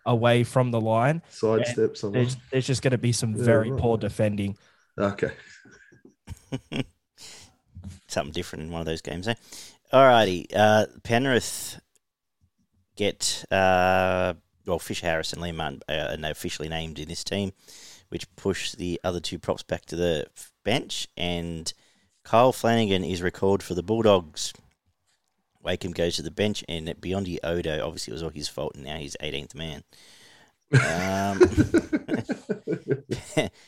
away 0.07 0.43
from 0.43 0.71
the 0.71 0.81
line. 0.81 1.21
Sidestep 1.29 1.95
someone. 1.97 2.21
There's, 2.21 2.37
there's 2.51 2.65
just 2.65 2.81
going 2.81 2.91
to 2.91 2.97
be 2.97 3.11
some 3.11 3.35
Yeah, 3.35 3.43
very 3.43 3.71
right. 3.71 3.79
poor 3.79 3.97
defending. 3.97 4.57
Okay. 4.97 5.31
Something 8.07 8.33
different 8.33 8.65
in 8.65 8.71
one 8.71 8.79
of 8.79 8.85
those 8.87 9.01
games, 9.01 9.27
eh? 9.27 9.35
Alrighty. 9.93 10.47
Uh, 10.55 10.85
Penrith 11.03 11.79
get 12.95 13.45
uh, 13.51 14.33
well, 14.65 14.79
Fish 14.79 15.01
Harris 15.01 15.33
and 15.33 15.41
Liam 15.41 15.55
Martin 15.55 15.81
uh, 15.89 16.15
are 16.21 16.31
officially 16.31 16.69
named 16.69 16.99
in 16.99 17.07
this 17.07 17.23
team, 17.23 17.53
which 18.09 18.33
push 18.35 18.73
the 18.73 18.99
other 19.03 19.19
two 19.19 19.39
props 19.39 19.63
back 19.63 19.85
to 19.85 19.95
the 19.95 20.27
bench, 20.63 21.07
and 21.15 21.71
Kyle 22.23 22.51
Flanagan 22.51 23.03
is 23.03 23.21
recalled 23.21 23.63
for 23.63 23.73
the 23.73 23.83
Bulldogs. 23.83 24.53
Wakeham 25.67 25.91
goes 25.91 26.15
to 26.15 26.21
the 26.21 26.31
bench, 26.31 26.63
and 26.69 26.87
Biondi 27.01 27.39
Odo, 27.43 27.85
obviously 27.85 28.11
it 28.11 28.15
was 28.15 28.23
all 28.23 28.29
his 28.29 28.47
fault, 28.47 28.75
and 28.75 28.85
now 28.85 28.95
he's 28.95 29.17
18th 29.21 29.53
man. 29.53 29.83
Um, 30.71 31.41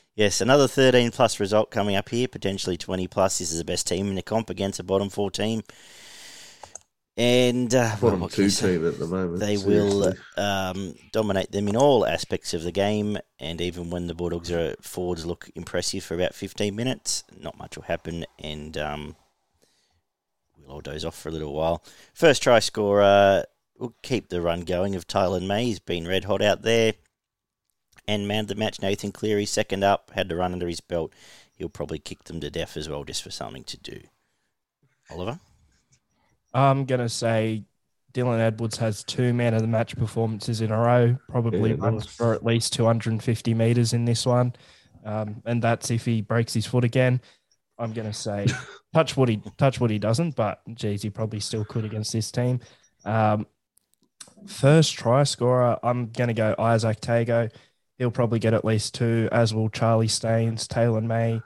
yes, 0.15 0.39
another 0.39 0.69
13 0.69 1.11
plus 1.11 1.41
result 1.41 1.71
coming 1.71 1.97
up 1.97 2.07
here, 2.07 2.29
potentially 2.29 2.77
20 2.77 3.07
plus. 3.09 3.39
This 3.39 3.51
is 3.51 3.57
the 3.57 3.65
best 3.65 3.85
team 3.85 4.07
in 4.07 4.15
the 4.15 4.21
comp 4.21 4.49
against 4.49 4.79
a 4.79 4.83
bottom 4.83 5.09
four 5.09 5.29
team. 5.29 5.61
And 7.17 7.75
uh, 7.75 7.97
Bottom 7.99 8.21
can 8.21 8.29
two 8.29 8.49
team 8.49 8.87
at 8.87 8.97
the 8.97 9.05
moment. 9.05 9.41
They 9.41 9.57
will 9.57 10.13
um, 10.37 10.95
dominate 11.11 11.51
them 11.51 11.67
in 11.67 11.75
all 11.75 12.05
aspects 12.05 12.53
of 12.53 12.63
the 12.63 12.71
game, 12.71 13.17
and 13.39 13.59
even 13.59 13.89
when 13.89 14.07
the 14.07 14.15
Bulldogs 14.15 14.49
are 14.51 14.73
forwards 14.81 15.25
look 15.25 15.49
impressive 15.53 16.01
for 16.05 16.15
about 16.15 16.33
15 16.33 16.73
minutes, 16.73 17.25
not 17.37 17.57
much 17.57 17.75
will 17.75 17.83
happen, 17.83 18.25
and 18.41 18.77
um, 18.77 19.17
we'll 20.69 20.75
all 20.75 20.81
doze 20.81 21.03
off 21.03 21.19
for 21.19 21.29
a 21.29 21.31
little 21.31 21.53
while. 21.53 21.83
First 22.13 22.43
try 22.43 22.59
scorer 22.59 23.43
will 23.77 23.95
keep 24.03 24.29
the 24.29 24.41
run 24.41 24.61
going 24.61 24.95
of 24.95 25.07
Taylor 25.07 25.39
May. 25.39 25.65
He's 25.65 25.79
been 25.79 26.07
red 26.07 26.25
hot 26.25 26.41
out 26.41 26.61
there. 26.61 26.93
And 28.07 28.27
man 28.27 28.41
of 28.41 28.47
the 28.47 28.55
match, 28.55 28.81
Nathan 28.81 29.11
Cleary, 29.11 29.45
second 29.45 29.83
up, 29.83 30.11
had 30.15 30.29
to 30.29 30.35
run 30.35 30.53
under 30.53 30.67
his 30.67 30.81
belt. 30.81 31.13
He'll 31.53 31.69
probably 31.69 31.99
kick 31.99 32.23
them 32.23 32.39
to 32.39 32.49
death 32.49 32.77
as 32.77 32.89
well, 32.89 33.03
just 33.03 33.21
for 33.21 33.31
something 33.31 33.63
to 33.65 33.77
do. 33.77 33.99
Oliver? 35.11 35.39
I'm 36.53 36.85
going 36.85 37.01
to 37.01 37.09
say 37.09 37.65
Dylan 38.13 38.39
Edwards 38.39 38.77
has 38.77 39.03
two 39.03 39.33
man 39.33 39.53
of 39.53 39.61
the 39.61 39.67
match 39.67 39.95
performances 39.95 40.61
in 40.61 40.71
a 40.71 40.77
row, 40.77 41.17
probably 41.29 41.71
Yeah, 41.71 41.77
runs 41.79 42.05
for 42.07 42.33
at 42.33 42.43
least 42.43 42.73
250 42.73 43.53
meters 43.53 43.93
in 43.93 44.05
this 44.05 44.25
one. 44.25 44.53
Um, 45.05 45.41
and 45.45 45.61
that's 45.61 45.91
if 45.91 46.05
he 46.05 46.21
breaks 46.21 46.53
his 46.53 46.65
foot 46.65 46.83
again. 46.83 47.21
I'm 47.79 47.93
going 47.93 48.07
to 48.07 48.13
say 48.13 48.47
touch 48.93 49.15
what 49.15 49.29
he 49.29 49.41
touch 49.57 49.79
what 49.79 49.89
he 49.89 49.99
doesn't, 49.99 50.35
but 50.35 50.61
geez, 50.73 51.01
he 51.01 51.09
probably 51.09 51.39
still 51.39 51.65
could 51.65 51.85
against 51.85 52.13
this 52.13 52.31
team. 52.31 52.59
Um, 53.05 53.47
first 54.47 54.95
try 54.95 55.23
scorer, 55.23 55.79
I'm 55.83 56.07
going 56.07 56.27
to 56.27 56.33
go 56.33 56.55
Izack 56.57 56.99
Tago. 56.99 57.51
He'll 57.97 58.11
probably 58.11 58.39
get 58.39 58.53
at 58.53 58.65
least 58.65 58.95
two, 58.95 59.27
as 59.31 59.53
will 59.53 59.69
Charlie 59.69 60.07
Staines, 60.07 60.67
Taylor 60.67 61.01
May, 61.01 61.41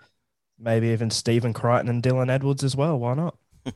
maybe 0.60 0.90
even 0.90 1.10
Stephen 1.10 1.54
Crichton 1.54 1.90
and 1.90 2.04
Dylan 2.04 2.30
Edwards 2.30 2.64
as 2.64 2.76
well. 2.76 3.00
Why 3.00 3.16
not? 3.16 3.38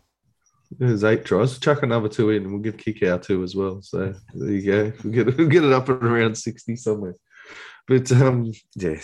There's 0.71 1.03
eight 1.03 1.25
tries. 1.25 1.57
Chuck 1.59 1.83
another 1.83 2.09
two 2.09 2.29
in, 2.29 2.43
and 2.43 2.51
we'll 2.51 2.61
give 2.61 2.77
Kikau 2.77 3.21
two 3.21 3.43
as 3.43 3.55
well. 3.55 3.81
So 3.81 4.13
there 4.33 4.51
you 4.51 4.71
go. 4.71 4.93
We'll 5.03 5.13
get 5.13 5.37
we'll 5.37 5.47
get 5.47 5.63
it 5.63 5.73
up 5.73 5.89
at 5.89 6.03
around 6.03 6.37
sixty 6.37 6.75
somewhere. 6.75 7.15
But 7.87 8.11
um, 8.11 8.51
yeah, 8.75 8.97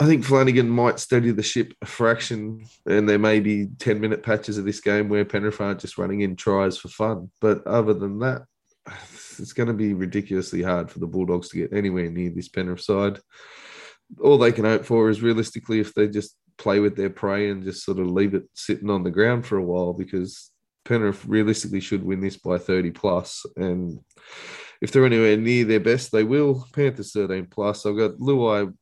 I 0.00 0.06
think 0.06 0.24
Flanagan 0.24 0.68
might 0.68 0.98
steady 0.98 1.30
the 1.30 1.42
ship 1.42 1.72
a 1.80 1.86
fraction, 1.86 2.66
and 2.84 3.08
there 3.08 3.18
may 3.18 3.38
be 3.40 3.68
ten 3.78 4.00
minute 4.00 4.22
patches 4.22 4.58
of 4.58 4.64
this 4.64 4.80
game 4.80 5.08
where 5.08 5.24
Penrith 5.24 5.60
aren't 5.60 5.80
just 5.80 5.98
running 5.98 6.22
in 6.22 6.34
tries 6.34 6.76
for 6.76 6.88
fun. 6.88 7.30
But 7.40 7.64
other 7.66 7.94
than 7.94 8.18
that, 8.18 8.42
it's 9.38 9.52
going 9.52 9.68
to 9.68 9.74
be 9.74 9.94
ridiculously 9.94 10.62
hard 10.62 10.90
for 10.90 10.98
the 10.98 11.06
Bulldogs 11.06 11.48
to 11.50 11.56
get 11.56 11.72
anywhere 11.72 12.10
near 12.10 12.30
this 12.30 12.48
Penrith 12.48 12.80
side. 12.80 13.20
All 14.20 14.36
they 14.36 14.52
can 14.52 14.64
hope 14.64 14.84
for 14.84 15.10
is 15.10 15.22
realistically 15.22 15.80
if 15.80 15.94
they 15.94 16.08
just 16.08 16.36
play 16.58 16.80
with 16.80 16.96
their 16.96 17.10
prey 17.10 17.50
and 17.50 17.64
just 17.64 17.84
sort 17.84 17.98
of 17.98 18.10
leave 18.10 18.34
it 18.34 18.44
sitting 18.54 18.90
on 18.90 19.02
the 19.02 19.10
ground 19.10 19.46
for 19.46 19.56
a 19.56 19.64
while 19.64 19.92
because 19.92 20.50
Penrith 20.84 21.24
realistically 21.24 21.80
should 21.80 22.04
win 22.04 22.20
this 22.20 22.36
by 22.36 22.58
30 22.58 22.90
plus 22.92 23.44
and 23.56 23.98
if 24.80 24.92
they're 24.92 25.06
anywhere 25.06 25.36
near 25.36 25.64
their 25.64 25.80
best 25.80 26.12
they 26.12 26.22
will 26.22 26.66
Panthers 26.72 27.12
13 27.12 27.46
plus 27.46 27.86
I've 27.86 27.96
got 27.96 28.18
Luai 28.18 28.72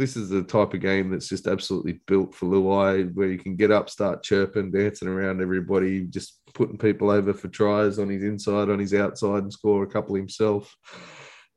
this 0.00 0.16
is 0.16 0.28
the 0.28 0.42
type 0.42 0.74
of 0.74 0.80
game 0.80 1.10
that's 1.10 1.28
just 1.28 1.46
absolutely 1.46 2.00
built 2.06 2.34
for 2.34 2.46
Luai 2.46 3.14
where 3.14 3.28
you 3.28 3.38
can 3.38 3.54
get 3.54 3.70
up 3.70 3.88
start 3.88 4.22
chirping 4.22 4.70
dancing 4.70 5.08
around 5.08 5.40
everybody 5.40 6.04
just 6.04 6.40
putting 6.54 6.78
people 6.78 7.10
over 7.10 7.32
for 7.32 7.48
tries 7.48 7.98
on 7.98 8.08
his 8.08 8.24
inside 8.24 8.70
on 8.70 8.78
his 8.78 8.94
outside 8.94 9.42
and 9.42 9.52
score 9.52 9.82
a 9.84 9.86
couple 9.86 10.16
himself 10.16 10.74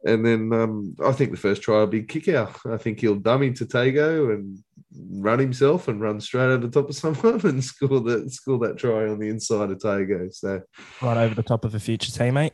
and 0.05 0.25
then 0.25 0.51
um, 0.51 0.95
I 1.03 1.11
think 1.13 1.31
the 1.31 1.37
first 1.37 1.61
try 1.61 1.77
will 1.77 1.87
be 1.87 2.03
Kikau. 2.03 2.71
I 2.71 2.77
think 2.77 2.99
he'll 2.99 3.15
dummy 3.15 3.51
to 3.53 3.65
Tago 3.65 4.33
and 4.33 4.59
run 4.93 5.39
himself 5.39 5.87
and 5.87 6.01
run 6.01 6.19
straight 6.19 6.45
over 6.45 6.67
the 6.67 6.81
top 6.81 6.89
of 6.89 6.95
someone 6.97 7.45
and 7.45 7.63
score 7.63 8.01
that 8.01 8.31
score 8.31 8.59
that 8.59 8.77
try 8.77 9.07
on 9.07 9.19
the 9.19 9.29
inside 9.29 9.71
of 9.71 9.79
Tago. 9.79 10.33
So 10.33 10.61
Right 11.01 11.17
over 11.17 11.35
the 11.35 11.43
top 11.43 11.63
of 11.63 11.73
a 11.73 11.79
future 11.79 12.11
teammate. 12.11 12.51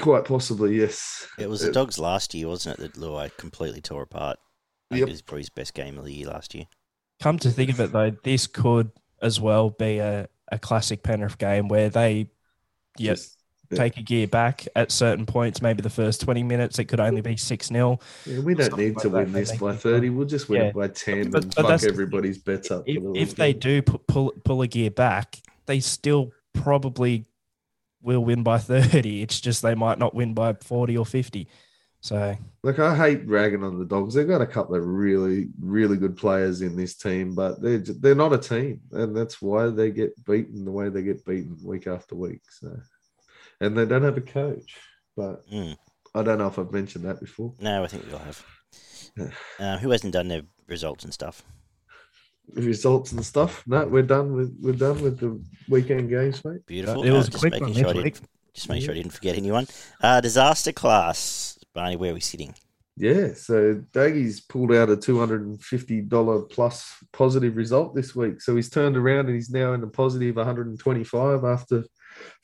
quite 0.00 0.24
possibly, 0.24 0.76
yes. 0.76 1.26
It 1.38 1.48
was 1.48 1.62
the 1.62 1.72
Dogs 1.72 1.98
last 1.98 2.32
year, 2.34 2.48
wasn't 2.48 2.78
it, 2.78 2.94
that 2.94 3.00
Luai 3.00 3.36
completely 3.36 3.80
tore 3.80 4.02
apart? 4.02 4.38
I 4.94 4.98
Yep. 4.98 5.08
It 5.08 5.10
was 5.12 5.22
probably 5.22 5.40
his 5.42 5.50
best 5.50 5.74
game 5.74 5.98
of 5.98 6.04
the 6.04 6.12
year 6.12 6.28
last 6.28 6.54
year. 6.54 6.64
Come 7.20 7.38
to 7.40 7.50
think 7.50 7.70
of 7.70 7.80
it, 7.80 7.92
though, 7.92 8.10
this 8.24 8.46
could 8.46 8.90
as 9.22 9.40
well 9.40 9.70
be 9.70 9.98
a, 9.98 10.28
a 10.50 10.58
classic 10.58 11.02
Penrith 11.02 11.38
game 11.38 11.68
where 11.68 11.88
they 11.88 12.28
yep, 12.98 13.16
Just- 13.16 13.38
yeah. 13.70 13.78
take 13.78 13.96
a 13.96 14.02
gear 14.02 14.26
back 14.26 14.66
at 14.76 14.90
certain 14.92 15.24
points. 15.24 15.62
Maybe 15.62 15.80
the 15.80 15.88
first 15.90 16.20
20 16.20 16.42
minutes, 16.42 16.78
it 16.78 16.84
could 16.84 17.00
only 17.00 17.20
be 17.22 17.36
6 17.36 17.66
0. 17.68 17.98
yeah, 18.26 18.38
we 18.40 18.54
don't 18.54 18.76
need 18.76 18.98
to 18.98 19.08
like 19.08 19.12
that, 19.12 19.12
win 19.24 19.32
this 19.32 19.56
by 19.56 19.74
30. 19.76 20.10
We'll 20.10 20.26
just 20.26 20.48
win 20.48 20.60
Yeah. 20.62 20.66
it 20.68 20.74
by 20.74 20.88
10 20.88 21.30
But- 21.30 21.44
and 21.44 21.54
but 21.54 21.66
fuck 21.80 21.82
everybody's 21.88 22.38
bets 22.38 22.70
up. 22.70 22.84
If, 22.86 23.02
the 23.02 23.12
if 23.14 23.34
they 23.36 23.52
do 23.52 23.80
pull, 23.82 24.32
pull 24.44 24.60
a 24.62 24.66
gear 24.66 24.90
back, 24.90 25.38
they 25.66 25.80
still 25.80 26.32
probably 26.52 27.24
will 28.02 28.24
win 28.24 28.42
by 28.42 28.58
30. 28.58 29.22
It's 29.22 29.40
just 29.40 29.62
they 29.62 29.74
might 29.74 29.98
not 29.98 30.14
win 30.14 30.34
by 30.34 30.52
40 30.54 30.98
or 30.98 31.06
50. 31.06 31.48
So, 32.04 32.36
Look, 32.62 32.78
I 32.80 32.94
hate 32.94 33.26
ragging 33.26 33.64
on 33.64 33.78
the 33.78 33.84
dogs. 33.86 34.12
They've 34.12 34.28
got 34.28 34.42
a 34.42 34.46
couple 34.46 34.74
of 34.74 34.84
really, 34.84 35.48
really 35.58 35.96
good 35.96 36.18
players 36.18 36.60
in 36.60 36.76
this 36.76 36.96
team, 36.96 37.34
but 37.34 37.62
they're 37.62 37.78
ju- 37.78 37.96
they're 37.98 38.14
not 38.14 38.34
a 38.34 38.38
team, 38.38 38.82
and 38.92 39.16
that's 39.16 39.40
why 39.40 39.68
they 39.70 39.90
get 39.90 40.12
beaten 40.26 40.66
the 40.66 40.70
way 40.70 40.90
they 40.90 41.00
get 41.00 41.24
beaten 41.24 41.56
week 41.64 41.86
after 41.86 42.14
week. 42.14 42.42
So, 42.50 42.76
and 43.62 43.74
they 43.74 43.86
don't 43.86 44.02
have 44.02 44.18
a 44.18 44.20
coach. 44.20 44.76
But 45.16 45.48
Mm. 45.50 45.76
I 46.14 46.22
don't 46.22 46.36
know 46.36 46.48
if 46.48 46.58
I've 46.58 46.72
mentioned 46.72 47.06
that 47.06 47.20
before. 47.20 47.54
No, 47.58 47.84
I 47.84 47.86
think 47.86 48.04
we'll 48.08 48.18
have. 48.18 48.44
Yeah. 49.16 49.30
Uh, 49.60 49.78
who 49.78 49.90
hasn't 49.90 50.12
done 50.12 50.28
their 50.28 50.42
results 50.66 51.04
and 51.04 51.14
stuff? 51.14 51.42
Results 52.52 53.12
and 53.12 53.24
stuff. 53.24 53.62
No, 53.66 53.86
we're 53.86 54.02
done 54.02 54.34
with 54.34 54.54
we're 54.60 54.72
done 54.72 55.00
with 55.02 55.20
the 55.20 55.40
weekend 55.70 56.10
games, 56.10 56.44
mate. 56.44 56.66
Beautiful. 56.66 57.02
It 57.04 57.12
was 57.12 57.28
Uh, 57.28 57.30
just 57.30 57.40
quick 57.40 57.52
making 57.52 57.68
one 57.68 57.74
sure 57.76 57.88
I 57.88 57.92
didn't, 57.94 58.20
just 58.52 58.68
make 58.68 58.82
sure 58.82 58.90
I 58.90 58.96
didn't 58.96 59.12
forget 59.12 59.36
anyone. 59.38 59.66
Uh, 60.02 60.20
disaster 60.20 60.72
class. 60.72 61.53
Barney, 61.74 61.96
where 61.96 62.12
are 62.12 62.14
we 62.14 62.20
sitting? 62.20 62.54
Yeah, 62.96 63.34
so 63.34 63.82
Daggy's 63.92 64.40
pulled 64.40 64.72
out 64.72 64.88
a 64.88 64.96
two 64.96 65.18
hundred 65.18 65.44
and 65.44 65.60
fifty 65.60 66.00
dollar 66.00 66.42
plus 66.42 66.94
positive 67.12 67.56
result 67.56 67.94
this 67.94 68.14
week. 68.14 68.40
So 68.40 68.54
he's 68.54 68.70
turned 68.70 68.96
around 68.96 69.26
and 69.26 69.34
he's 69.34 69.50
now 69.50 69.72
in 69.72 69.82
a 69.82 69.88
positive 69.88 70.36
one 70.36 70.46
hundred 70.46 70.68
and 70.68 70.78
twenty 70.78 71.02
five 71.02 71.44
after 71.44 71.84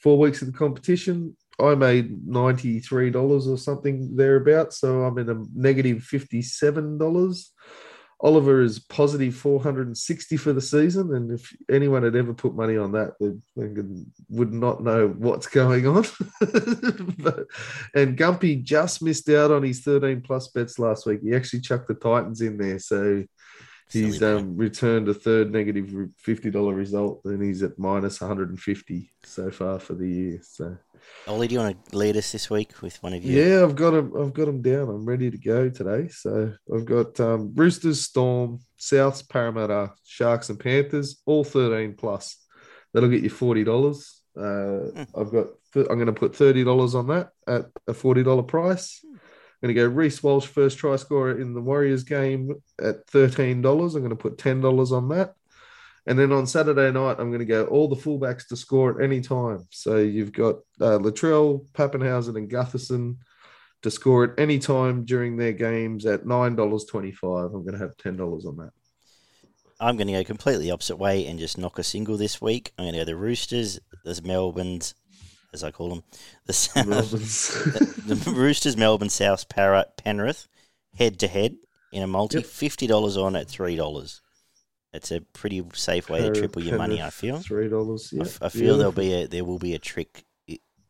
four 0.03 0.19
weeks 0.19 0.43
of 0.43 0.51
the 0.51 0.59
competition. 0.59 1.37
I 1.61 1.77
made 1.77 2.27
ninety 2.27 2.81
three 2.81 3.11
dollars 3.11 3.47
or 3.47 3.59
something 3.59 4.17
thereabouts, 4.17 4.81
so 4.81 5.05
I'm 5.05 5.19
in 5.19 5.29
a 5.29 5.35
negative 5.35 5.55
negative 5.55 6.03
fifty 6.03 6.43
seven 6.43 6.99
dollars. 6.99 7.53
Oliver 8.23 8.61
is 8.61 8.79
positive 8.79 9.35
460 9.35 10.37
for 10.37 10.53
the 10.53 10.61
season, 10.61 11.15
and 11.15 11.33
if 11.33 11.57
anyone 11.71 12.03
had 12.03 12.17
ever 12.17 12.35
put 12.35 12.55
money 12.55 12.77
on 12.77 12.93
that, 12.93 13.15
they 13.19 13.31
would 14.29 14.53
not 14.53 14.83
know 14.83 15.09
what's 15.09 15.47
going 15.47 15.87
on. 15.87 16.05
but, 17.19 17.47
and 17.95 18.19
Gumpy 18.19 18.63
just 18.63 19.03
missed 19.03 19.29
out 19.31 19.51
on 19.51 19.63
his 19.63 19.81
13 19.81 20.21
plus 20.21 20.49
bets 20.49 20.79
last 20.79 21.07
week. 21.07 21.21
He 21.23 21.35
actually 21.35 21.61
chucked 21.61 21.89
the 21.89 21.95
Titans 21.95 22.43
in 22.43 22.59
there, 22.59 22.79
so 22.79 23.25
he's 23.91 24.23
um, 24.23 24.55
returned 24.55 25.09
a 25.09 25.15
third 25.15 25.51
negative 25.51 25.87
$50 25.87 26.77
result, 26.77 27.23
and 27.25 27.43
he's 27.43 27.63
at 27.63 27.79
minus 27.79 28.21
150 28.21 29.11
so 29.25 29.51
far 29.51 29.79
for 29.79 29.95
the 29.95 30.09
year. 30.09 30.41
So 30.43 30.77
Ollie, 31.27 31.49
do 31.49 31.55
you 31.55 31.61
want 31.61 31.91
to 31.91 31.97
lead 31.97 32.17
us 32.17 32.33
this 32.33 32.51
week 32.51 32.83
with 32.83 33.01
one 33.03 33.13
of 33.13 33.25
you? 33.25 33.41
yeah, 33.41 33.63
I've 33.63 33.77
got 33.77 33.95
him. 33.95 34.13
I've 34.19 34.33
got 34.33 34.47
them 34.47 34.63
down. 34.63 34.89
I'm 34.89 35.05
ready 35.05 35.31
to 35.31 35.39
go 35.39 35.69
today. 35.69 36.09
So 36.09 36.53
I've 36.75 36.85
got 36.85 37.21
um, 37.21 37.53
Roosters, 37.55 38.01
Storm, 38.01 38.61
Souths, 38.79 39.29
Parramatta, 39.29 39.93
Sharks, 40.05 40.49
and 40.49 40.59
Panthers, 40.59 41.21
all 41.27 41.45
13 41.45 41.95
plus. 41.95 42.37
That'll 42.93 43.09
get 43.09 43.23
you 43.23 43.31
forty 43.31 43.63
dollars. 43.65 44.21
Uh, 44.37 45.05
I've 45.17 45.31
got. 45.31 45.47
I'm 45.77 45.97
going 45.99 46.07
to 46.07 46.13
put 46.13 46.35
thirty 46.35 46.65
dollars 46.65 46.97
on 46.97 47.07
that 47.09 47.29
at 47.47 47.67
a 47.87 47.95
forty 47.95 48.25
dollar 48.25 48.43
price. 48.43 49.01
I'm 49.05 49.21
going 49.63 49.75
to 49.75 49.81
go 49.81 49.87
Reece 49.87 50.23
Walsh 50.23 50.47
first 50.47 50.79
try 50.79 50.97
scorer 50.97 51.39
in 51.39 51.55
the 51.55 51.61
Warriors 51.61 52.03
game 52.03 52.51
at 52.83 53.07
thirteen 53.07 53.63
dollars. 53.63 53.95
I'm 53.95 54.01
going 54.01 54.11
to 54.11 54.17
put 54.17 54.39
ten 54.39 54.61
dollars 54.61 54.91
on 54.91 55.09
that. 55.11 55.35
And 56.11 56.19
then 56.19 56.33
on 56.33 56.45
Saturday 56.45 56.91
night, 56.91 57.21
I'm 57.21 57.29
going 57.29 57.39
to 57.39 57.45
go 57.45 57.67
all 57.67 57.87
the 57.87 57.95
fullbacks 57.95 58.49
to 58.49 58.57
score 58.57 58.99
at 58.99 59.05
any 59.05 59.21
time. 59.21 59.69
So 59.71 59.99
you've 59.99 60.33
got 60.33 60.57
uh, 60.81 60.99
Latrell, 60.99 61.65
Papenhuyzen, 61.69 62.37
and 62.37 62.51
Gutherson 62.51 63.19
to 63.83 63.93
score 63.93 64.25
at 64.25 64.41
any 64.41 64.59
time 64.59 65.05
during 65.05 65.37
their 65.37 65.53
games 65.53 66.07
at 66.07 66.27
nine 66.27 66.57
dollars 66.57 66.85
twenty-five. 66.87 67.55
I'm 67.55 67.63
going 67.65 67.75
to 67.75 67.79
have 67.79 67.97
ten 67.97 68.17
dollars 68.17 68.45
on 68.45 68.57
that. 68.57 68.73
I'm 69.79 69.97
going 69.97 70.09
to 70.09 70.13
go 70.15 70.25
completely 70.25 70.73
opposite 70.73 70.97
way 70.97 71.29
and 71.29 71.39
just 71.39 71.57
knock 71.57 71.79
a 71.79 71.85
single 71.85 72.17
this 72.17 72.43
week. 72.43 72.73
I'm 72.77 72.87
going 72.87 72.95
to 72.95 73.01
go 73.03 73.05
the 73.05 73.15
Roosters, 73.15 73.79
the 74.05 74.21
Melbournes, 74.25 74.97
as 75.53 75.63
I 75.63 75.71
call 75.71 75.91
them, 75.91 76.03
the 76.47 76.53
South, 76.53 76.87
the, 77.13 78.15
the, 78.17 78.33
Roosters, 78.33 78.77
Melbourne, 78.77 79.11
South, 79.11 79.49
Para, 79.49 79.87
Penrith, 79.97 80.49
head 80.97 81.21
to 81.21 81.29
head 81.29 81.55
in 81.93 82.03
a 82.03 82.09
multi. 82.09 82.39
Yep. 82.39 82.47
Fifty 82.47 82.89
dollars 82.89 83.17
on 83.17 83.37
at 83.37 83.47
three 83.47 83.77
dollars. 83.77 84.21
It's 84.93 85.13
a 85.13 85.21
pretty 85.21 85.65
safe 85.75 86.11
way 86.11 86.21
to 86.21 86.33
triple 86.33 86.63
your 86.63 86.79
money. 86.79 87.01
I 87.01 87.11
feel 87.11 87.39
three 87.39 87.69
dollars. 87.69 88.13
Yeah. 88.13 88.25
I, 88.43 88.47
I, 88.47 88.49
feel 88.49 88.77
there'll 88.77 88.93
be 88.93 89.13
a 89.13 89.27
there 89.29 89.45
will 89.45 89.59
be 89.59 89.75
a 89.75 89.79
trick 89.79 90.25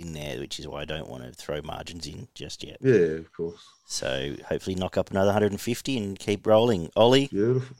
in 0.00 0.14
there, 0.14 0.38
which 0.38 0.58
is 0.58 0.66
why 0.66 0.80
I 0.80 0.84
don't 0.84 1.08
want 1.08 1.24
to 1.24 1.32
throw 1.32 1.60
margins 1.62 2.06
in 2.06 2.28
just 2.34 2.64
yet. 2.64 2.78
Yeah, 2.80 3.18
of 3.18 3.32
course. 3.32 3.62
So 3.86 4.34
hopefully 4.48 4.74
knock 4.74 4.96
up 4.96 5.10
another 5.10 5.28
150 5.28 5.98
and 5.98 6.18
keep 6.18 6.46
rolling. 6.46 6.90
Ollie, 6.96 7.28
beautiful. 7.28 7.76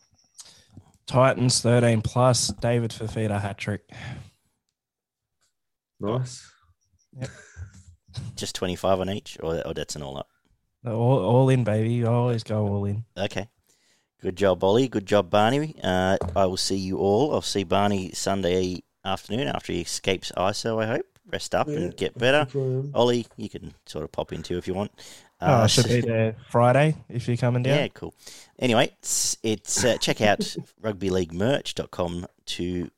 Titans 1.06 1.60
13 1.60 2.02
plus. 2.02 2.48
David 2.48 2.90
Fifita 2.90 3.40
hat 3.40 3.58
trick. 3.58 3.90
Nice. 5.98 6.48
Yep. 7.18 7.30
Just 8.36 8.54
25 8.56 9.00
on 9.00 9.10
each, 9.10 9.36
or, 9.42 9.66
or 9.66 9.74
that's 9.74 9.96
an 9.96 10.02
all 10.02 10.18
up? 10.18 10.28
All, 10.86 11.18
all 11.18 11.48
in, 11.48 11.64
baby. 11.64 12.04
always 12.04 12.42
go 12.42 12.66
all 12.66 12.84
in. 12.84 13.04
Okay. 13.16 13.48
Good 14.20 14.36
job, 14.36 14.62
Ollie. 14.62 14.88
Good 14.88 15.06
job, 15.06 15.30
Barney. 15.30 15.76
Uh, 15.82 16.18
I 16.36 16.44
will 16.44 16.58
see 16.58 16.76
you 16.76 16.98
all. 16.98 17.32
I'll 17.32 17.40
see 17.40 17.64
Barney 17.64 18.12
Sunday 18.12 18.82
afternoon 19.02 19.48
after 19.48 19.72
he 19.72 19.80
escapes 19.80 20.30
ISO, 20.36 20.82
I 20.82 20.86
hope. 20.86 21.06
Rest 21.32 21.54
up 21.54 21.68
yeah, 21.68 21.76
and 21.76 21.96
get 21.96 22.18
better. 22.18 22.46
Ollie, 22.92 23.26
you 23.36 23.48
can 23.48 23.72
sort 23.86 24.04
of 24.04 24.12
pop 24.12 24.32
into 24.32 24.58
if 24.58 24.66
you 24.66 24.74
want. 24.74 24.90
Uh, 25.40 25.60
oh, 25.60 25.62
I 25.62 25.66
should 25.68 25.88
be 25.88 26.02
there 26.02 26.36
Friday 26.50 26.96
if 27.08 27.28
you're 27.28 27.36
coming 27.36 27.62
down. 27.62 27.78
Yeah, 27.78 27.88
cool. 27.88 28.14
Anyway, 28.58 28.90
it's, 28.98 29.38
it's 29.42 29.84
uh, 29.84 29.96
check 29.96 30.20
out 30.20 30.40
rugbyleaguemerch.com 30.82 32.26
to 32.46 32.90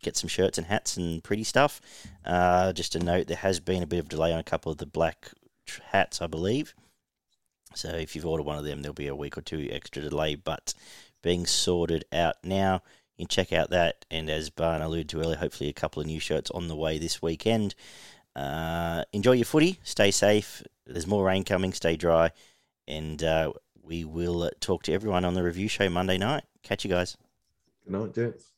get 0.00 0.16
some 0.16 0.28
shirts 0.28 0.56
and 0.56 0.66
hats 0.66 0.96
and 0.96 1.22
pretty 1.22 1.44
stuff. 1.44 1.80
Uh, 2.24 2.72
just 2.72 2.94
a 2.94 2.98
note, 2.98 3.26
there 3.26 3.36
has 3.36 3.60
been 3.60 3.82
a 3.82 3.86
bit 3.86 3.98
of 3.98 4.08
delay 4.08 4.32
on 4.32 4.38
a 4.38 4.44
couple 4.44 4.72
of 4.72 4.78
the 4.78 4.86
black 4.86 5.28
hats, 5.90 6.22
I 6.22 6.28
believe. 6.28 6.74
So 7.74 7.88
if 7.88 8.14
you've 8.14 8.26
ordered 8.26 8.44
one 8.44 8.58
of 8.58 8.64
them, 8.64 8.82
there'll 8.82 8.94
be 8.94 9.08
a 9.08 9.14
week 9.14 9.36
or 9.36 9.42
two 9.42 9.68
extra 9.70 10.02
delay, 10.02 10.34
but 10.34 10.74
being 11.22 11.46
sorted 11.46 12.04
out 12.12 12.36
now. 12.42 12.82
You 13.16 13.26
can 13.26 13.28
check 13.28 13.52
out 13.52 13.70
that, 13.70 14.04
and 14.10 14.30
as 14.30 14.50
Barn 14.50 14.82
alluded 14.82 15.08
to 15.10 15.20
earlier, 15.20 15.36
hopefully 15.36 15.68
a 15.68 15.74
couple 15.74 16.00
of 16.00 16.06
new 16.06 16.18
shirts 16.18 16.50
on 16.50 16.68
the 16.68 16.76
way 16.76 16.98
this 16.98 17.20
weekend. 17.20 17.74
Uh, 18.34 19.04
enjoy 19.12 19.32
your 19.32 19.44
footy, 19.44 19.78
stay 19.84 20.10
safe. 20.10 20.62
There's 20.86 21.06
more 21.06 21.24
rain 21.24 21.44
coming, 21.44 21.72
stay 21.72 21.96
dry, 21.96 22.30
and 22.88 23.22
uh, 23.22 23.52
we 23.82 24.04
will 24.04 24.50
talk 24.60 24.82
to 24.84 24.92
everyone 24.92 25.24
on 25.24 25.34
the 25.34 25.42
review 25.42 25.68
show 25.68 25.88
Monday 25.90 26.18
night. 26.18 26.44
Catch 26.62 26.84
you 26.84 26.90
guys. 26.90 27.16
Good 27.84 27.92
night, 27.92 28.14
gents. 28.14 28.51